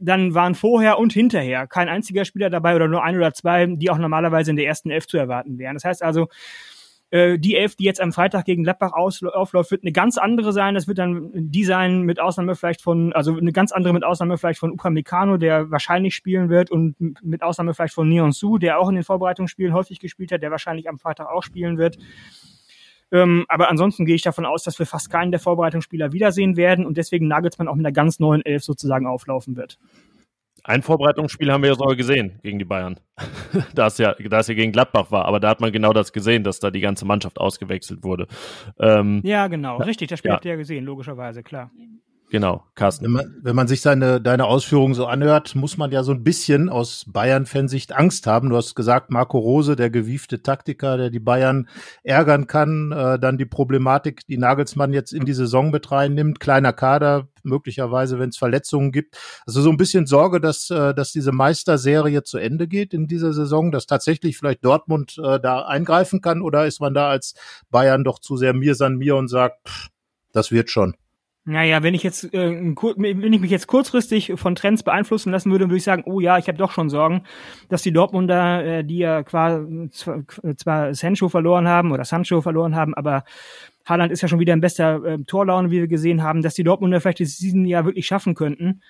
dann 0.00 0.34
waren 0.34 0.54
vorher 0.54 0.98
und 0.98 1.12
hinterher 1.12 1.66
kein 1.66 1.88
einziger 1.88 2.24
Spieler 2.24 2.50
dabei 2.50 2.74
oder 2.76 2.88
nur 2.88 3.02
ein 3.02 3.16
oder 3.16 3.32
zwei, 3.32 3.66
die 3.66 3.90
auch 3.90 3.98
normalerweise 3.98 4.50
in 4.50 4.56
der 4.56 4.66
ersten 4.66 4.90
Elf 4.90 5.06
zu 5.06 5.16
erwarten 5.16 5.58
wären. 5.58 5.74
Das 5.74 5.84
heißt 5.84 6.02
also, 6.02 6.28
äh, 7.12 7.38
die 7.38 7.56
Elf, 7.56 7.76
die 7.76 7.84
jetzt 7.84 8.00
am 8.00 8.12
Freitag 8.12 8.46
gegen 8.46 8.62
Gladbach 8.64 8.92
aufläuft, 8.92 9.70
wird 9.70 9.84
eine 9.84 9.92
ganz 9.92 10.16
andere 10.16 10.52
sein. 10.52 10.74
Das 10.74 10.88
wird 10.88 10.98
dann 10.98 11.30
die 11.34 11.64
sein 11.64 12.02
mit 12.02 12.18
Ausnahme 12.18 12.56
vielleicht 12.56 12.80
von, 12.80 13.12
also 13.12 13.36
eine 13.36 13.52
ganz 13.52 13.70
andere 13.70 13.92
mit 13.92 14.02
Ausnahme 14.02 14.38
vielleicht 14.38 14.58
von 14.58 14.72
Upamecano, 14.72 15.36
der 15.36 15.70
wahrscheinlich 15.70 16.14
spielen 16.14 16.48
wird 16.48 16.70
und 16.70 16.96
mit 17.22 17.42
Ausnahme 17.42 17.74
vielleicht 17.74 17.94
von 17.94 18.08
Neon 18.08 18.32
Su, 18.32 18.56
der 18.56 18.78
auch 18.78 18.88
in 18.88 18.94
den 18.94 19.04
Vorbereitungsspielen 19.04 19.74
häufig 19.74 20.00
gespielt 20.00 20.32
hat, 20.32 20.42
der 20.42 20.50
wahrscheinlich 20.50 20.88
am 20.88 20.98
Freitag 20.98 21.28
auch 21.28 21.42
spielen 21.42 21.76
wird. 21.76 21.98
Ähm, 23.12 23.44
aber 23.48 23.70
ansonsten 23.70 24.06
gehe 24.06 24.14
ich 24.14 24.22
davon 24.22 24.46
aus, 24.46 24.64
dass 24.64 24.78
wir 24.78 24.86
fast 24.86 25.10
keinen 25.10 25.30
der 25.30 25.40
Vorbereitungsspieler 25.40 26.12
wiedersehen 26.12 26.56
werden 26.56 26.86
und 26.86 26.96
deswegen 26.96 27.28
Nagelsmann 27.28 27.68
auch 27.68 27.74
mit 27.74 27.84
einer 27.84 27.92
ganz 27.92 28.18
neuen 28.18 28.44
Elf 28.44 28.64
sozusagen 28.64 29.06
auflaufen 29.06 29.56
wird. 29.56 29.78
Ein 30.64 30.82
Vorbereitungsspiel 30.82 31.50
haben 31.50 31.62
wir 31.62 31.70
ja 31.70 31.74
sogar 31.74 31.96
gesehen 31.96 32.38
gegen 32.42 32.58
die 32.58 32.64
Bayern. 32.64 33.00
da 33.74 33.88
es 33.88 33.98
ja, 33.98 34.14
da 34.14 34.38
es 34.38 34.46
ja 34.46 34.54
gegen 34.54 34.72
Gladbach 34.72 35.10
war, 35.10 35.24
aber 35.24 35.40
da 35.40 35.48
hat 35.48 35.60
man 35.60 35.72
genau 35.72 35.92
das 35.92 36.12
gesehen, 36.12 36.44
dass 36.44 36.60
da 36.60 36.70
die 36.70 36.80
ganze 36.80 37.04
Mannschaft 37.04 37.38
ausgewechselt 37.38 38.04
wurde. 38.04 38.28
Ähm, 38.78 39.20
ja, 39.24 39.48
genau, 39.48 39.78
richtig, 39.78 40.08
das 40.08 40.20
Spiel 40.20 40.30
ja. 40.30 40.36
habt 40.36 40.44
ihr 40.44 40.52
ja 40.52 40.56
gesehen, 40.56 40.84
logischerweise, 40.84 41.42
klar. 41.42 41.70
Genau, 42.32 42.64
Carsten. 42.76 43.04
Wenn 43.04 43.12
man, 43.12 43.40
wenn 43.42 43.54
man 43.54 43.68
sich 43.68 43.82
seine, 43.82 44.18
deine 44.18 44.46
Ausführungen 44.46 44.94
so 44.94 45.04
anhört, 45.04 45.54
muss 45.54 45.76
man 45.76 45.92
ja 45.92 46.02
so 46.02 46.12
ein 46.12 46.24
bisschen 46.24 46.70
aus 46.70 47.04
Bayern-Fansicht 47.06 47.92
Angst 47.92 48.26
haben. 48.26 48.48
Du 48.48 48.56
hast 48.56 48.74
gesagt, 48.74 49.10
Marco 49.10 49.38
Rose, 49.38 49.76
der 49.76 49.90
gewiefte 49.90 50.40
Taktiker, 50.40 50.96
der 50.96 51.10
die 51.10 51.20
Bayern 51.20 51.68
ärgern 52.02 52.46
kann, 52.46 52.90
äh, 52.90 53.18
dann 53.18 53.36
die 53.36 53.44
Problematik, 53.44 54.26
die 54.28 54.38
Nagelsmann 54.38 54.94
jetzt 54.94 55.12
in 55.12 55.26
die 55.26 55.34
Saison 55.34 55.70
mit 55.70 55.92
reinnimmt, 55.92 56.40
kleiner 56.40 56.72
Kader, 56.72 57.28
möglicherweise, 57.42 58.18
wenn 58.18 58.30
es 58.30 58.38
Verletzungen 58.38 58.92
gibt. 58.92 59.18
Also 59.46 59.60
so 59.60 59.68
ein 59.68 59.76
bisschen 59.76 60.06
Sorge, 60.06 60.40
dass, 60.40 60.70
äh, 60.70 60.94
dass 60.94 61.12
diese 61.12 61.32
Meisterserie 61.32 62.22
zu 62.22 62.38
Ende 62.38 62.66
geht 62.66 62.94
in 62.94 63.08
dieser 63.08 63.34
Saison, 63.34 63.70
dass 63.70 63.84
tatsächlich 63.84 64.38
vielleicht 64.38 64.64
Dortmund 64.64 65.20
äh, 65.22 65.38
da 65.38 65.66
eingreifen 65.66 66.22
kann 66.22 66.40
oder 66.40 66.64
ist 66.64 66.80
man 66.80 66.94
da 66.94 67.10
als 67.10 67.34
Bayern 67.70 68.04
doch 68.04 68.20
zu 68.20 68.38
sehr 68.38 68.54
mir 68.54 68.74
san 68.74 68.96
mir 68.96 69.16
und 69.16 69.28
sagt, 69.28 69.68
pff, 69.68 69.88
das 70.32 70.50
wird 70.50 70.70
schon. 70.70 70.94
Naja, 71.44 71.82
wenn 71.82 71.94
ich 71.94 72.04
jetzt, 72.04 72.32
äh, 72.32 72.52
wenn 72.52 73.32
ich 73.32 73.40
mich 73.40 73.50
jetzt 73.50 73.66
kurzfristig 73.66 74.34
von 74.36 74.54
Trends 74.54 74.84
beeinflussen 74.84 75.32
lassen 75.32 75.50
würde, 75.50 75.64
würde 75.64 75.78
ich 75.78 75.82
sagen, 75.82 76.04
oh 76.06 76.20
ja, 76.20 76.38
ich 76.38 76.46
habe 76.46 76.56
doch 76.58 76.70
schon 76.70 76.88
Sorgen, 76.88 77.24
dass 77.68 77.82
die 77.82 77.92
Dortmunder, 77.92 78.64
äh, 78.64 78.84
die 78.84 78.98
ja 78.98 79.24
quasi 79.24 79.90
zwar 79.90 80.94
Sancho 80.94 81.28
verloren 81.28 81.66
haben 81.66 81.90
oder 81.90 82.04
Sancho 82.04 82.42
verloren 82.42 82.76
haben, 82.76 82.94
aber 82.94 83.24
Haaland 83.84 84.12
ist 84.12 84.20
ja 84.22 84.28
schon 84.28 84.38
wieder 84.38 84.52
in 84.52 84.60
bester 84.60 85.04
äh, 85.04 85.18
Torlaune, 85.24 85.72
wie 85.72 85.80
wir 85.80 85.88
gesehen 85.88 86.22
haben, 86.22 86.42
dass 86.42 86.54
die 86.54 86.62
Dortmunder 86.62 87.00
vielleicht 87.00 87.18
diesen 87.18 87.64
Jahr 87.64 87.84
wirklich 87.84 88.06
schaffen 88.06 88.36
könnten. 88.36 88.80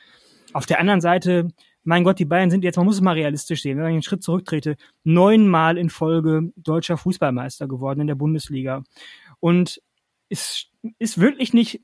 Auf 0.52 0.66
der 0.66 0.78
anderen 0.78 1.00
Seite, 1.00 1.48
mein 1.84 2.04
Gott, 2.04 2.18
die 2.18 2.26
Bayern 2.26 2.50
sind 2.50 2.64
jetzt, 2.64 2.76
man 2.76 2.84
muss 2.84 2.96
es 2.96 3.00
mal 3.00 3.14
realistisch 3.14 3.62
sehen, 3.62 3.78
wenn 3.78 3.86
ich 3.86 3.92
einen 3.92 4.02
Schritt 4.02 4.22
zurücktrete, 4.22 4.76
neunmal 5.04 5.78
in 5.78 5.88
Folge 5.88 6.52
deutscher 6.56 6.98
Fußballmeister 6.98 7.66
geworden 7.66 8.02
in 8.02 8.08
der 8.08 8.14
Bundesliga. 8.14 8.84
Und 9.40 9.80
es 10.28 10.66
ist 10.98 11.18
wirklich 11.18 11.54
nicht 11.54 11.80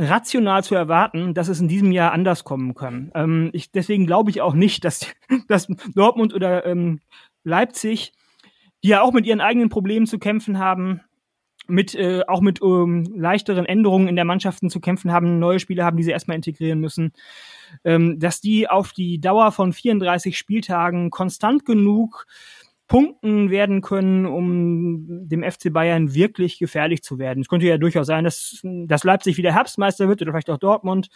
rational 0.00 0.64
zu 0.64 0.74
erwarten, 0.74 1.34
dass 1.34 1.48
es 1.48 1.60
in 1.60 1.68
diesem 1.68 1.92
Jahr 1.92 2.12
anders 2.12 2.44
kommen 2.44 2.74
kann. 2.74 3.10
Ähm, 3.14 3.50
ich, 3.52 3.72
deswegen 3.72 4.06
glaube 4.06 4.30
ich 4.30 4.40
auch 4.40 4.54
nicht, 4.54 4.84
dass, 4.84 5.06
dass 5.48 5.68
Dortmund 5.94 6.34
oder 6.34 6.64
ähm, 6.66 7.00
Leipzig, 7.44 8.12
die 8.82 8.88
ja 8.88 9.02
auch 9.02 9.12
mit 9.12 9.26
ihren 9.26 9.40
eigenen 9.40 9.68
Problemen 9.68 10.06
zu 10.06 10.18
kämpfen 10.18 10.58
haben, 10.58 11.00
mit 11.68 11.94
äh, 11.94 12.22
auch 12.26 12.40
mit 12.40 12.62
ähm, 12.62 13.04
leichteren 13.14 13.66
Änderungen 13.66 14.08
in 14.08 14.16
der 14.16 14.24
Mannschaften 14.24 14.70
zu 14.70 14.80
kämpfen 14.80 15.12
haben, 15.12 15.38
neue 15.38 15.60
Spieler 15.60 15.84
haben, 15.84 15.98
die 15.98 16.02
sie 16.02 16.10
erstmal 16.10 16.36
integrieren 16.36 16.80
müssen, 16.80 17.12
ähm, 17.84 18.18
dass 18.18 18.40
die 18.40 18.68
auf 18.68 18.92
die 18.92 19.20
Dauer 19.20 19.52
von 19.52 19.74
34 19.74 20.38
Spieltagen 20.38 21.10
konstant 21.10 21.66
genug 21.66 22.26
punkten 22.88 23.50
werden 23.50 23.82
können, 23.82 24.26
um 24.26 25.28
dem 25.28 25.42
FC 25.42 25.72
Bayern 25.72 26.14
wirklich 26.14 26.58
gefährlich 26.58 27.02
zu 27.02 27.18
werden. 27.18 27.42
Es 27.42 27.48
könnte 27.48 27.66
ja 27.66 27.78
durchaus 27.78 28.06
sein, 28.06 28.24
dass, 28.24 28.60
dass 28.62 29.04
Leipzig 29.04 29.36
wieder 29.36 29.52
Herbstmeister 29.52 30.08
wird 30.08 30.22
oder 30.22 30.32
vielleicht 30.32 30.50
auch 30.50 30.58
Dortmund. 30.58 31.08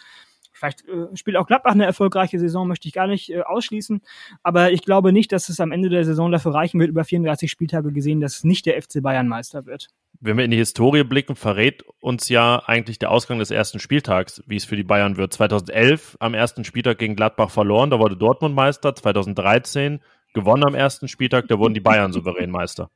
Vielleicht 0.53 0.87
äh, 0.87 1.15
spielt 1.15 1.35
auch 1.35 1.47
Gladbach 1.47 1.71
eine 1.71 1.85
erfolgreiche 1.85 2.39
Saison, 2.39 2.67
möchte 2.67 2.87
ich 2.87 2.93
gar 2.93 3.07
nicht 3.07 3.31
äh, 3.31 3.41
ausschließen. 3.41 4.01
Aber 4.43 4.71
ich 4.71 4.83
glaube 4.83 5.11
nicht, 5.11 5.31
dass 5.31 5.49
es 5.49 5.59
am 5.59 5.71
Ende 5.71 5.89
der 5.89 6.05
Saison 6.05 6.31
dafür 6.31 6.53
reichen 6.53 6.79
wird, 6.79 6.89
über 6.89 7.03
34 7.03 7.49
Spieltage 7.49 7.91
gesehen, 7.91 8.21
dass 8.21 8.43
nicht 8.43 8.67
der 8.67 8.79
FC 8.79 9.01
Bayern 9.01 9.27
Meister 9.27 9.65
wird. 9.65 9.87
Wenn 10.19 10.37
wir 10.37 10.45
in 10.45 10.51
die 10.51 10.57
Historie 10.57 11.03
blicken, 11.03 11.35
verrät 11.35 11.83
uns 11.99 12.29
ja 12.29 12.61
eigentlich 12.67 12.99
der 12.99 13.09
Ausgang 13.09 13.39
des 13.39 13.49
ersten 13.49 13.79
Spieltags, 13.79 14.43
wie 14.45 14.55
es 14.55 14.63
für 14.63 14.75
die 14.75 14.83
Bayern 14.83 15.17
wird. 15.17 15.33
2011 15.33 16.17
am 16.19 16.35
ersten 16.35 16.63
Spieltag 16.63 16.99
gegen 16.99 17.15
Gladbach 17.15 17.49
verloren, 17.49 17.89
da 17.89 17.97
wurde 17.99 18.15
Dortmund 18.15 18.53
Meister. 18.53 18.95
2013 18.95 20.01
gewonnen 20.33 20.65
am 20.65 20.75
ersten 20.75 21.07
Spieltag, 21.07 21.47
da 21.47 21.57
wurden 21.59 21.73
die 21.73 21.79
Bayern 21.79 22.11
souverän 22.13 22.51
Meister. 22.51 22.89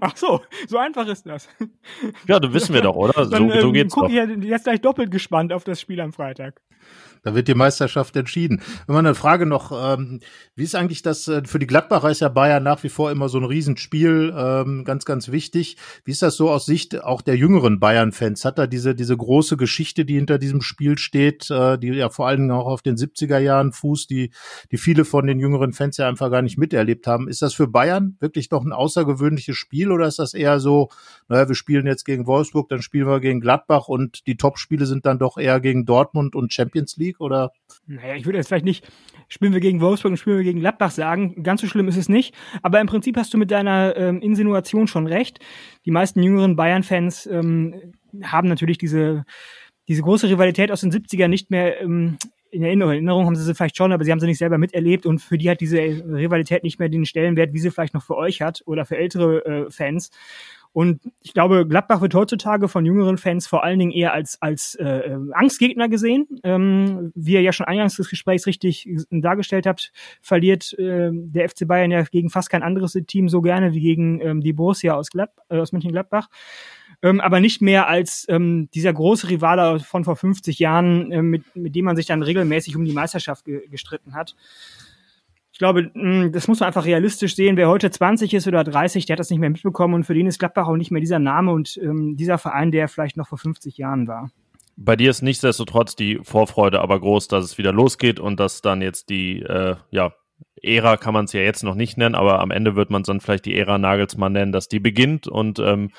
Ach 0.00 0.16
so, 0.16 0.42
so 0.66 0.78
einfach 0.78 1.06
ist 1.06 1.26
das. 1.26 1.48
Ja, 2.26 2.40
das 2.40 2.52
wissen 2.52 2.74
wir 2.74 2.82
doch, 2.82 2.96
oder? 2.96 3.24
So, 3.24 3.30
Dann, 3.30 3.50
ähm, 3.50 3.60
so 3.60 3.72
geht's 3.72 3.94
guck 3.94 4.08
doch. 4.08 4.10
Ich 4.10 4.44
jetzt 4.44 4.64
gleich 4.64 4.80
doppelt 4.80 5.10
gespannt 5.10 5.52
auf 5.52 5.64
das 5.64 5.80
Spiel 5.80 6.00
am 6.00 6.12
Freitag. 6.12 6.60
Da 7.22 7.34
wird 7.34 7.48
die 7.48 7.54
Meisterschaft 7.54 8.16
entschieden. 8.16 8.62
Wenn 8.86 8.94
man 8.94 9.06
eine 9.06 9.14
Frage 9.14 9.46
noch, 9.46 9.72
ähm, 9.72 10.20
wie 10.54 10.64
ist 10.64 10.74
eigentlich 10.74 11.02
das, 11.02 11.28
äh, 11.28 11.42
für 11.44 11.58
die 11.58 11.66
Gladbacher 11.66 12.10
ist 12.10 12.20
ja 12.20 12.28
Bayern 12.28 12.62
nach 12.62 12.82
wie 12.82 12.88
vor 12.88 13.10
immer 13.10 13.28
so 13.28 13.38
ein 13.38 13.44
Riesenspiel, 13.44 14.32
ähm, 14.36 14.84
ganz, 14.84 15.04
ganz 15.04 15.30
wichtig. 15.30 15.76
Wie 16.04 16.12
ist 16.12 16.22
das 16.22 16.36
so 16.36 16.50
aus 16.50 16.66
Sicht 16.66 17.02
auch 17.02 17.22
der 17.22 17.36
jüngeren 17.36 17.80
Bayern-Fans? 17.80 18.44
Hat 18.44 18.58
da 18.58 18.66
diese, 18.66 18.94
diese 18.94 19.16
große 19.16 19.56
Geschichte, 19.56 20.04
die 20.04 20.14
hinter 20.14 20.38
diesem 20.38 20.62
Spiel 20.62 20.98
steht, 20.98 21.50
äh, 21.50 21.78
die 21.78 21.88
ja 21.88 22.08
vor 22.10 22.26
allen 22.26 22.40
Dingen 22.40 22.50
auch 22.52 22.66
auf 22.66 22.82
den 22.82 22.96
70er 22.96 23.38
Jahren 23.38 23.72
fußt, 23.72 24.08
die, 24.10 24.32
die 24.70 24.78
viele 24.78 25.04
von 25.04 25.26
den 25.26 25.40
jüngeren 25.40 25.72
Fans 25.72 25.96
ja 25.96 26.08
einfach 26.08 26.30
gar 26.30 26.42
nicht 26.42 26.58
miterlebt 26.58 27.06
haben. 27.06 27.28
Ist 27.28 27.42
das 27.42 27.54
für 27.54 27.68
Bayern 27.68 28.16
wirklich 28.20 28.50
noch 28.50 28.64
ein 28.64 28.72
außergewöhnliches 28.72 29.56
Spiel 29.56 29.92
oder 29.92 30.06
ist 30.06 30.18
das 30.18 30.34
eher 30.34 30.60
so, 30.60 30.88
naja, 31.28 31.48
wir 31.48 31.54
spielen 31.54 31.86
jetzt 31.86 32.04
gegen 32.04 32.26
Wolfsburg, 32.26 32.68
dann 32.68 32.82
spielen 32.82 33.06
wir 33.06 33.20
gegen 33.20 33.40
Gladbach 33.40 33.88
und 33.88 34.26
die 34.26 34.36
Top-Spiele 34.36 34.86
sind 34.86 35.06
dann 35.06 35.18
doch 35.18 35.36
eher 35.36 35.60
gegen 35.60 35.84
Dortmund 35.84 36.34
und 36.34 36.52
Champions 36.52 36.96
League? 36.96 37.09
League 37.10 37.20
oder? 37.20 37.52
Naja, 37.86 38.14
ich 38.14 38.24
würde 38.24 38.38
jetzt 38.38 38.48
vielleicht 38.48 38.64
nicht, 38.64 38.86
spielen 39.28 39.52
wir 39.52 39.60
gegen 39.60 39.80
Wolfsburg 39.80 40.12
und 40.12 40.16
spielen 40.16 40.38
wir 40.38 40.44
gegen 40.44 40.60
Gladbach 40.60 40.90
sagen. 40.90 41.42
Ganz 41.42 41.60
so 41.60 41.66
schlimm 41.66 41.88
ist 41.88 41.96
es 41.96 42.08
nicht. 42.08 42.34
Aber 42.62 42.80
im 42.80 42.86
Prinzip 42.86 43.16
hast 43.16 43.34
du 43.34 43.38
mit 43.38 43.50
deiner 43.50 43.96
ähm, 43.96 44.20
Insinuation 44.20 44.86
schon 44.86 45.06
recht. 45.06 45.40
Die 45.84 45.90
meisten 45.90 46.22
jüngeren 46.22 46.56
Bayern-Fans 46.56 47.26
ähm, 47.26 47.94
haben 48.22 48.48
natürlich 48.48 48.78
diese, 48.78 49.24
diese 49.88 50.02
große 50.02 50.28
Rivalität 50.28 50.70
aus 50.70 50.80
den 50.80 50.92
70ern 50.92 51.28
nicht 51.28 51.50
mehr 51.50 51.80
ähm, 51.80 52.18
in 52.50 52.62
Erinnerung. 52.62 52.92
In 52.92 52.96
Erinnerung 52.96 53.26
haben 53.26 53.36
sie 53.36 53.44
sie 53.44 53.54
vielleicht 53.54 53.76
schon, 53.76 53.92
aber 53.92 54.04
sie 54.04 54.10
haben 54.10 54.20
sie 54.20 54.26
nicht 54.26 54.38
selber 54.38 54.58
miterlebt 54.58 55.06
und 55.06 55.20
für 55.20 55.38
die 55.38 55.48
hat 55.50 55.60
diese 55.60 55.78
Rivalität 55.78 56.64
nicht 56.64 56.78
mehr 56.78 56.88
den 56.88 57.06
Stellenwert, 57.06 57.52
wie 57.52 57.58
sie 57.58 57.70
vielleicht 57.70 57.94
noch 57.94 58.02
für 58.02 58.16
euch 58.16 58.42
hat 58.42 58.62
oder 58.66 58.84
für 58.84 58.96
ältere 58.96 59.44
äh, 59.44 59.70
Fans. 59.70 60.10
Und 60.72 61.00
ich 61.20 61.34
glaube, 61.34 61.66
Gladbach 61.66 62.00
wird 62.00 62.14
heutzutage 62.14 62.68
von 62.68 62.86
jüngeren 62.86 63.18
Fans 63.18 63.48
vor 63.48 63.64
allen 63.64 63.80
Dingen 63.80 63.90
eher 63.90 64.12
als, 64.12 64.40
als 64.40 64.76
äh, 64.76 65.16
Angstgegner 65.32 65.88
gesehen. 65.88 66.28
Ähm, 66.44 67.12
wie 67.16 67.32
ihr 67.32 67.42
ja 67.42 67.52
schon 67.52 67.66
eingangs 67.66 67.96
des 67.96 68.08
Gesprächs 68.08 68.46
richtig 68.46 68.88
dargestellt 69.10 69.66
habt, 69.66 69.92
verliert 70.22 70.72
äh, 70.78 71.10
der 71.12 71.48
FC 71.48 71.66
Bayern 71.66 71.90
ja 71.90 72.02
gegen 72.02 72.30
fast 72.30 72.50
kein 72.50 72.62
anderes 72.62 72.92
Team 73.06 73.28
so 73.28 73.40
gerne 73.40 73.72
wie 73.74 73.80
gegen 73.80 74.20
ähm, 74.20 74.40
die 74.42 74.52
Borussia 74.52 74.94
aus, 74.94 75.10
Glad 75.10 75.30
äh, 75.48 75.58
aus 75.58 75.72
Mönchengladbach. 75.72 76.28
Ähm, 77.02 77.20
aber 77.20 77.40
nicht 77.40 77.62
mehr 77.62 77.88
als 77.88 78.26
ähm, 78.28 78.68
dieser 78.74 78.92
große 78.92 79.28
Rivale 79.30 79.80
von 79.80 80.04
vor 80.04 80.16
50 80.16 80.58
Jahren, 80.58 81.10
äh, 81.10 81.22
mit, 81.22 81.56
mit 81.56 81.74
dem 81.74 81.86
man 81.86 81.96
sich 81.96 82.06
dann 82.06 82.22
regelmäßig 82.22 82.76
um 82.76 82.84
die 82.84 82.92
Meisterschaft 82.92 83.44
ge 83.44 83.66
gestritten 83.68 84.14
hat 84.14 84.36
glaube, 85.60 85.90
mm, 85.94 86.32
das 86.32 86.48
muss 86.48 86.58
man 86.58 86.68
einfach 86.68 86.86
realistisch 86.86 87.36
sehen. 87.36 87.56
Wer 87.56 87.68
heute 87.68 87.90
20 87.90 88.32
ist 88.32 88.48
oder 88.48 88.64
30, 88.64 89.04
der 89.04 89.14
hat 89.14 89.20
das 89.20 89.28
nicht 89.28 89.38
mehr 89.38 89.50
mitbekommen 89.50 89.94
und 89.94 90.04
für 90.04 90.14
den 90.14 90.26
ist 90.26 90.38
Gladbach 90.38 90.66
auch 90.66 90.76
nicht 90.76 90.90
mehr 90.90 91.00
dieser 91.00 91.18
Name 91.18 91.52
und 91.52 91.78
ähm, 91.82 92.16
dieser 92.16 92.38
Verein, 92.38 92.72
der 92.72 92.88
vielleicht 92.88 93.18
noch 93.18 93.28
vor 93.28 93.38
50 93.38 93.76
Jahren 93.76 94.08
war. 94.08 94.30
Bei 94.76 94.96
dir 94.96 95.10
ist 95.10 95.20
nichtsdestotrotz 95.20 95.94
die 95.94 96.18
Vorfreude 96.22 96.80
aber 96.80 96.98
groß, 96.98 97.28
dass 97.28 97.44
es 97.44 97.58
wieder 97.58 97.72
losgeht 97.72 98.18
und 98.18 98.40
dass 98.40 98.62
dann 98.62 98.80
jetzt 98.80 99.10
die, 99.10 99.42
äh, 99.42 99.76
ja, 99.90 100.12
Ära 100.62 100.96
kann 100.96 101.12
man 101.12 101.26
es 101.26 101.34
ja 101.34 101.42
jetzt 101.42 101.62
noch 101.62 101.74
nicht 101.74 101.98
nennen, 101.98 102.14
aber 102.14 102.40
am 102.40 102.50
Ende 102.50 102.74
wird 102.74 102.88
man 102.88 103.02
es 103.02 103.06
dann 103.06 103.20
vielleicht 103.20 103.44
die 103.44 103.54
Ära 103.54 103.76
Nagelsmann 103.76 104.32
nennen, 104.32 104.52
dass 104.52 104.68
die 104.68 104.80
beginnt 104.80 105.28
und 105.28 105.58
ähm, 105.58 105.90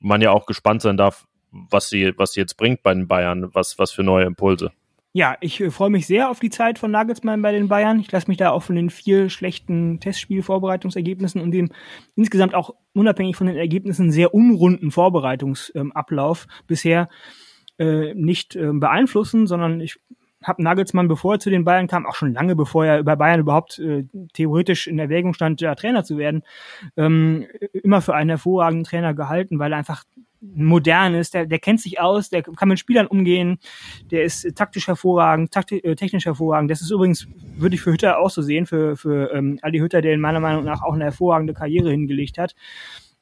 man 0.00 0.22
ja 0.22 0.30
auch 0.30 0.46
gespannt 0.46 0.80
sein 0.80 0.96
darf, 0.96 1.26
was 1.50 1.90
sie, 1.90 2.14
was 2.16 2.32
sie 2.32 2.40
jetzt 2.40 2.56
bringt 2.56 2.82
bei 2.82 2.94
den 2.94 3.06
Bayern, 3.06 3.50
was, 3.52 3.78
was 3.78 3.92
für 3.92 4.02
neue 4.02 4.24
Impulse. 4.24 4.72
Ja, 5.16 5.36
ich 5.40 5.60
äh, 5.60 5.70
freue 5.70 5.90
mich 5.90 6.08
sehr 6.08 6.28
auf 6.28 6.40
die 6.40 6.50
Zeit 6.50 6.76
von 6.76 6.90
Nagelsmann 6.90 7.40
bei 7.40 7.52
den 7.52 7.68
Bayern. 7.68 8.00
Ich 8.00 8.10
lasse 8.10 8.26
mich 8.26 8.36
da 8.36 8.50
auch 8.50 8.64
von 8.64 8.74
den 8.74 8.90
vier 8.90 9.30
schlechten 9.30 10.00
Testspielvorbereitungsergebnissen 10.00 11.40
und 11.40 11.52
dem 11.52 11.70
insgesamt 12.16 12.56
auch 12.56 12.74
unabhängig 12.94 13.36
von 13.36 13.46
den 13.46 13.56
Ergebnissen 13.56 14.10
sehr 14.10 14.34
unrunden 14.34 14.90
Vorbereitungsablauf 14.90 16.46
ähm, 16.50 16.64
bisher 16.66 17.08
äh, 17.78 18.12
nicht 18.14 18.56
äh, 18.56 18.72
beeinflussen, 18.72 19.46
sondern 19.46 19.80
ich 19.80 20.00
habe 20.44 20.62
Nagelsmann, 20.62 21.08
bevor 21.08 21.34
er 21.34 21.40
zu 21.40 21.50
den 21.50 21.64
Bayern 21.64 21.86
kam, 21.86 22.06
auch 22.06 22.14
schon 22.14 22.32
lange 22.32 22.54
bevor 22.56 22.86
er 22.86 22.98
über 22.98 23.16
Bayern 23.16 23.40
überhaupt 23.40 23.78
äh, 23.78 24.04
theoretisch 24.32 24.86
in 24.86 24.98
Erwägung 24.98 25.34
stand, 25.34 25.60
ja, 25.60 25.74
Trainer 25.74 26.04
zu 26.04 26.18
werden, 26.18 26.42
ähm, 26.96 27.46
immer 27.72 28.00
für 28.00 28.14
einen 28.14 28.30
hervorragenden 28.30 28.84
Trainer 28.84 29.14
gehalten, 29.14 29.58
weil 29.58 29.72
er 29.72 29.78
einfach 29.78 30.04
modern 30.40 31.14
ist, 31.14 31.34
der, 31.34 31.46
der 31.46 31.58
kennt 31.58 31.80
sich 31.80 32.00
aus, 32.00 32.28
der 32.28 32.42
kann 32.42 32.68
mit 32.68 32.78
Spielern 32.78 33.06
umgehen, 33.06 33.58
der 34.10 34.24
ist 34.24 34.54
taktisch 34.54 34.86
hervorragend, 34.88 35.52
takti 35.52 35.78
äh, 35.78 35.96
technisch 35.96 36.26
hervorragend. 36.26 36.70
Das 36.70 36.82
ist 36.82 36.90
übrigens, 36.90 37.26
würde 37.56 37.74
ich 37.74 37.80
für 37.80 37.92
Hütter 37.92 38.18
auch 38.18 38.30
so 38.30 38.42
sehen, 38.42 38.66
für, 38.66 38.96
für 38.96 39.32
ähm, 39.32 39.58
Adi 39.62 39.78
Hütter, 39.78 40.02
der 40.02 40.12
in 40.12 40.20
meiner 40.20 40.40
Meinung 40.40 40.64
nach 40.64 40.82
auch 40.82 40.94
eine 40.94 41.04
hervorragende 41.04 41.54
Karriere 41.54 41.90
hingelegt 41.90 42.38
hat. 42.38 42.54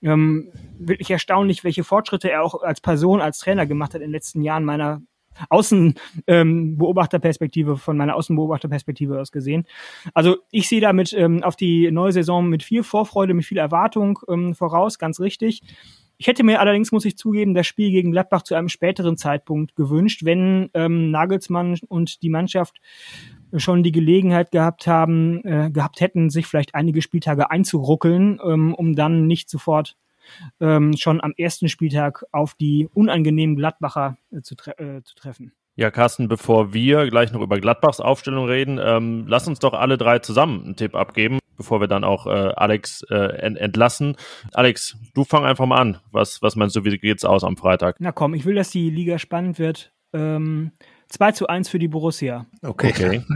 Ähm, 0.02 0.48
wirklich 0.78 1.10
erstaunlich, 1.10 1.62
welche 1.62 1.84
Fortschritte 1.84 2.30
er 2.30 2.42
auch 2.42 2.62
als 2.62 2.80
Person, 2.80 3.20
als 3.20 3.38
Trainer 3.38 3.66
gemacht 3.66 3.94
hat 3.94 4.00
in 4.00 4.08
den 4.08 4.12
letzten 4.12 4.42
Jahren 4.42 4.64
meiner 4.64 5.00
Außenbeobachterperspektive, 5.48 7.72
ähm, 7.72 7.76
von 7.76 7.96
meiner 7.96 8.16
Außenbeobachterperspektive 8.16 9.20
aus 9.20 9.32
gesehen. 9.32 9.64
Also 10.14 10.36
ich 10.50 10.68
sehe 10.68 10.80
damit 10.80 11.12
ähm, 11.12 11.42
auf 11.42 11.56
die 11.56 11.90
neue 11.90 12.12
Saison 12.12 12.48
mit 12.48 12.62
viel 12.62 12.82
Vorfreude, 12.82 13.34
mit 13.34 13.44
viel 13.44 13.58
Erwartung 13.58 14.18
ähm, 14.28 14.54
voraus, 14.54 14.98
ganz 14.98 15.20
richtig. 15.20 15.62
Ich 16.18 16.28
hätte 16.28 16.44
mir 16.44 16.60
allerdings, 16.60 16.92
muss 16.92 17.04
ich 17.04 17.16
zugeben, 17.16 17.52
das 17.52 17.66
Spiel 17.66 17.90
gegen 17.90 18.12
Gladbach 18.12 18.42
zu 18.42 18.54
einem 18.54 18.68
späteren 18.68 19.16
Zeitpunkt 19.16 19.74
gewünscht, 19.74 20.24
wenn 20.24 20.70
ähm, 20.72 21.10
Nagelsmann 21.10 21.80
und 21.88 22.22
die 22.22 22.28
Mannschaft 22.28 22.80
schon 23.56 23.82
die 23.82 23.92
Gelegenheit 23.92 24.50
gehabt 24.50 24.86
haben, 24.86 25.44
äh, 25.44 25.70
gehabt 25.70 26.00
hätten, 26.00 26.30
sich 26.30 26.46
vielleicht 26.46 26.74
einige 26.74 27.02
Spieltage 27.02 27.50
einzuruckeln, 27.50 28.40
ähm, 28.44 28.74
um 28.74 28.94
dann 28.94 29.26
nicht 29.26 29.50
sofort 29.50 29.96
ähm, 30.60 30.96
schon 30.96 31.22
am 31.22 31.32
ersten 31.36 31.68
Spieltag 31.68 32.24
auf 32.32 32.54
die 32.54 32.88
unangenehmen 32.94 33.56
Gladbacher 33.56 34.16
äh, 34.30 34.42
zu, 34.42 34.54
tre 34.54 34.72
äh, 34.78 35.02
zu 35.02 35.14
treffen. 35.14 35.52
Ja, 35.74 35.90
Carsten, 35.90 36.28
bevor 36.28 36.74
wir 36.74 37.08
gleich 37.08 37.32
noch 37.32 37.40
über 37.40 37.58
Gladbachs 37.58 38.00
Aufstellung 38.00 38.46
reden, 38.46 38.78
ähm, 38.82 39.24
lass 39.26 39.48
uns 39.48 39.58
doch 39.58 39.72
alle 39.72 39.96
drei 39.96 40.18
zusammen 40.18 40.64
einen 40.64 40.76
Tipp 40.76 40.94
abgeben 40.94 41.38
bevor 41.56 41.80
wir 41.80 41.86
dann 41.86 42.02
auch 42.02 42.26
äh, 42.26 42.30
Alex 42.30 43.02
äh, 43.10 43.14
entlassen. 43.14 44.16
Alex, 44.52 44.96
du 45.14 45.24
fang 45.24 45.44
einfach 45.44 45.66
mal 45.66 45.80
an. 45.80 45.98
Was, 46.10 46.42
was 46.42 46.56
meinst 46.56 46.74
du, 46.74 46.84
wie 46.84 46.98
geht's 46.98 47.24
aus 47.24 47.44
am 47.44 47.56
Freitag? 47.56 47.96
Na 48.00 48.10
komm, 48.10 48.34
ich 48.34 48.44
will, 48.44 48.56
dass 48.56 48.70
die 48.70 48.90
Liga 48.90 49.18
spannend 49.18 49.58
wird. 49.58 49.92
Ähm, 50.12 50.72
2 51.12 51.32
zu 51.32 51.46
1 51.46 51.68
für 51.68 51.78
die 51.78 51.88
Borussia. 51.88 52.46
Okay. 52.62 52.90
okay. 52.90 53.24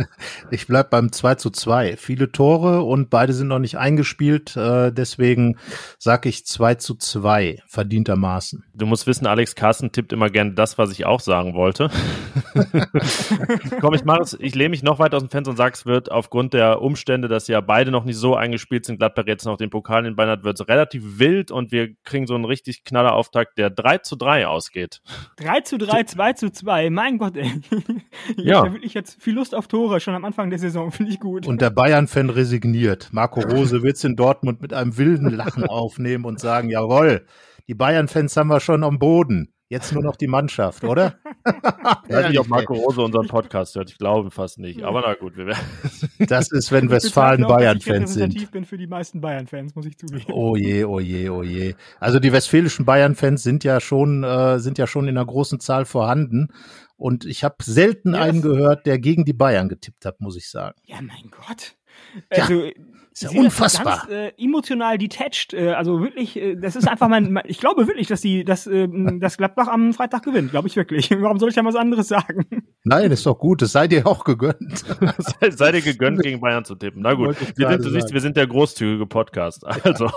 Ich 0.51 0.67
bleib 0.67 0.91
beim 0.91 1.12
2 1.12 1.35
zu 1.35 1.51
2. 1.51 1.97
Viele 1.97 2.31
Tore 2.31 2.83
und 2.83 3.11
beide 3.11 3.33
sind 3.33 3.49
noch 3.49 3.59
nicht 3.59 3.79
eingespielt. 3.79 4.57
Äh, 4.57 4.93
deswegen 4.93 5.59
sag 5.99 6.25
ich 6.25 6.47
2 6.47 6.77
zu 6.77 6.95
2, 6.95 7.62
verdientermaßen. 7.67 8.65
Du 8.75 8.87
musst 8.87 9.07
wissen, 9.07 9.27
Alex 9.27 9.55
Carsten 9.55 9.93
tippt 9.93 10.12
immer 10.12 10.31
gerne 10.31 10.53
das, 10.53 10.79
was 10.79 10.91
ich 10.93 11.05
auch 11.05 11.21
sagen 11.21 11.55
wollte. 11.55 11.91
Komm, 13.81 13.95
ich 13.95 14.05
mache 14.05 14.23
es, 14.23 14.39
ich 14.41 14.55
lehne 14.55 14.71
mich 14.71 14.83
noch 14.83 14.99
weiter 14.99 15.17
aus 15.17 15.23
dem 15.23 15.31
Fenster 15.31 15.51
und 15.51 15.57
sage, 15.57 15.75
es 15.75 15.85
wird 15.85 16.11
aufgrund 16.11 16.55
der 16.55 16.81
Umstände, 16.81 17.29
dass 17.29 17.49
ja 17.49 17.61
beide 17.61 17.91
noch 17.91 18.05
nicht 18.05 18.17
so 18.17 18.37
eingespielt 18.37 18.87
sind, 18.87 18.99
Gladbach 18.99 19.25
jetzt 19.27 19.45
noch 19.45 19.57
den 19.57 19.71
Pokal 19.71 20.01
in 20.01 20.05
den 20.12 20.17
Beinen 20.17 20.31
hat, 20.31 20.45
wird 20.45 20.59
es 20.61 20.69
relativ 20.69 21.19
wild 21.19 21.51
und 21.51 21.73
wir 21.73 21.95
kriegen 22.05 22.27
so 22.27 22.35
einen 22.35 22.45
richtig 22.45 22.85
knaller 22.85 23.15
Auftakt, 23.15 23.59
der 23.59 23.69
3 23.69 23.99
zu 23.99 24.17
3 24.17 24.47
ausgeht. 24.47 25.03
3 25.37 25.61
zu 25.61 25.77
3, 25.77 26.05
2 26.05 26.33
zu 26.35 26.53
2, 26.53 26.91
mein 26.91 27.19
Gott, 27.19 27.37
ey. 27.37 27.61
ja. 28.37 28.64
Da 28.64 28.73
wirklich 28.73 28.94
jetzt 28.94 29.23
viel 29.23 29.35
Lust 29.35 29.54
auf 29.54 29.67
Tore 29.69 30.00
schon 30.00 30.14
am 30.14 30.25
Anfang 30.25 30.50
der 30.50 30.58
Saison, 30.58 30.90
finde 30.92 31.12
ich 31.12 31.21
gut. 31.21 31.46
Und 31.46 31.60
der 31.60 31.71
Bayern-Fan 31.71 32.31
resigniert. 32.31 33.08
Marco 33.12 33.40
Rose 33.40 33.83
wird 33.83 33.96
es 33.96 34.04
in 34.04 34.17
Dortmund 34.17 34.62
mit 34.62 34.73
einem 34.73 34.96
wilden 34.96 35.31
Lachen 35.31 35.64
aufnehmen 35.69 36.25
und 36.25 36.40
sagen, 36.40 36.71
jawohl, 36.71 37.27
die 37.69 37.75
Bayern-Fans 37.75 38.37
haben 38.37 38.48
wir 38.48 38.60
schon 38.60 38.85
am 38.85 38.98
Boden. 38.98 39.52
Jetzt 39.69 39.92
nur 39.92 40.02
noch 40.02 40.14
die 40.14 40.29
Mannschaft, 40.29 40.85
oder? 40.85 41.19
Ich 42.08 42.14
weiß 42.14 42.29
nicht, 42.29 42.38
ob 42.40 42.48
Marco 42.48 42.75
Rose 42.75 43.00
unseren 43.00 43.29
Podcast 43.29 43.77
hört. 43.77 43.90
Ich 43.90 43.98
glaube 43.98 44.31
fast 44.31 44.58
nicht. 44.58 44.83
Aber 44.83 45.02
na 45.02 45.14
gut, 45.14 45.37
wir 45.37 45.46
werden. 45.46 45.64
Das 46.29 46.50
ist, 46.50 46.73
wenn 46.73 46.90
Westfalen 46.90 47.46
Bayern-Fans 47.46 48.14
sind. 48.14 48.35
Ich 48.35 48.50
bin 48.50 48.64
für 48.64 48.77
die 48.77 48.87
meisten 48.87 49.21
Bayern-Fans, 49.21 49.75
muss 49.77 49.87
ich 49.87 49.96
zugeben. 49.96 50.25
Oh 50.33 50.56
je, 50.56 50.85
oh 50.85 50.98
je, 50.98 51.29
oh 51.29 51.42
je. 51.42 51.75
Also 52.00 52.19
die 52.19 52.33
westfälischen 52.33 52.85
Bayern-Fans 52.85 53.42
sind 53.42 53.62
ja 53.62 53.81
schon, 53.81 54.25
äh, 54.25 54.58
sind 54.58 54.79
ja 54.79 54.87
schon 54.87 55.06
in 55.06 55.17
einer 55.17 55.27
großen 55.27 55.60
Zahl 55.60 55.85
vorhanden. 55.85 56.48
Und 56.96 57.25
ich 57.25 57.44
habe 57.44 57.56
selten 57.62 58.14
yes. 58.14 58.23
einen 58.23 58.42
gehört, 58.42 58.87
der 58.87 58.98
gegen 58.98 59.25
die 59.25 59.35
Bayern 59.35 59.69
getippt 59.69 60.04
hat, 60.04 60.21
muss 60.21 60.37
ich 60.37 60.50
sagen. 60.50 60.77
Ja, 60.85 61.00
mein 61.00 61.31
Gott. 61.31 61.77
Also, 62.31 62.64
ja. 62.64 62.73
Ist 63.17 63.33
ja 63.33 63.40
unfassbar. 63.40 64.06
Ganz, 64.06 64.10
äh, 64.10 64.33
emotional 64.37 64.98
detached. 64.98 65.54
Äh, 65.54 65.71
also 65.71 66.02
wirklich, 66.02 66.37
äh, 66.37 66.54
das 66.54 66.77
ist 66.77 66.87
einfach 66.87 67.08
mein, 67.08 67.33
mein 67.33 67.44
ich 67.46 67.58
glaube 67.58 67.87
wirklich, 67.87 68.08
dass 68.08 68.21
die, 68.21 68.44
dass 68.44 68.67
äh, 68.67 68.87
das 69.19 69.38
Gladbach 69.38 69.69
am 69.69 69.94
Freitag 69.94 70.23
gewinnt. 70.23 70.50
Glaube 70.50 70.69
ich 70.69 70.77
wirklich. 70.77 71.10
Warum 71.23 71.38
soll 71.38 71.48
ich 71.48 71.54
da 71.54 71.64
was 71.64 71.77
anderes 71.77 72.08
sagen? 72.08 72.44
Nein, 72.85 73.10
ist 73.10 73.25
doch 73.25 73.38
gut. 73.38 73.62
Das 73.62 73.73
sei 73.73 73.88
dir 73.88 74.06
auch 74.06 74.23
gegönnt. 74.25 74.58
sei, 75.40 75.50
sei 75.50 75.73
dir 75.73 75.81
gegönnt, 75.81 76.21
gegen 76.23 76.40
Bayern 76.40 76.67
zu 76.67 76.75
tippen. 76.75 77.00
Na 77.00 77.14
gut. 77.14 77.37
Wir 77.56 77.71
sind, 77.71 77.87
du 77.87 77.90
siehst, 77.90 78.12
wir 78.12 78.21
sind 78.21 78.37
der 78.37 78.46
großzügige 78.46 79.06
Podcast. 79.06 79.64
Also, 79.87 80.10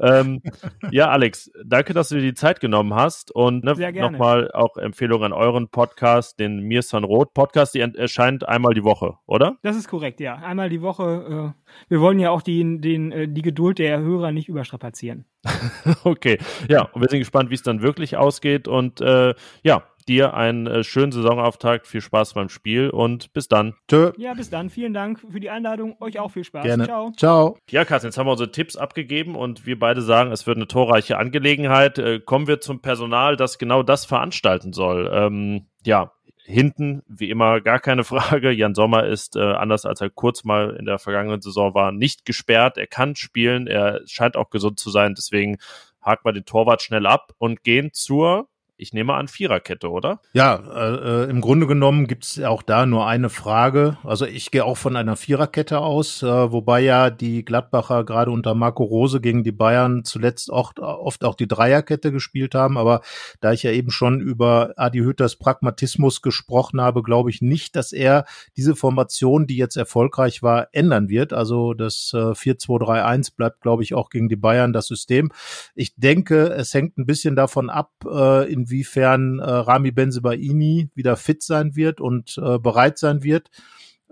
ähm, 0.00 0.42
ja, 0.90 1.08
Alex, 1.10 1.50
danke, 1.64 1.94
dass 1.94 2.08
du 2.08 2.16
dir 2.16 2.22
die 2.22 2.34
Zeit 2.34 2.58
genommen 2.60 2.92
hast 2.94 3.30
und 3.30 3.62
ne, 3.62 3.92
nochmal 3.92 4.50
auch 4.50 4.76
Empfehlung 4.76 5.22
an 5.22 5.32
euren 5.32 5.68
Podcast, 5.68 6.40
den 6.40 6.60
Mir 6.62 6.82
San 6.82 7.04
Rot 7.04 7.32
Podcast. 7.32 7.74
Die 7.74 7.80
erscheint 7.80 8.48
einmal 8.48 8.74
die 8.74 8.82
Woche, 8.82 9.14
oder? 9.26 9.58
Das 9.62 9.76
ist 9.76 9.88
korrekt, 9.88 10.18
ja. 10.18 10.34
Einmal 10.36 10.70
die 10.70 10.82
Woche. 10.82 11.54
Äh, 11.56 11.66
wir 11.88 12.00
wollen 12.00 12.18
ja 12.18 12.25
ja 12.26 12.30
auch 12.30 12.42
die, 12.42 12.80
den, 12.80 13.12
äh, 13.12 13.28
die 13.28 13.42
Geduld 13.42 13.78
der 13.78 14.00
Hörer 14.00 14.32
nicht 14.32 14.48
überstrapazieren. 14.48 15.24
okay, 16.04 16.38
ja, 16.68 16.82
und 16.82 17.00
wir 17.00 17.08
sind 17.08 17.20
gespannt, 17.20 17.50
wie 17.50 17.54
es 17.54 17.62
dann 17.62 17.82
wirklich 17.82 18.16
ausgeht. 18.16 18.68
Und 18.68 19.00
äh, 19.00 19.34
ja, 19.62 19.84
dir 20.08 20.34
einen 20.34 20.66
äh, 20.66 20.84
schönen 20.84 21.12
Saisonauftakt, 21.12 21.86
viel 21.86 22.00
Spaß 22.00 22.34
beim 22.34 22.48
Spiel 22.48 22.90
und 22.90 23.32
bis 23.32 23.48
dann. 23.48 23.74
Tschö. 23.88 24.12
Ja, 24.16 24.34
bis 24.34 24.50
dann. 24.50 24.70
Vielen 24.70 24.94
Dank 24.94 25.20
für 25.20 25.40
die 25.40 25.50
Einladung. 25.50 25.96
Euch 26.00 26.18
auch 26.18 26.30
viel 26.30 26.44
Spaß. 26.44 26.64
Gerne. 26.64 26.84
Ciao. 26.84 27.12
Ciao. 27.16 27.58
Ja, 27.70 27.84
Carsten, 27.84 28.08
jetzt 28.08 28.18
haben 28.18 28.26
wir 28.26 28.32
unsere 28.32 28.52
Tipps 28.52 28.76
abgegeben 28.76 29.34
und 29.34 29.66
wir 29.66 29.78
beide 29.78 30.02
sagen, 30.02 30.32
es 30.32 30.46
wird 30.46 30.56
eine 30.56 30.68
torreiche 30.68 31.18
Angelegenheit. 31.18 31.98
Äh, 31.98 32.20
kommen 32.20 32.46
wir 32.46 32.60
zum 32.60 32.80
Personal, 32.80 33.36
das 33.36 33.58
genau 33.58 33.82
das 33.82 34.04
veranstalten 34.04 34.72
soll. 34.72 35.10
Ähm, 35.12 35.66
ja, 35.84 36.12
Hinten, 36.46 37.02
wie 37.08 37.30
immer, 37.30 37.60
gar 37.60 37.80
keine 37.80 38.04
Frage. 38.12 38.50
Jan 38.50 38.74
Sommer 38.74 39.06
ist, 39.06 39.36
äh, 39.36 39.40
anders 39.40 39.84
als 39.84 40.00
er 40.00 40.10
kurz 40.10 40.44
mal 40.44 40.76
in 40.78 40.86
der 40.86 40.98
vergangenen 40.98 41.40
Saison 41.40 41.74
war, 41.74 41.92
nicht 41.92 42.24
gesperrt. 42.24 42.78
Er 42.78 42.86
kann 42.86 43.16
spielen, 43.16 43.66
er 43.66 44.00
scheint 44.06 44.36
auch 44.36 44.50
gesund 44.50 44.78
zu 44.78 44.90
sein. 44.90 45.14
Deswegen 45.14 45.58
haken 46.00 46.24
wir 46.24 46.32
den 46.32 46.44
Torwart 46.44 46.82
schnell 46.82 47.06
ab 47.06 47.32
und 47.38 47.64
gehen 47.64 47.90
zur 47.92 48.48
ich 48.78 48.92
nehme 48.92 49.14
an, 49.14 49.28
Viererkette, 49.28 49.90
oder? 49.90 50.20
Ja, 50.32 50.56
äh, 50.56 51.24
äh 51.24 51.30
im 51.30 51.40
Grunde 51.40 51.66
genommen 51.66 52.06
gibt's 52.06 52.38
auch 52.40 52.62
da 52.62 52.84
nur 52.84 53.06
eine 53.06 53.30
Frage. 53.30 53.96
Also 54.04 54.26
ich 54.26 54.50
gehe 54.50 54.64
auch 54.64 54.76
von 54.76 54.96
einer 54.96 55.16
Viererkette 55.16 55.80
aus, 55.80 56.22
äh, 56.22 56.52
wobei 56.52 56.80
ja 56.80 57.10
die 57.10 57.44
Gladbacher 57.44 58.04
gerade 58.04 58.30
unter 58.30 58.54
Marco 58.54 58.84
Rose 58.84 59.20
gegen 59.20 59.44
die 59.44 59.52
Bayern 59.52 60.04
zuletzt 60.04 60.50
oft, 60.50 60.78
oft 60.78 61.24
auch 61.24 61.34
die 61.34 61.48
Dreierkette 61.48 62.12
gespielt 62.12 62.54
haben. 62.54 62.76
Aber 62.76 63.00
da 63.40 63.52
ich 63.52 63.62
ja 63.62 63.70
eben 63.70 63.90
schon 63.90 64.20
über 64.20 64.74
Adi 64.76 64.98
Hütters 64.98 65.36
Pragmatismus 65.36 66.20
gesprochen 66.20 66.80
habe, 66.80 67.02
glaube 67.02 67.30
ich 67.30 67.40
nicht, 67.40 67.76
dass 67.76 67.92
er 67.92 68.26
diese 68.56 68.76
Formation, 68.76 69.46
die 69.46 69.56
jetzt 69.56 69.76
erfolgreich 69.76 70.42
war, 70.42 70.68
ändern 70.72 71.08
wird. 71.08 71.32
Also 71.32 71.72
das 71.72 72.12
äh, 72.14 72.18
4-2-3-1 72.18 73.34
bleibt, 73.36 73.62
glaube 73.62 73.82
ich, 73.82 73.94
auch 73.94 74.10
gegen 74.10 74.28
die 74.28 74.36
Bayern 74.36 74.74
das 74.74 74.86
System. 74.86 75.32
Ich 75.74 75.94
denke, 75.96 76.48
es 76.48 76.74
hängt 76.74 76.98
ein 76.98 77.06
bisschen 77.06 77.36
davon 77.36 77.70
ab, 77.70 77.92
äh, 78.04 78.52
in 78.52 78.65
inwiefern 78.66 79.38
äh, 79.38 79.44
Rami 79.44 79.90
Benzebaini 79.90 80.90
wieder 80.94 81.16
fit 81.16 81.42
sein 81.42 81.76
wird 81.76 82.00
und 82.00 82.38
äh, 82.38 82.58
bereit 82.58 82.98
sein 82.98 83.22
wird 83.22 83.50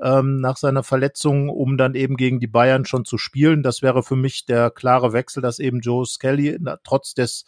ähm, 0.05 0.41
nach 0.41 0.59
seiner 0.59 0.83
Verletzung, 0.83 1.49
um 1.49 1.79
dann 1.79 1.95
eben 1.95 2.17
gegen 2.17 2.39
die 2.39 2.47
Bayern 2.47 2.85
schon 2.85 3.07
zu 3.07 3.17
spielen. 3.17 3.63
Das 3.63 3.81
wäre 3.81 4.03
für 4.03 4.17
mich 4.17 4.45
der 4.45 4.71
klare 4.71 5.15
Wechsel, 5.15 5.41
dass 5.41 5.59
eben 5.59 5.81
Joe 5.81 6.05
Skelly 6.05 6.59
na, 6.61 6.79
trotz 6.85 7.15
des 7.15 7.47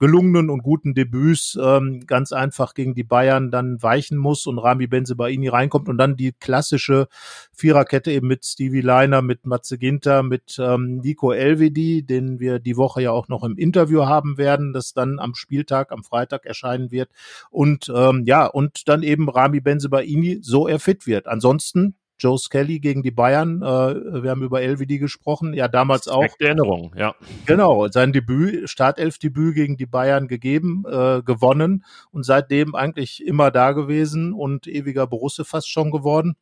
gelungenen 0.00 0.48
und 0.48 0.62
guten 0.62 0.94
Debüts 0.94 1.58
ähm, 1.60 2.00
ganz 2.06 2.32
einfach 2.32 2.72
gegen 2.72 2.94
die 2.94 3.04
Bayern 3.04 3.50
dann 3.50 3.82
weichen 3.82 4.16
muss 4.16 4.46
und 4.46 4.58
Rami 4.58 4.86
Benzebaini 4.86 5.48
reinkommt 5.48 5.88
und 5.88 5.98
dann 5.98 6.16
die 6.16 6.32
klassische 6.32 7.08
Viererkette 7.52 8.10
eben 8.10 8.26
mit 8.26 8.44
Stevie 8.44 8.80
Leiner, 8.80 9.20
mit 9.20 9.44
Matze 9.44 9.76
Ginter, 9.76 10.22
mit 10.22 10.56
ähm, 10.58 11.00
Nico 11.00 11.32
Elvedi, 11.32 12.04
den 12.04 12.40
wir 12.40 12.58
die 12.58 12.76
Woche 12.78 13.02
ja 13.02 13.10
auch 13.10 13.28
noch 13.28 13.44
im 13.44 13.58
Interview 13.58 14.06
haben 14.06 14.38
werden, 14.38 14.72
das 14.72 14.94
dann 14.94 15.18
am 15.18 15.34
Spieltag, 15.34 15.92
am 15.92 16.04
Freitag 16.04 16.46
erscheinen 16.46 16.90
wird 16.90 17.10
und 17.50 17.92
ähm, 17.94 18.22
ja, 18.24 18.46
und 18.46 18.88
dann 18.88 19.02
eben 19.02 19.28
Rami 19.28 19.60
Benzebaini, 19.60 20.38
so 20.40 20.66
er 20.66 20.78
fit 20.78 21.06
wird. 21.06 21.26
Ansonsten 21.26 21.97
Joe 22.18 22.38
Skelly 22.38 22.80
gegen 22.80 23.02
die 23.02 23.10
Bayern. 23.10 23.62
Äh, 23.62 24.22
wir 24.22 24.30
haben 24.30 24.42
über 24.42 24.60
LVD 24.60 24.98
gesprochen. 24.98 25.54
Ja, 25.54 25.68
damals 25.68 26.08
auch. 26.08 26.26
Erinnerung, 26.38 26.94
ja. 26.96 27.14
Genau, 27.46 27.88
sein 27.88 28.12
Debüt, 28.12 28.68
Startelfdebüt 28.68 29.54
gegen 29.54 29.76
die 29.76 29.86
Bayern 29.86 30.28
gegeben, 30.28 30.84
äh, 30.86 31.22
gewonnen 31.22 31.84
und 32.10 32.24
seitdem 32.24 32.74
eigentlich 32.74 33.24
immer 33.26 33.50
da 33.50 33.72
gewesen 33.72 34.32
und 34.32 34.66
ewiger 34.66 35.06
Borusse 35.06 35.44
fast 35.44 35.70
schon 35.70 35.90
geworden. 35.90 36.36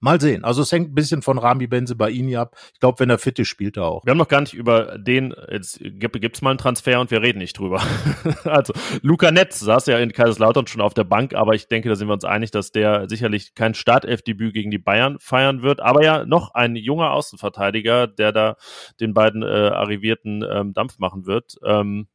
Mal 0.00 0.20
sehen. 0.20 0.44
Also 0.44 0.62
es 0.62 0.70
hängt 0.70 0.92
ein 0.92 0.94
bisschen 0.94 1.22
von 1.22 1.38
Rami 1.38 1.66
Benze 1.66 1.96
bei 1.96 2.10
Ihnen 2.10 2.36
ab. 2.36 2.56
Ich 2.72 2.78
glaube, 2.78 3.00
wenn 3.00 3.10
er 3.10 3.18
fit 3.18 3.38
ist, 3.38 3.48
spielt 3.48 3.76
er 3.76 3.86
auch. 3.86 4.04
Wir 4.04 4.12
haben 4.12 4.18
noch 4.18 4.28
gar 4.28 4.40
nicht 4.40 4.54
über 4.54 4.96
den, 4.96 5.34
jetzt 5.50 5.80
gibt 5.80 6.36
es 6.36 6.42
mal 6.42 6.50
einen 6.50 6.58
Transfer 6.58 7.00
und 7.00 7.10
wir 7.10 7.20
reden 7.20 7.38
nicht 7.38 7.58
drüber. 7.58 7.82
also 8.44 8.72
Luca 9.02 9.32
Netz 9.32 9.58
saß 9.58 9.86
ja 9.86 9.98
in 9.98 10.12
Kaiserslautern 10.12 10.68
schon 10.68 10.82
auf 10.82 10.94
der 10.94 11.04
Bank, 11.04 11.34
aber 11.34 11.54
ich 11.54 11.66
denke, 11.66 11.88
da 11.88 11.96
sind 11.96 12.06
wir 12.06 12.14
uns 12.14 12.24
einig, 12.24 12.52
dass 12.52 12.70
der 12.70 13.08
sicherlich 13.08 13.54
kein 13.54 13.74
Startelfdebüt 13.74 14.54
gegen 14.54 14.70
die 14.70 14.78
Bayern 14.78 15.18
feiern 15.18 15.62
wird. 15.62 15.80
Aber 15.80 16.04
ja, 16.04 16.24
noch 16.24 16.54
ein 16.54 16.76
junger 16.76 17.10
Außenverteidiger, 17.12 18.06
der 18.06 18.30
da 18.30 18.56
den 19.00 19.14
beiden 19.14 19.42
äh, 19.42 19.46
Arrivierten 19.46 20.44
ähm, 20.48 20.74
Dampf 20.74 20.98
machen 20.98 21.26
wird. 21.26 21.56
Ähm, 21.64 22.06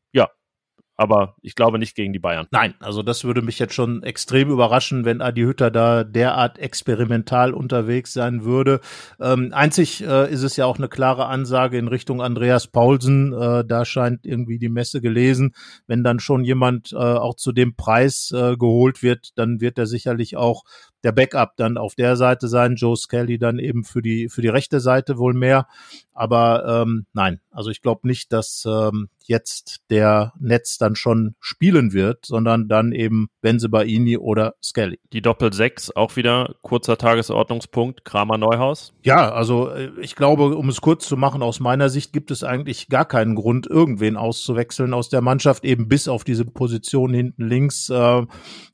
aber 0.95 1.35
ich 1.41 1.55
glaube 1.55 1.79
nicht 1.79 1.95
gegen 1.95 2.13
die 2.13 2.19
Bayern. 2.19 2.47
Nein, 2.51 2.75
also 2.79 3.01
das 3.03 3.23
würde 3.23 3.41
mich 3.41 3.59
jetzt 3.59 3.73
schon 3.73 4.03
extrem 4.03 4.49
überraschen, 4.49 5.05
wenn 5.05 5.21
Adi 5.21 5.41
Hütter 5.41 5.71
da 5.71 6.03
derart 6.03 6.59
experimental 6.59 7.53
unterwegs 7.53 8.13
sein 8.13 8.43
würde. 8.43 8.79
Ähm, 9.19 9.51
einzig 9.53 10.03
äh, 10.03 10.31
ist 10.31 10.43
es 10.43 10.55
ja 10.55 10.65
auch 10.65 10.77
eine 10.77 10.89
klare 10.89 11.25
Ansage 11.25 11.77
in 11.77 11.87
Richtung 11.87 12.21
Andreas 12.21 12.67
Paulsen. 12.67 13.33
Äh, 13.33 13.65
da 13.65 13.85
scheint 13.85 14.25
irgendwie 14.25 14.59
die 14.59 14.69
Messe 14.69 15.01
gelesen. 15.01 15.53
Wenn 15.87 16.03
dann 16.03 16.19
schon 16.19 16.43
jemand 16.43 16.93
äh, 16.93 16.97
auch 16.97 17.35
zu 17.35 17.51
dem 17.51 17.75
Preis 17.75 18.31
äh, 18.31 18.55
geholt 18.57 19.01
wird, 19.01 19.31
dann 19.35 19.61
wird 19.61 19.77
er 19.77 19.87
sicherlich 19.87 20.37
auch 20.37 20.63
der 21.03 21.11
Backup 21.11 21.57
dann 21.57 21.77
auf 21.77 21.95
der 21.95 22.15
Seite 22.15 22.47
sein. 22.47 22.75
Joe 22.75 22.95
Skelly 22.95 23.37
dann 23.37 23.59
eben 23.59 23.83
für 23.83 24.01
die 24.01 24.29
für 24.29 24.41
die 24.41 24.49
rechte 24.49 24.79
Seite 24.79 25.17
wohl 25.17 25.33
mehr. 25.33 25.67
Aber 26.13 26.83
ähm, 26.83 27.05
nein, 27.13 27.39
also 27.51 27.69
ich 27.69 27.81
glaube 27.81 28.07
nicht, 28.07 28.31
dass 28.31 28.65
ähm, 28.67 29.09
jetzt 29.25 29.81
der 29.89 30.33
Netz 30.39 30.77
dann 30.77 30.95
schon 30.95 31.35
spielen 31.39 31.93
wird, 31.93 32.25
sondern 32.25 32.67
dann 32.67 32.91
eben 32.91 33.29
Benzebaini 33.41 34.17
oder 34.17 34.55
Skelly. 34.61 34.99
Die 35.11 35.21
Doppel 35.21 35.53
6 35.53 35.95
auch 35.95 36.15
wieder 36.15 36.55
kurzer 36.61 36.97
Tagesordnungspunkt, 36.97 38.05
Kramer 38.05 38.37
Neuhaus. 38.37 38.93
Ja, 39.03 39.31
also 39.31 39.69
äh, 39.69 39.91
ich 40.01 40.15
glaube, 40.15 40.55
um 40.55 40.69
es 40.69 40.81
kurz 40.81 41.07
zu 41.07 41.17
machen, 41.17 41.41
aus 41.41 41.59
meiner 41.59 41.89
Sicht 41.89 42.13
gibt 42.13 42.31
es 42.31 42.43
eigentlich 42.43 42.89
gar 42.89 43.05
keinen 43.05 43.35
Grund, 43.35 43.67
irgendwen 43.67 44.17
auszuwechseln 44.17 44.93
aus 44.93 45.09
der 45.09 45.21
Mannschaft, 45.21 45.65
eben 45.65 45.87
bis 45.87 46.07
auf 46.07 46.23
diese 46.23 46.45
Position 46.45 47.13
hinten 47.13 47.47
links. 47.47 47.89
Äh, 47.89 48.25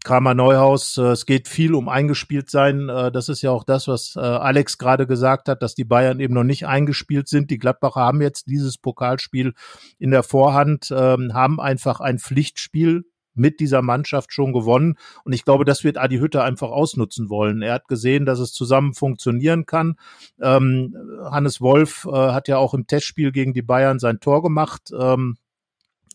Kramer 0.03 0.33
Neuhaus, 0.33 0.97
äh, 0.97 1.03
es 1.03 1.25
geht 1.25 1.47
viel 1.47 1.73
um 1.73 1.89
eingespielt 2.19 2.49
sein. 2.49 2.89
Äh, 2.89 3.11
das 3.11 3.29
ist 3.29 3.41
ja 3.41 3.51
auch 3.51 3.63
das, 3.63 3.87
was 3.87 4.15
äh, 4.15 4.19
Alex 4.19 4.77
gerade 4.77 5.07
gesagt 5.07 5.47
hat, 5.49 5.61
dass 5.61 5.75
die 5.75 5.85
Bayern 5.85 6.19
eben 6.19 6.33
noch 6.33 6.43
nicht 6.43 6.67
eingespielt 6.67 7.27
sind. 7.27 7.49
Die 7.49 7.57
Gladbacher 7.57 8.01
haben 8.01 8.21
jetzt 8.21 8.47
dieses 8.47 8.77
Pokalspiel 8.77 9.53
in 9.97 10.11
der 10.11 10.23
Vorhand, 10.23 10.91
ähm, 10.91 11.33
haben 11.33 11.59
einfach 11.59 11.99
ein 11.99 12.19
Pflichtspiel 12.19 13.05
mit 13.35 13.61
dieser 13.61 13.81
Mannschaft 13.81 14.33
schon 14.33 14.51
gewonnen. 14.51 14.95
Und 15.23 15.31
ich 15.31 15.45
glaube, 15.45 15.63
das 15.63 15.85
wird 15.85 15.97
Adi 15.97 16.17
Hütter 16.17 16.43
einfach 16.43 16.69
ausnutzen 16.69 17.29
wollen. 17.29 17.61
Er 17.61 17.73
hat 17.73 17.87
gesehen, 17.87 18.25
dass 18.25 18.39
es 18.39 18.51
zusammen 18.51 18.93
funktionieren 18.93 19.65
kann. 19.65 19.95
Ähm, 20.41 20.93
Hannes 21.23 21.61
Wolf 21.61 22.05
äh, 22.05 22.11
hat 22.11 22.49
ja 22.49 22.57
auch 22.57 22.73
im 22.73 22.85
Testspiel 22.85 23.31
gegen 23.31 23.53
die 23.53 23.61
Bayern 23.61 23.99
sein 23.99 24.19
Tor 24.19 24.41
gemacht. 24.41 24.91
Ähm, 24.99 25.37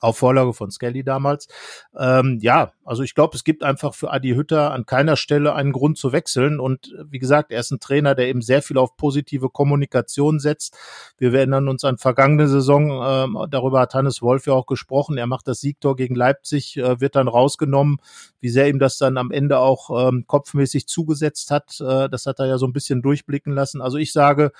auf 0.04 0.18
Vorlage 0.18 0.52
von 0.52 0.70
Skelly 0.70 1.02
damals. 1.02 1.48
Ähm, 1.96 2.38
ja, 2.40 2.72
also 2.84 3.02
ich 3.02 3.14
glaube, 3.14 3.36
es 3.36 3.44
gibt 3.44 3.62
einfach 3.62 3.94
für 3.94 4.12
Adi 4.12 4.30
Hütter 4.30 4.72
an 4.72 4.86
keiner 4.86 5.16
Stelle 5.16 5.54
einen 5.54 5.72
Grund 5.72 5.98
zu 5.98 6.12
wechseln. 6.12 6.60
Und 6.60 6.94
wie 7.08 7.18
gesagt, 7.18 7.50
er 7.50 7.60
ist 7.60 7.70
ein 7.70 7.80
Trainer, 7.80 8.14
der 8.14 8.28
eben 8.28 8.42
sehr 8.42 8.62
viel 8.62 8.78
auf 8.78 8.96
positive 8.96 9.48
Kommunikation 9.48 10.38
setzt. 10.38 10.76
Wir 11.18 11.32
erinnern 11.32 11.68
uns 11.68 11.84
an 11.84 11.98
vergangene 11.98 12.48
Saison, 12.48 13.02
ähm, 13.04 13.38
darüber 13.50 13.80
hat 13.80 13.94
Hannes 13.94 14.22
Wolf 14.22 14.46
ja 14.46 14.52
auch 14.52 14.66
gesprochen. 14.66 15.16
Er 15.16 15.26
macht 15.26 15.48
das 15.48 15.60
Siegtor 15.60 15.96
gegen 15.96 16.14
Leipzig, 16.14 16.76
äh, 16.76 17.00
wird 17.00 17.16
dann 17.16 17.28
rausgenommen. 17.28 17.98
Wie 18.40 18.50
sehr 18.50 18.68
ihm 18.68 18.78
das 18.78 18.98
dann 18.98 19.16
am 19.16 19.30
Ende 19.30 19.58
auch 19.58 20.08
ähm, 20.08 20.24
kopfmäßig 20.26 20.86
zugesetzt 20.86 21.50
hat, 21.50 21.80
äh, 21.80 22.08
das 22.08 22.26
hat 22.26 22.38
er 22.38 22.46
ja 22.46 22.58
so 22.58 22.66
ein 22.66 22.72
bisschen 22.72 23.02
durchblicken 23.02 23.52
lassen. 23.52 23.80
Also 23.80 23.96
ich 23.96 24.12
sage, 24.12 24.52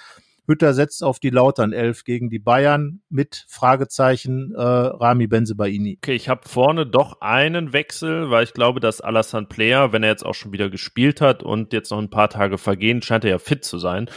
Hütter 0.47 0.75
setzt 0.75 1.03
auf 1.03 1.19
die 1.19 1.31
Lautern 1.31 1.73
11 1.73 2.05
gegen 2.05 2.29
die 2.29 2.39
Bayern 2.39 3.01
mit 3.09 3.47
Fragezeichen 3.49 4.53
äh, 4.55 4.61
Rami 4.61 5.27
Benzebaini. 5.27 5.99
Okay, 6.03 6.15
ich 6.15 6.29
habe 6.29 6.47
vorne 6.47 6.87
doch 6.87 7.21
einen 7.21 7.73
Wechsel, 7.73 8.31
weil 8.31 8.45
ich 8.45 8.53
glaube, 8.53 8.81
dass 8.81 9.01
Alassane 9.01 9.47
Player, 9.47 9.93
wenn 9.93 10.03
er 10.03 10.11
jetzt 10.11 10.27
auch 10.27 10.35
schon 10.35 10.53
wieder 10.53 10.69
gespielt 10.69 11.21
hat 11.21 11.43
und 11.43 11.73
jetzt 11.73 11.91
noch 11.91 11.99
ein 11.99 12.11
paar 12.11 12.29
Tage 12.29 12.59
vergehen, 12.59 13.01
scheint 13.01 13.25
er 13.25 13.31
ja 13.31 13.39
fit 13.39 13.65
zu 13.65 13.79
sein. 13.79 14.11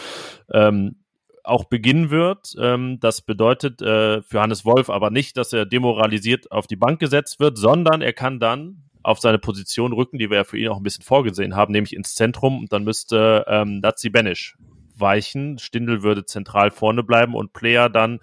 Ähm, 0.52 0.98
auch 1.44 1.64
beginnen 1.64 2.10
wird. 2.10 2.56
Ähm, 2.60 3.00
das 3.00 3.22
bedeutet 3.22 3.82
äh, 3.82 4.22
für 4.22 4.42
Hannes 4.42 4.66
Wolf 4.66 4.90
aber 4.90 5.12
nicht, 5.12 5.38
dass 5.38 5.54
er 5.54 5.66
demoralisiert 5.66 6.52
auf 6.52 6.68
die 6.68 6.76
Bank 6.76 7.00
gesetzt 7.00 7.40
wird, 7.40 7.58
sondern 7.58 8.02
er 8.02 8.12
kann 8.12 8.42
dann 8.42 8.84
auf 9.02 9.20
seine 9.20 9.40
Position 9.40 9.94
rücken, 9.94 10.18
die 10.18 10.30
wir 10.30 10.38
ja 10.38 10.44
für 10.44 10.58
ihn 10.58 10.68
auch 10.68 10.78
ein 10.78 10.84
bisschen 10.84 11.06
vorgesehen 11.06 11.56
haben, 11.56 11.72
nämlich 11.72 11.96
ins 11.96 12.16
Zentrum 12.16 12.60
und 12.60 12.74
dann 12.74 12.84
müsste 12.84 13.46
ähm, 13.48 13.80
Nazi 13.80 14.10
Benisch 14.10 14.58
weichen. 15.00 15.58
Stindel 15.58 16.04
würde 16.04 16.26
zentral 16.26 16.72
vorne 16.72 17.04
bleiben 17.04 17.36
und 17.36 17.54
Player 17.54 17.90
dann 17.90 18.20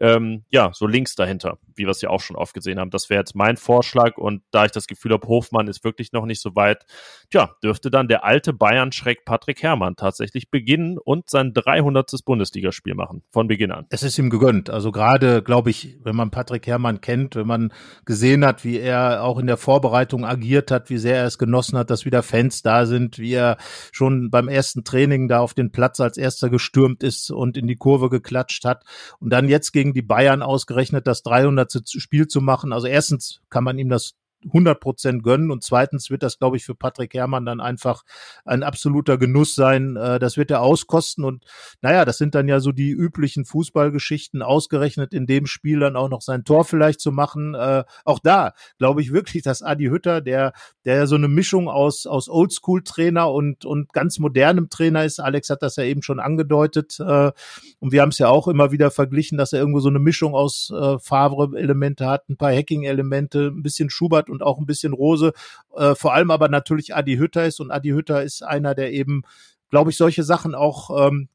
ähm, 0.00 0.44
ja, 0.50 0.70
so 0.72 0.86
links 0.86 1.14
dahinter, 1.14 1.58
wie 1.80 1.86
wir 1.86 1.90
es 1.90 2.02
ja 2.02 2.10
auch 2.10 2.20
schon 2.20 2.36
oft 2.36 2.54
gesehen 2.54 2.78
haben. 2.78 2.90
Das 2.90 3.10
wäre 3.10 3.20
jetzt 3.20 3.34
mein 3.34 3.56
Vorschlag 3.56 4.16
und 4.18 4.42
da 4.50 4.66
ich 4.66 4.70
das 4.70 4.86
Gefühl 4.86 5.12
habe, 5.12 5.26
Hofmann 5.26 5.66
ist 5.66 5.82
wirklich 5.82 6.12
noch 6.12 6.26
nicht 6.26 6.40
so 6.40 6.54
weit, 6.54 6.84
tja, 7.30 7.56
dürfte 7.62 7.90
dann 7.90 8.06
der 8.06 8.24
alte 8.24 8.52
Bayern-Schreck 8.52 9.24
Patrick 9.24 9.62
Herrmann 9.62 9.96
tatsächlich 9.96 10.50
beginnen 10.50 10.98
und 10.98 11.30
sein 11.30 11.52
300. 11.54 12.10
Bundesligaspiel 12.24 12.94
machen, 12.94 13.22
von 13.30 13.48
Beginn 13.48 13.72
an. 13.72 13.86
Es 13.88 14.02
ist 14.02 14.18
ihm 14.18 14.30
gegönnt. 14.30 14.68
Also 14.68 14.92
gerade, 14.92 15.42
glaube 15.42 15.70
ich, 15.70 15.96
wenn 16.02 16.16
man 16.16 16.30
Patrick 16.30 16.66
Herrmann 16.66 17.00
kennt, 17.00 17.34
wenn 17.36 17.46
man 17.46 17.72
gesehen 18.04 18.44
hat, 18.44 18.64
wie 18.64 18.78
er 18.78 19.22
auch 19.22 19.38
in 19.38 19.46
der 19.46 19.56
Vorbereitung 19.56 20.24
agiert 20.24 20.70
hat, 20.70 20.90
wie 20.90 20.98
sehr 20.98 21.16
er 21.16 21.26
es 21.26 21.38
genossen 21.38 21.78
hat, 21.78 21.90
dass 21.90 22.04
wieder 22.04 22.22
Fans 22.22 22.62
da 22.62 22.84
sind, 22.84 23.18
wie 23.18 23.32
er 23.32 23.56
schon 23.92 24.30
beim 24.30 24.48
ersten 24.48 24.84
Training 24.84 25.28
da 25.28 25.40
auf 25.40 25.54
den 25.54 25.72
Platz 25.72 26.00
als 26.00 26.18
erster 26.18 26.50
gestürmt 26.50 27.02
ist 27.02 27.30
und 27.30 27.56
in 27.56 27.66
die 27.66 27.76
Kurve 27.76 28.10
geklatscht 28.10 28.64
hat 28.64 28.84
und 29.18 29.30
dann 29.30 29.48
jetzt 29.48 29.72
gegen 29.72 29.94
die 29.94 30.02
Bayern 30.02 30.42
ausgerechnet 30.42 31.06
das 31.06 31.22
300. 31.22 31.69
Spiel 31.86 32.26
zu 32.28 32.40
machen. 32.40 32.72
Also 32.72 32.86
erstens 32.86 33.40
kann 33.50 33.64
man 33.64 33.78
ihm 33.78 33.88
das 33.88 34.14
100 34.46 34.80
Prozent 34.80 35.22
gönnen 35.22 35.50
und 35.50 35.62
zweitens 35.62 36.10
wird 36.10 36.22
das, 36.22 36.38
glaube 36.38 36.56
ich, 36.56 36.64
für 36.64 36.74
Patrick 36.74 37.14
Herrmann 37.14 37.44
dann 37.44 37.60
einfach 37.60 38.04
ein 38.44 38.62
absoluter 38.62 39.18
Genuss 39.18 39.54
sein. 39.54 39.96
Äh, 39.96 40.18
das 40.18 40.36
wird 40.36 40.50
er 40.50 40.62
auskosten 40.62 41.24
und 41.24 41.44
naja, 41.82 42.04
das 42.04 42.18
sind 42.18 42.34
dann 42.34 42.48
ja 42.48 42.60
so 42.60 42.72
die 42.72 42.90
üblichen 42.90 43.44
Fußballgeschichten 43.44 44.42
ausgerechnet 44.42 45.12
in 45.12 45.26
dem 45.26 45.46
Spiel 45.46 45.80
dann 45.80 45.96
auch 45.96 46.08
noch 46.08 46.22
sein 46.22 46.44
Tor 46.44 46.64
vielleicht 46.64 47.00
zu 47.00 47.12
machen. 47.12 47.54
Äh, 47.54 47.84
auch 48.04 48.18
da 48.18 48.54
glaube 48.78 49.02
ich 49.02 49.12
wirklich, 49.12 49.42
dass 49.42 49.62
Adi 49.62 49.86
Hütter, 49.86 50.20
der 50.20 50.52
der 50.84 50.96
ja 50.96 51.06
so 51.06 51.16
eine 51.16 51.28
Mischung 51.28 51.68
aus 51.68 52.06
aus 52.06 52.28
Oldschool-Trainer 52.28 53.30
und 53.30 53.64
und 53.64 53.92
ganz 53.92 54.18
modernem 54.18 54.70
Trainer 54.70 55.04
ist. 55.04 55.20
Alex 55.20 55.50
hat 55.50 55.62
das 55.62 55.76
ja 55.76 55.84
eben 55.84 56.02
schon 56.02 56.18
angedeutet 56.18 56.98
äh, 57.00 57.32
und 57.78 57.92
wir 57.92 58.00
haben 58.00 58.10
es 58.10 58.18
ja 58.18 58.28
auch 58.28 58.48
immer 58.48 58.72
wieder 58.72 58.90
verglichen, 58.90 59.36
dass 59.36 59.52
er 59.52 59.60
irgendwo 59.60 59.80
so 59.80 59.88
eine 59.88 59.98
Mischung 59.98 60.34
aus 60.34 60.72
Favre-Elemente 61.00 62.06
hat, 62.06 62.28
ein 62.28 62.36
paar 62.36 62.52
Hacking-Elemente, 62.52 63.48
ein 63.48 63.62
bisschen 63.62 63.90
Schubert 63.90 64.29
und 64.30 64.42
auch 64.42 64.58
ein 64.58 64.66
bisschen 64.66 64.92
Rose. 64.92 65.32
Äh, 65.76 65.94
vor 65.94 66.14
allem 66.14 66.30
aber 66.30 66.48
natürlich 66.48 66.94
Adi 66.94 67.16
Hütter 67.16 67.46
ist 67.46 67.60
und 67.60 67.70
Adi 67.70 67.90
Hütter 67.90 68.22
ist 68.22 68.42
einer, 68.42 68.74
der 68.74 68.92
eben, 68.92 69.22
glaube 69.70 69.90
ich, 69.90 69.96
solche 69.96 70.22
Sachen 70.22 70.54
auch 70.54 71.08
ähm, 71.08 71.28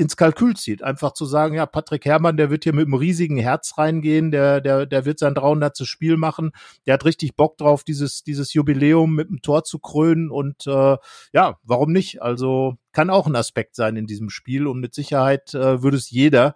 ins 0.00 0.16
Kalkül 0.16 0.56
zieht. 0.56 0.82
Einfach 0.82 1.12
zu 1.12 1.26
sagen, 1.26 1.54
ja, 1.54 1.66
Patrick 1.66 2.06
Herrmann, 2.06 2.36
der 2.38 2.50
wird 2.50 2.64
hier 2.64 2.72
mit 2.72 2.86
einem 2.86 2.94
riesigen 2.94 3.36
Herz 3.36 3.76
reingehen, 3.76 4.30
der, 4.30 4.60
der, 4.60 4.86
der 4.86 5.04
wird 5.04 5.18
sein 5.18 5.34
300. 5.34 5.86
Spiel 5.86 6.16
machen, 6.16 6.52
der 6.86 6.94
hat 6.94 7.04
richtig 7.04 7.36
Bock 7.36 7.58
drauf, 7.58 7.84
dieses, 7.84 8.22
dieses 8.22 8.54
Jubiläum 8.54 9.14
mit 9.14 9.28
dem 9.28 9.42
Tor 9.42 9.64
zu 9.64 9.78
krönen 9.78 10.30
und 10.30 10.66
äh, 10.66 10.96
ja, 11.32 11.58
warum 11.62 11.92
nicht? 11.92 12.22
Also 12.22 12.76
kann 12.92 13.10
auch 13.10 13.26
ein 13.26 13.36
Aspekt 13.36 13.76
sein 13.76 13.96
in 13.96 14.06
diesem 14.06 14.30
Spiel 14.30 14.66
und 14.66 14.80
mit 14.80 14.94
Sicherheit 14.94 15.54
äh, 15.54 15.82
würde 15.82 15.98
es 15.98 16.10
jeder, 16.10 16.54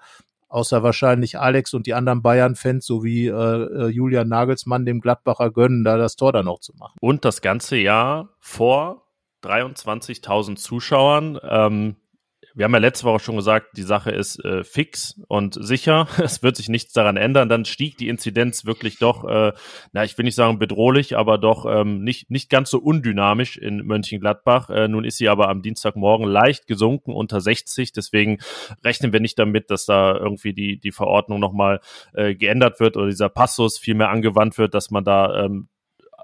außer 0.54 0.82
wahrscheinlich 0.82 1.38
Alex 1.38 1.74
und 1.74 1.86
die 1.86 1.94
anderen 1.94 2.22
Bayern-Fans 2.22 2.86
sowie 2.86 3.26
äh, 3.26 3.32
äh, 3.32 3.88
Julian 3.88 4.28
Nagelsmann 4.28 4.86
dem 4.86 5.00
Gladbacher 5.00 5.50
gönnen, 5.50 5.82
da 5.84 5.96
das 5.96 6.16
Tor 6.16 6.32
dann 6.32 6.46
auch 6.46 6.60
zu 6.60 6.72
machen. 6.76 6.96
Und 7.00 7.24
das 7.24 7.42
ganze 7.42 7.76
Jahr 7.76 8.30
vor 8.38 9.08
23.000 9.42 10.56
Zuschauern. 10.56 11.38
Ähm, 11.42 11.96
wir 12.56 12.64
haben 12.64 12.72
ja 12.72 12.78
letzte 12.78 13.04
Woche 13.06 13.18
schon 13.18 13.34
gesagt, 13.34 13.76
die 13.76 13.82
Sache 13.82 14.12
ist 14.12 14.42
äh, 14.44 14.62
fix 14.62 15.20
und 15.26 15.54
sicher. 15.60 16.06
Es 16.24 16.42
wird 16.42 16.56
sich 16.56 16.68
nichts 16.68 16.92
daran 16.92 17.16
ändern. 17.16 17.48
Dann 17.48 17.64
stieg 17.64 17.98
die 17.98 18.08
Inzidenz 18.08 18.64
wirklich 18.64 18.98
doch, 18.98 19.24
äh, 19.24 19.52
na, 19.92 20.04
ich 20.04 20.16
will 20.16 20.24
nicht 20.24 20.36
sagen 20.36 20.58
bedrohlich, 20.60 21.16
aber 21.16 21.36
doch 21.36 21.66
ähm, 21.66 22.02
nicht, 22.04 22.30
nicht 22.30 22.50
ganz 22.50 22.70
so 22.70 22.78
undynamisch 22.78 23.56
in 23.56 23.78
Mönchengladbach. 23.78 24.70
Äh, 24.70 24.88
nun 24.88 25.04
ist 25.04 25.18
sie 25.18 25.28
aber 25.28 25.48
am 25.48 25.62
Dienstagmorgen 25.62 26.26
leicht 26.26 26.68
gesunken 26.68 27.12
unter 27.12 27.40
60. 27.40 27.92
Deswegen 27.92 28.38
rechnen 28.84 29.12
wir 29.12 29.20
nicht 29.20 29.38
damit, 29.38 29.70
dass 29.70 29.84
da 29.84 30.16
irgendwie 30.16 30.54
die, 30.54 30.78
die 30.78 30.92
Verordnung 30.92 31.40
nochmal 31.40 31.80
äh, 32.12 32.34
geändert 32.36 32.78
wird 32.78 32.96
oder 32.96 33.06
dieser 33.06 33.28
Passus 33.28 33.78
viel 33.78 33.94
mehr 33.94 34.10
angewandt 34.10 34.58
wird, 34.58 34.74
dass 34.74 34.92
man 34.92 35.02
da 35.02 35.44
ähm, 35.44 35.68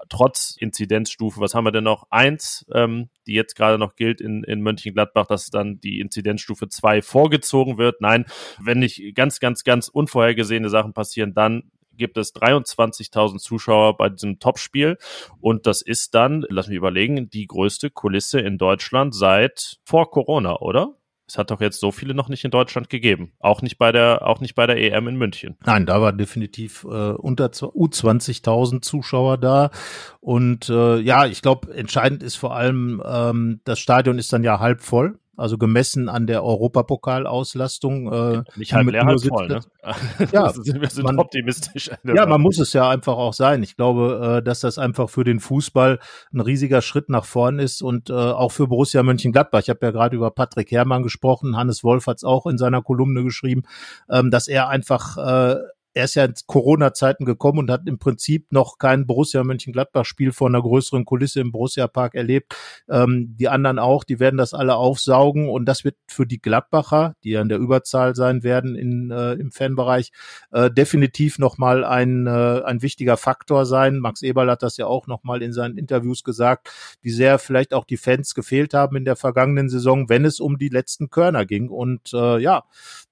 trotz 0.09 0.55
Inzidenzstufe, 0.57 1.39
was 1.39 1.53
haben 1.53 1.65
wir 1.65 1.71
denn 1.71 1.83
noch? 1.83 2.07
Eins, 2.09 2.65
ähm, 2.73 3.09
die 3.27 3.33
jetzt 3.33 3.55
gerade 3.55 3.77
noch 3.77 3.95
gilt 3.95 4.21
in, 4.21 4.43
in 4.43 4.61
Mönchengladbach, 4.61 5.27
dass 5.27 5.49
dann 5.49 5.79
die 5.79 5.99
Inzidenzstufe 5.99 6.69
zwei 6.69 7.01
vorgezogen 7.01 7.77
wird. 7.77 8.01
Nein, 8.01 8.25
wenn 8.59 8.79
nicht 8.79 9.15
ganz, 9.15 9.39
ganz, 9.39 9.63
ganz 9.63 9.87
unvorhergesehene 9.87 10.69
Sachen 10.69 10.93
passieren, 10.93 11.33
dann 11.33 11.71
gibt 11.97 12.17
es 12.17 12.33
23.000 12.33 13.37
Zuschauer 13.37 13.97
bei 13.97 14.09
diesem 14.09 14.39
Topspiel 14.39 14.97
und 15.39 15.67
das 15.67 15.81
ist 15.81 16.15
dann, 16.15 16.45
lass 16.49 16.67
mich 16.67 16.77
überlegen, 16.77 17.29
die 17.29 17.45
größte 17.47 17.89
Kulisse 17.89 18.39
in 18.39 18.57
Deutschland 18.57 19.13
seit 19.13 19.77
vor 19.83 20.09
Corona, 20.09 20.59
oder? 20.59 20.95
Es 21.31 21.37
hat 21.37 21.49
doch 21.49 21.61
jetzt 21.61 21.79
so 21.79 21.93
viele 21.93 22.13
noch 22.13 22.27
nicht 22.27 22.43
in 22.43 22.51
Deutschland 22.51 22.89
gegeben. 22.89 23.31
Auch 23.39 23.61
nicht 23.61 23.77
bei 23.77 23.93
der, 23.93 24.27
auch 24.27 24.41
nicht 24.41 24.53
bei 24.53 24.67
der 24.67 24.75
EM 24.75 25.07
in 25.07 25.15
München. 25.15 25.55
Nein, 25.65 25.85
da 25.85 26.01
war 26.01 26.11
definitiv 26.11 26.83
äh, 26.83 26.87
unter 26.87 27.45
U20.000 27.45 28.81
Zuschauer 28.81 29.37
da. 29.37 29.71
Und 30.19 30.67
äh, 30.67 30.99
ja, 30.99 31.25
ich 31.25 31.41
glaube, 31.41 31.73
entscheidend 31.73 32.21
ist 32.21 32.35
vor 32.35 32.53
allem, 32.53 33.01
ähm, 33.05 33.61
das 33.63 33.79
Stadion 33.79 34.19
ist 34.19 34.33
dann 34.33 34.43
ja 34.43 34.59
halb 34.59 34.81
voll 34.81 35.20
also 35.37 35.57
gemessen 35.57 36.09
an 36.09 36.27
der 36.27 36.43
Europapokalauslastung. 36.43 38.11
Äh, 38.11 38.43
Nicht 38.55 38.73
halb 38.73 38.89
leer, 38.89 39.05
halb 39.05 39.21
voll, 39.21 39.47
ne? 39.47 39.59
Ja, 40.31 40.53
wir 40.55 40.89
sind 40.89 41.03
man, 41.03 41.19
optimistisch. 41.19 41.89
Ja, 42.03 42.25
man 42.25 42.41
muss 42.41 42.59
es 42.59 42.73
ja 42.73 42.89
einfach 42.89 43.17
auch 43.17 43.33
sein. 43.33 43.63
Ich 43.63 43.75
glaube, 43.75 44.37
äh, 44.39 44.43
dass 44.43 44.59
das 44.59 44.77
einfach 44.77 45.09
für 45.09 45.23
den 45.23 45.39
Fußball 45.39 45.99
ein 46.33 46.39
riesiger 46.39 46.81
Schritt 46.81 47.09
nach 47.09 47.25
vorn 47.25 47.59
ist 47.59 47.81
und 47.81 48.09
äh, 48.09 48.13
auch 48.13 48.51
für 48.51 48.67
Borussia 48.67 49.03
Mönchengladbach. 49.03 49.61
Ich 49.61 49.69
habe 49.69 49.79
ja 49.85 49.91
gerade 49.91 50.15
über 50.15 50.31
Patrick 50.31 50.71
Herrmann 50.71 51.03
gesprochen, 51.03 51.55
Hannes 51.55 51.83
Wolf 51.83 52.07
hat 52.07 52.17
es 52.17 52.23
auch 52.23 52.45
in 52.45 52.57
seiner 52.57 52.81
Kolumne 52.81 53.23
geschrieben, 53.23 53.63
ähm, 54.09 54.31
dass 54.31 54.47
er 54.47 54.69
einfach 54.69 55.17
äh, 55.17 55.55
er 55.93 56.05
ist 56.05 56.15
ja 56.15 56.25
in 56.25 56.33
Corona-Zeiten 56.47 57.25
gekommen 57.25 57.59
und 57.59 57.71
hat 57.71 57.87
im 57.87 57.99
Prinzip 57.99 58.51
noch 58.51 58.77
kein 58.77 59.05
Borussia 59.05 59.43
Mönchengladbach-Spiel 59.43 60.31
vor 60.31 60.47
einer 60.47 60.61
größeren 60.61 61.05
Kulisse 61.05 61.41
im 61.41 61.51
Borussia-Park 61.51 62.15
erlebt. 62.15 62.55
Ähm, 62.89 63.35
die 63.37 63.49
anderen 63.49 63.79
auch, 63.79 64.03
die 64.03 64.19
werden 64.19 64.37
das 64.37 64.53
alle 64.53 64.75
aufsaugen 64.75 65.49
und 65.49 65.65
das 65.65 65.83
wird 65.83 65.95
für 66.07 66.25
die 66.25 66.41
Gladbacher, 66.41 67.15
die 67.23 67.31
ja 67.31 67.41
in 67.41 67.49
der 67.49 67.57
Überzahl 67.57 68.15
sein 68.15 68.43
werden 68.43 68.75
in, 68.75 69.11
äh, 69.11 69.33
im 69.33 69.51
Fanbereich, 69.51 70.11
äh, 70.51 70.71
definitiv 70.71 71.39
nochmal 71.39 71.83
ein, 71.83 72.27
äh, 72.27 72.61
ein 72.63 72.81
wichtiger 72.81 73.17
Faktor 73.17 73.65
sein. 73.65 73.99
Max 73.99 74.21
Eberl 74.21 74.49
hat 74.49 74.63
das 74.63 74.77
ja 74.77 74.85
auch 74.85 75.07
nochmal 75.07 75.41
in 75.41 75.51
seinen 75.51 75.77
Interviews 75.77 76.23
gesagt, 76.23 76.69
wie 77.01 77.11
sehr 77.11 77.37
vielleicht 77.39 77.73
auch 77.73 77.85
die 77.85 77.97
Fans 77.97 78.33
gefehlt 78.33 78.73
haben 78.73 78.95
in 78.95 79.05
der 79.05 79.15
vergangenen 79.15 79.69
Saison, 79.69 80.07
wenn 80.09 80.25
es 80.25 80.39
um 80.39 80.57
die 80.57 80.69
letzten 80.69 81.09
Körner 81.09 81.45
ging. 81.45 81.69
Und 81.69 82.13
äh, 82.13 82.39
ja, 82.39 82.63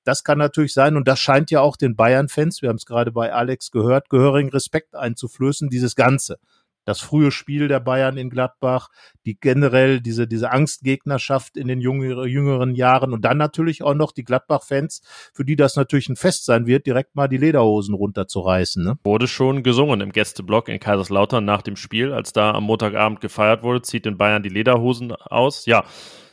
das 0.10 0.24
kann 0.24 0.39
natürlich 0.39 0.74
sein 0.74 0.97
und 0.97 1.07
das 1.07 1.20
scheint 1.20 1.51
ja 1.51 1.62
auch 1.62 1.78
den 1.78 1.95
Bayern-Fans, 1.95 2.64
wir 2.64 2.70
haben 2.70 2.78
es 2.78 2.88
gerade 2.88 3.12
bei 3.12 3.32
Alex 3.32 3.70
gehört, 3.70 4.10
gehörigen 4.10 4.49
Respekt 4.49 4.95
einzuflößen, 4.95 5.70
dieses 5.70 5.95
Ganze. 5.95 6.39
Das 6.84 6.99
frühe 6.99 7.30
Spiel 7.30 7.68
der 7.68 7.80
Bayern 7.80 8.18
in 8.18 8.32
Gladbach, 8.32 8.88
die 9.28 9.39
generell 9.39 10.01
diese, 10.01 10.28
diese 10.28 10.49
Angstgegnerschaft 10.49 11.57
in 11.57 11.68
den 11.68 11.80
jüngeren, 11.80 12.74
Jahren 12.74 13.14
und 13.14 13.24
dann 13.24 13.38
natürlich 13.38 13.84
auch 13.84 13.93
noch 13.93 14.12
die 14.12 14.24
Gladbach-Fans, 14.24 15.03
für 15.32 15.45
die 15.45 15.55
das 15.55 15.76
natürlich 15.76 16.10
ein 16.10 16.16
Fest 16.16 16.45
sein 16.45 16.66
wird, 16.66 16.88
direkt 16.88 17.16
mal 17.16 17.28
die 17.28 17.38
Lederhosen 17.38 17.93
runterzureißen. 17.93 18.84
Ne? 18.84 18.97
Wurde 19.03 19.28
schon 19.28 19.62
gesungen 19.62 20.01
im 20.01 20.12
Gästeblock 20.12 20.70
in 20.70 20.80
Kaiserslautern 20.80 21.45
nach 21.45 21.62
dem 21.62 21.76
Spiel, 21.76 22.12
als 22.12 22.34
da 22.34 22.53
am 22.53 22.64
Montagabend 22.64 23.22
gefeiert 23.22 23.62
wurde, 23.62 23.84
zieht 23.84 24.05
den 24.05 24.18
Bayern 24.18 24.41
die 24.41 24.49
Lederhosen 24.49 25.12
aus. 25.12 25.68
Ja, 25.68 25.84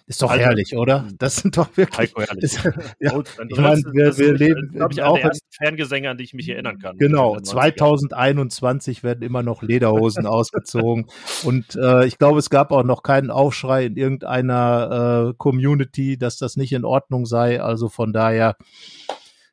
ist 0.08 0.22
doch 0.22 0.30
also, 0.30 0.44
herrlich, 0.44 0.76
oder? 0.76 1.08
Das 1.18 1.36
sind 1.36 1.56
doch 1.56 1.76
wirklich. 1.76 1.98
Heiko 1.98 2.22
herrlich. 2.22 2.44
Ist, 2.44 2.62
ja, 3.00 3.18
ich 3.48 3.58
meine, 3.58 3.82
wir, 3.92 4.16
wir 4.16 4.34
leben 4.34 4.70
glaube 4.72 4.92
ich, 4.92 5.02
auch 5.02 5.16
der 5.16 5.24
ersten 5.24 5.46
Fangesänge, 5.50 6.10
an 6.10 6.16
die 6.16 6.22
ich 6.22 6.32
mich 6.32 6.48
erinnern 6.48 6.78
kann. 6.78 6.96
Genau, 6.96 7.40
2021 7.40 9.02
werden 9.02 9.22
immer 9.22 9.42
noch 9.42 9.62
Lederhosen 9.62 10.26
ausgezogen 10.26 11.06
und 11.42 11.74
äh, 11.74 12.06
ich 12.06 12.18
glaube, 12.18 12.38
es 12.38 12.50
gab 12.50 12.70
auch 12.70 12.84
noch 12.84 13.02
keinen 13.02 13.32
Aufschrei 13.32 13.84
in 13.86 13.96
irgendeiner 13.96 15.30
äh, 15.30 15.34
Community, 15.38 16.16
dass 16.16 16.38
das 16.38 16.56
nicht 16.56 16.72
in 16.72 16.84
Ordnung 16.84 17.26
sei. 17.26 17.60
Also 17.60 17.88
von 17.88 18.12
daher. 18.12 18.56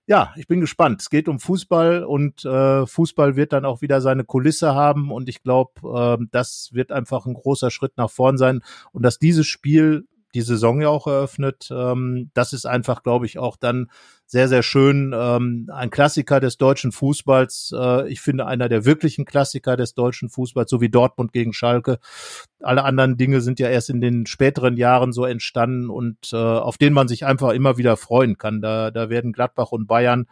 Ja, 0.05 0.33
ich 0.35 0.47
bin 0.47 0.59
gespannt. 0.59 1.01
Es 1.01 1.09
geht 1.09 1.29
um 1.29 1.39
Fußball 1.39 2.03
und 2.03 2.43
äh, 2.43 2.85
Fußball 2.85 3.37
wird 3.37 3.53
dann 3.53 3.63
auch 3.63 3.81
wieder 3.81 4.01
seine 4.01 4.25
Kulisse 4.25 4.75
haben 4.75 5.11
und 5.11 5.29
ich 5.29 5.43
glaube, 5.43 6.17
äh, 6.21 6.25
das 6.31 6.71
wird 6.73 6.91
einfach 6.91 7.25
ein 7.25 7.33
großer 7.33 7.71
Schritt 7.71 7.93
nach 7.95 8.09
vorn 8.09 8.37
sein 8.37 8.59
und 8.91 9.03
dass 9.03 9.17
dieses 9.17 9.47
Spiel 9.47 10.05
die 10.33 10.41
Saison 10.41 10.81
ja 10.81 10.89
auch 10.89 11.07
eröffnet. 11.07 11.69
Ähm, 11.71 12.31
das 12.33 12.53
ist 12.53 12.65
einfach, 12.65 13.03
glaube 13.03 13.25
ich, 13.25 13.39
auch 13.39 13.57
dann 13.57 13.89
sehr, 14.25 14.47
sehr 14.47 14.63
schön. 14.63 15.13
Ähm, 15.15 15.69
ein 15.71 15.89
Klassiker 15.89 16.39
des 16.39 16.57
deutschen 16.57 16.91
Fußballs. 16.91 17.73
Äh, 17.77 18.09
ich 18.09 18.21
finde 18.21 18.47
einer 18.47 18.67
der 18.67 18.85
wirklichen 18.85 19.25
Klassiker 19.25 19.77
des 19.77 19.93
deutschen 19.93 20.29
Fußballs, 20.29 20.69
so 20.69 20.81
wie 20.81 20.89
Dortmund 20.89 21.33
gegen 21.33 21.53
Schalke. 21.53 21.99
Alle 22.59 22.83
anderen 22.83 23.17
Dinge 23.17 23.41
sind 23.41 23.59
ja 23.59 23.67
erst 23.67 23.89
in 23.89 24.01
den 24.01 24.25
späteren 24.25 24.77
Jahren 24.77 25.11
so 25.11 25.25
entstanden 25.25 25.89
und 25.89 26.31
äh, 26.33 26.37
auf 26.37 26.77
denen 26.77 26.95
man 26.95 27.07
sich 27.07 27.25
einfach 27.25 27.51
immer 27.51 27.77
wieder 27.77 27.97
freuen 27.97 28.37
kann. 28.37 28.61
Da, 28.61 28.89
da 28.89 29.09
werden 29.09 29.33
Gladbach 29.33 29.71
und 29.71 29.85
Bayern, 29.85 30.27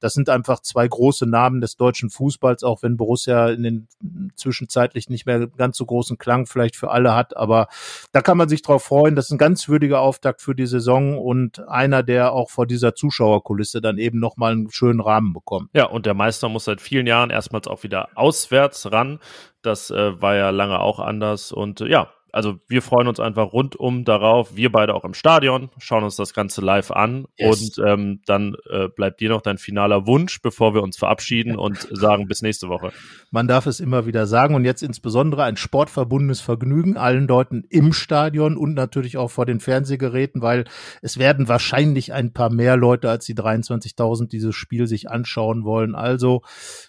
das 0.00 0.12
sind 0.12 0.28
einfach 0.28 0.60
zwei 0.60 0.86
große 0.86 1.26
Namen 1.26 1.60
des 1.60 1.76
deutschen 1.76 2.10
Fußballs, 2.10 2.64
auch 2.64 2.82
wenn 2.82 2.96
Borussia 2.96 3.48
in 3.48 3.62
den 3.62 3.88
zwischenzeitlich 4.34 5.08
nicht 5.08 5.26
mehr 5.26 5.46
ganz 5.46 5.76
so 5.78 5.86
großen 5.86 6.18
Klang 6.18 6.46
vielleicht 6.46 6.76
für 6.76 6.90
alle 6.90 7.14
hat. 7.14 7.36
Aber 7.36 7.68
da 8.12 8.20
kann 8.20 8.36
man 8.36 8.48
sich 8.48 8.62
drauf 8.62 8.82
freuen. 8.82 9.16
Das 9.16 9.26
ist 9.26 9.32
ein 9.32 9.38
ganz 9.38 9.68
würdiger 9.68 10.00
Auftakt 10.00 10.42
für 10.42 10.54
die 10.54 10.66
Saison 10.66 11.18
und 11.18 11.66
einer, 11.68 12.02
der 12.02 12.32
auch 12.32 12.50
vor 12.50 12.66
dieser 12.66 12.94
Zuschauerkulisse 13.46 13.80
dann 13.80 13.98
eben 13.98 14.18
nochmal 14.18 14.52
einen 14.52 14.70
schönen 14.70 15.00
Rahmen 15.00 15.32
bekommt. 15.32 15.70
Ja, 15.72 15.86
und 15.86 16.06
der 16.06 16.14
Meister 16.14 16.48
muss 16.48 16.64
seit 16.64 16.80
vielen 16.80 17.06
Jahren 17.06 17.30
erstmals 17.30 17.68
auch 17.68 17.82
wieder 17.82 18.08
auswärts 18.14 18.90
ran. 18.92 19.20
Das 19.62 19.90
äh, 19.90 20.20
war 20.20 20.34
ja 20.34 20.50
lange 20.50 20.80
auch 20.80 21.00
anders. 21.00 21.52
Und 21.52 21.80
äh, 21.80 21.88
ja, 21.88 22.10
also 22.36 22.58
wir 22.68 22.82
freuen 22.82 23.08
uns 23.08 23.18
einfach 23.18 23.54
rundum 23.54 24.04
darauf. 24.04 24.54
Wir 24.54 24.70
beide 24.70 24.92
auch 24.92 25.06
im 25.06 25.14
Stadion, 25.14 25.70
schauen 25.78 26.04
uns 26.04 26.16
das 26.16 26.34
Ganze 26.34 26.60
live 26.60 26.90
an 26.90 27.24
yes. 27.38 27.78
und 27.78 27.86
ähm, 27.86 28.20
dann 28.26 28.56
äh, 28.68 28.88
bleibt 28.88 29.20
dir 29.20 29.30
noch 29.30 29.40
dein 29.40 29.56
finaler 29.56 30.06
Wunsch, 30.06 30.42
bevor 30.42 30.74
wir 30.74 30.82
uns 30.82 30.98
verabschieden 30.98 31.56
und 31.56 31.88
sagen 31.92 32.28
bis 32.28 32.42
nächste 32.42 32.68
Woche. 32.68 32.92
Man 33.30 33.48
darf 33.48 33.64
es 33.64 33.80
immer 33.80 34.04
wieder 34.04 34.26
sagen 34.26 34.54
und 34.54 34.66
jetzt 34.66 34.82
insbesondere 34.82 35.44
ein 35.44 35.56
sportverbundenes 35.56 36.42
Vergnügen 36.42 36.98
allen 36.98 37.26
Leuten 37.26 37.64
im 37.70 37.94
Stadion 37.94 38.58
und 38.58 38.74
natürlich 38.74 39.16
auch 39.16 39.30
vor 39.30 39.46
den 39.46 39.58
Fernsehgeräten, 39.58 40.42
weil 40.42 40.64
es 41.00 41.16
werden 41.16 41.48
wahrscheinlich 41.48 42.12
ein 42.12 42.34
paar 42.34 42.52
mehr 42.52 42.76
Leute 42.76 43.08
als 43.08 43.24
die 43.24 43.34
23.000 43.34 44.28
dieses 44.28 44.54
Spiel 44.54 44.86
sich 44.86 45.10
anschauen 45.10 45.64
wollen. 45.64 45.94
Also 45.94 46.42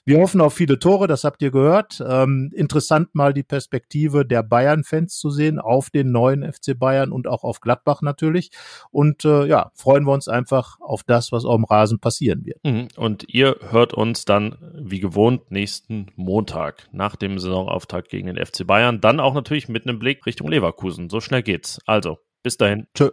wir 0.04 0.20
hoffen 0.20 0.42
auf 0.42 0.54
viele 0.54 0.78
Tore, 0.78 1.08
das 1.08 1.24
habt 1.24 1.42
ihr 1.42 1.52
gehört. 1.52 2.04
Ähm, 2.06 2.52
interessant 2.54 3.16
mal 3.16 3.34
die 3.34 3.44
Perspektive 3.44 4.26
der 4.26 4.44
Bayern-Fans 4.44 5.18
zu 5.18 5.30
sehen 5.30 5.37
auf 5.60 5.90
den 5.90 6.12
neuen 6.12 6.44
FC 6.44 6.78
Bayern 6.78 7.12
und 7.12 7.28
auch 7.28 7.44
auf 7.44 7.62
Gladbach 7.62 8.02
natürlich. 8.02 8.52
Und 8.92 9.26
äh, 9.26 9.46
ja, 9.46 9.72
freuen 9.74 10.06
wir 10.06 10.14
uns 10.14 10.28
einfach 10.28 10.80
auf 10.82 11.04
das, 11.04 11.32
was 11.32 11.46
auf 11.46 11.56
dem 11.56 11.66
Rasen 11.66 12.00
passieren 12.00 12.46
wird. 12.46 12.64
Mhm. 12.64 12.88
Und 12.96 13.26
ihr 13.28 13.58
hört 13.70 13.94
uns 13.94 14.26
dann 14.26 14.58
wie 14.76 15.00
gewohnt 15.00 15.52
nächsten 15.52 16.08
Montag 16.16 16.88
nach 16.92 17.16
dem 17.16 17.40
Saisonauftakt 17.40 18.10
gegen 18.10 18.28
den 18.28 18.44
FC 18.44 18.66
Bayern. 18.66 19.02
Dann 19.02 19.20
auch 19.20 19.34
natürlich 19.34 19.70
mit 19.70 19.88
einem 19.88 20.00
Blick 20.00 20.26
Richtung 20.26 20.48
Leverkusen. 20.48 21.10
So 21.10 21.22
schnell 21.22 21.44
geht's. 21.44 21.80
Also, 21.86 22.18
bis 22.44 22.58
dahin. 22.58 22.88
Tschö. 22.94 23.12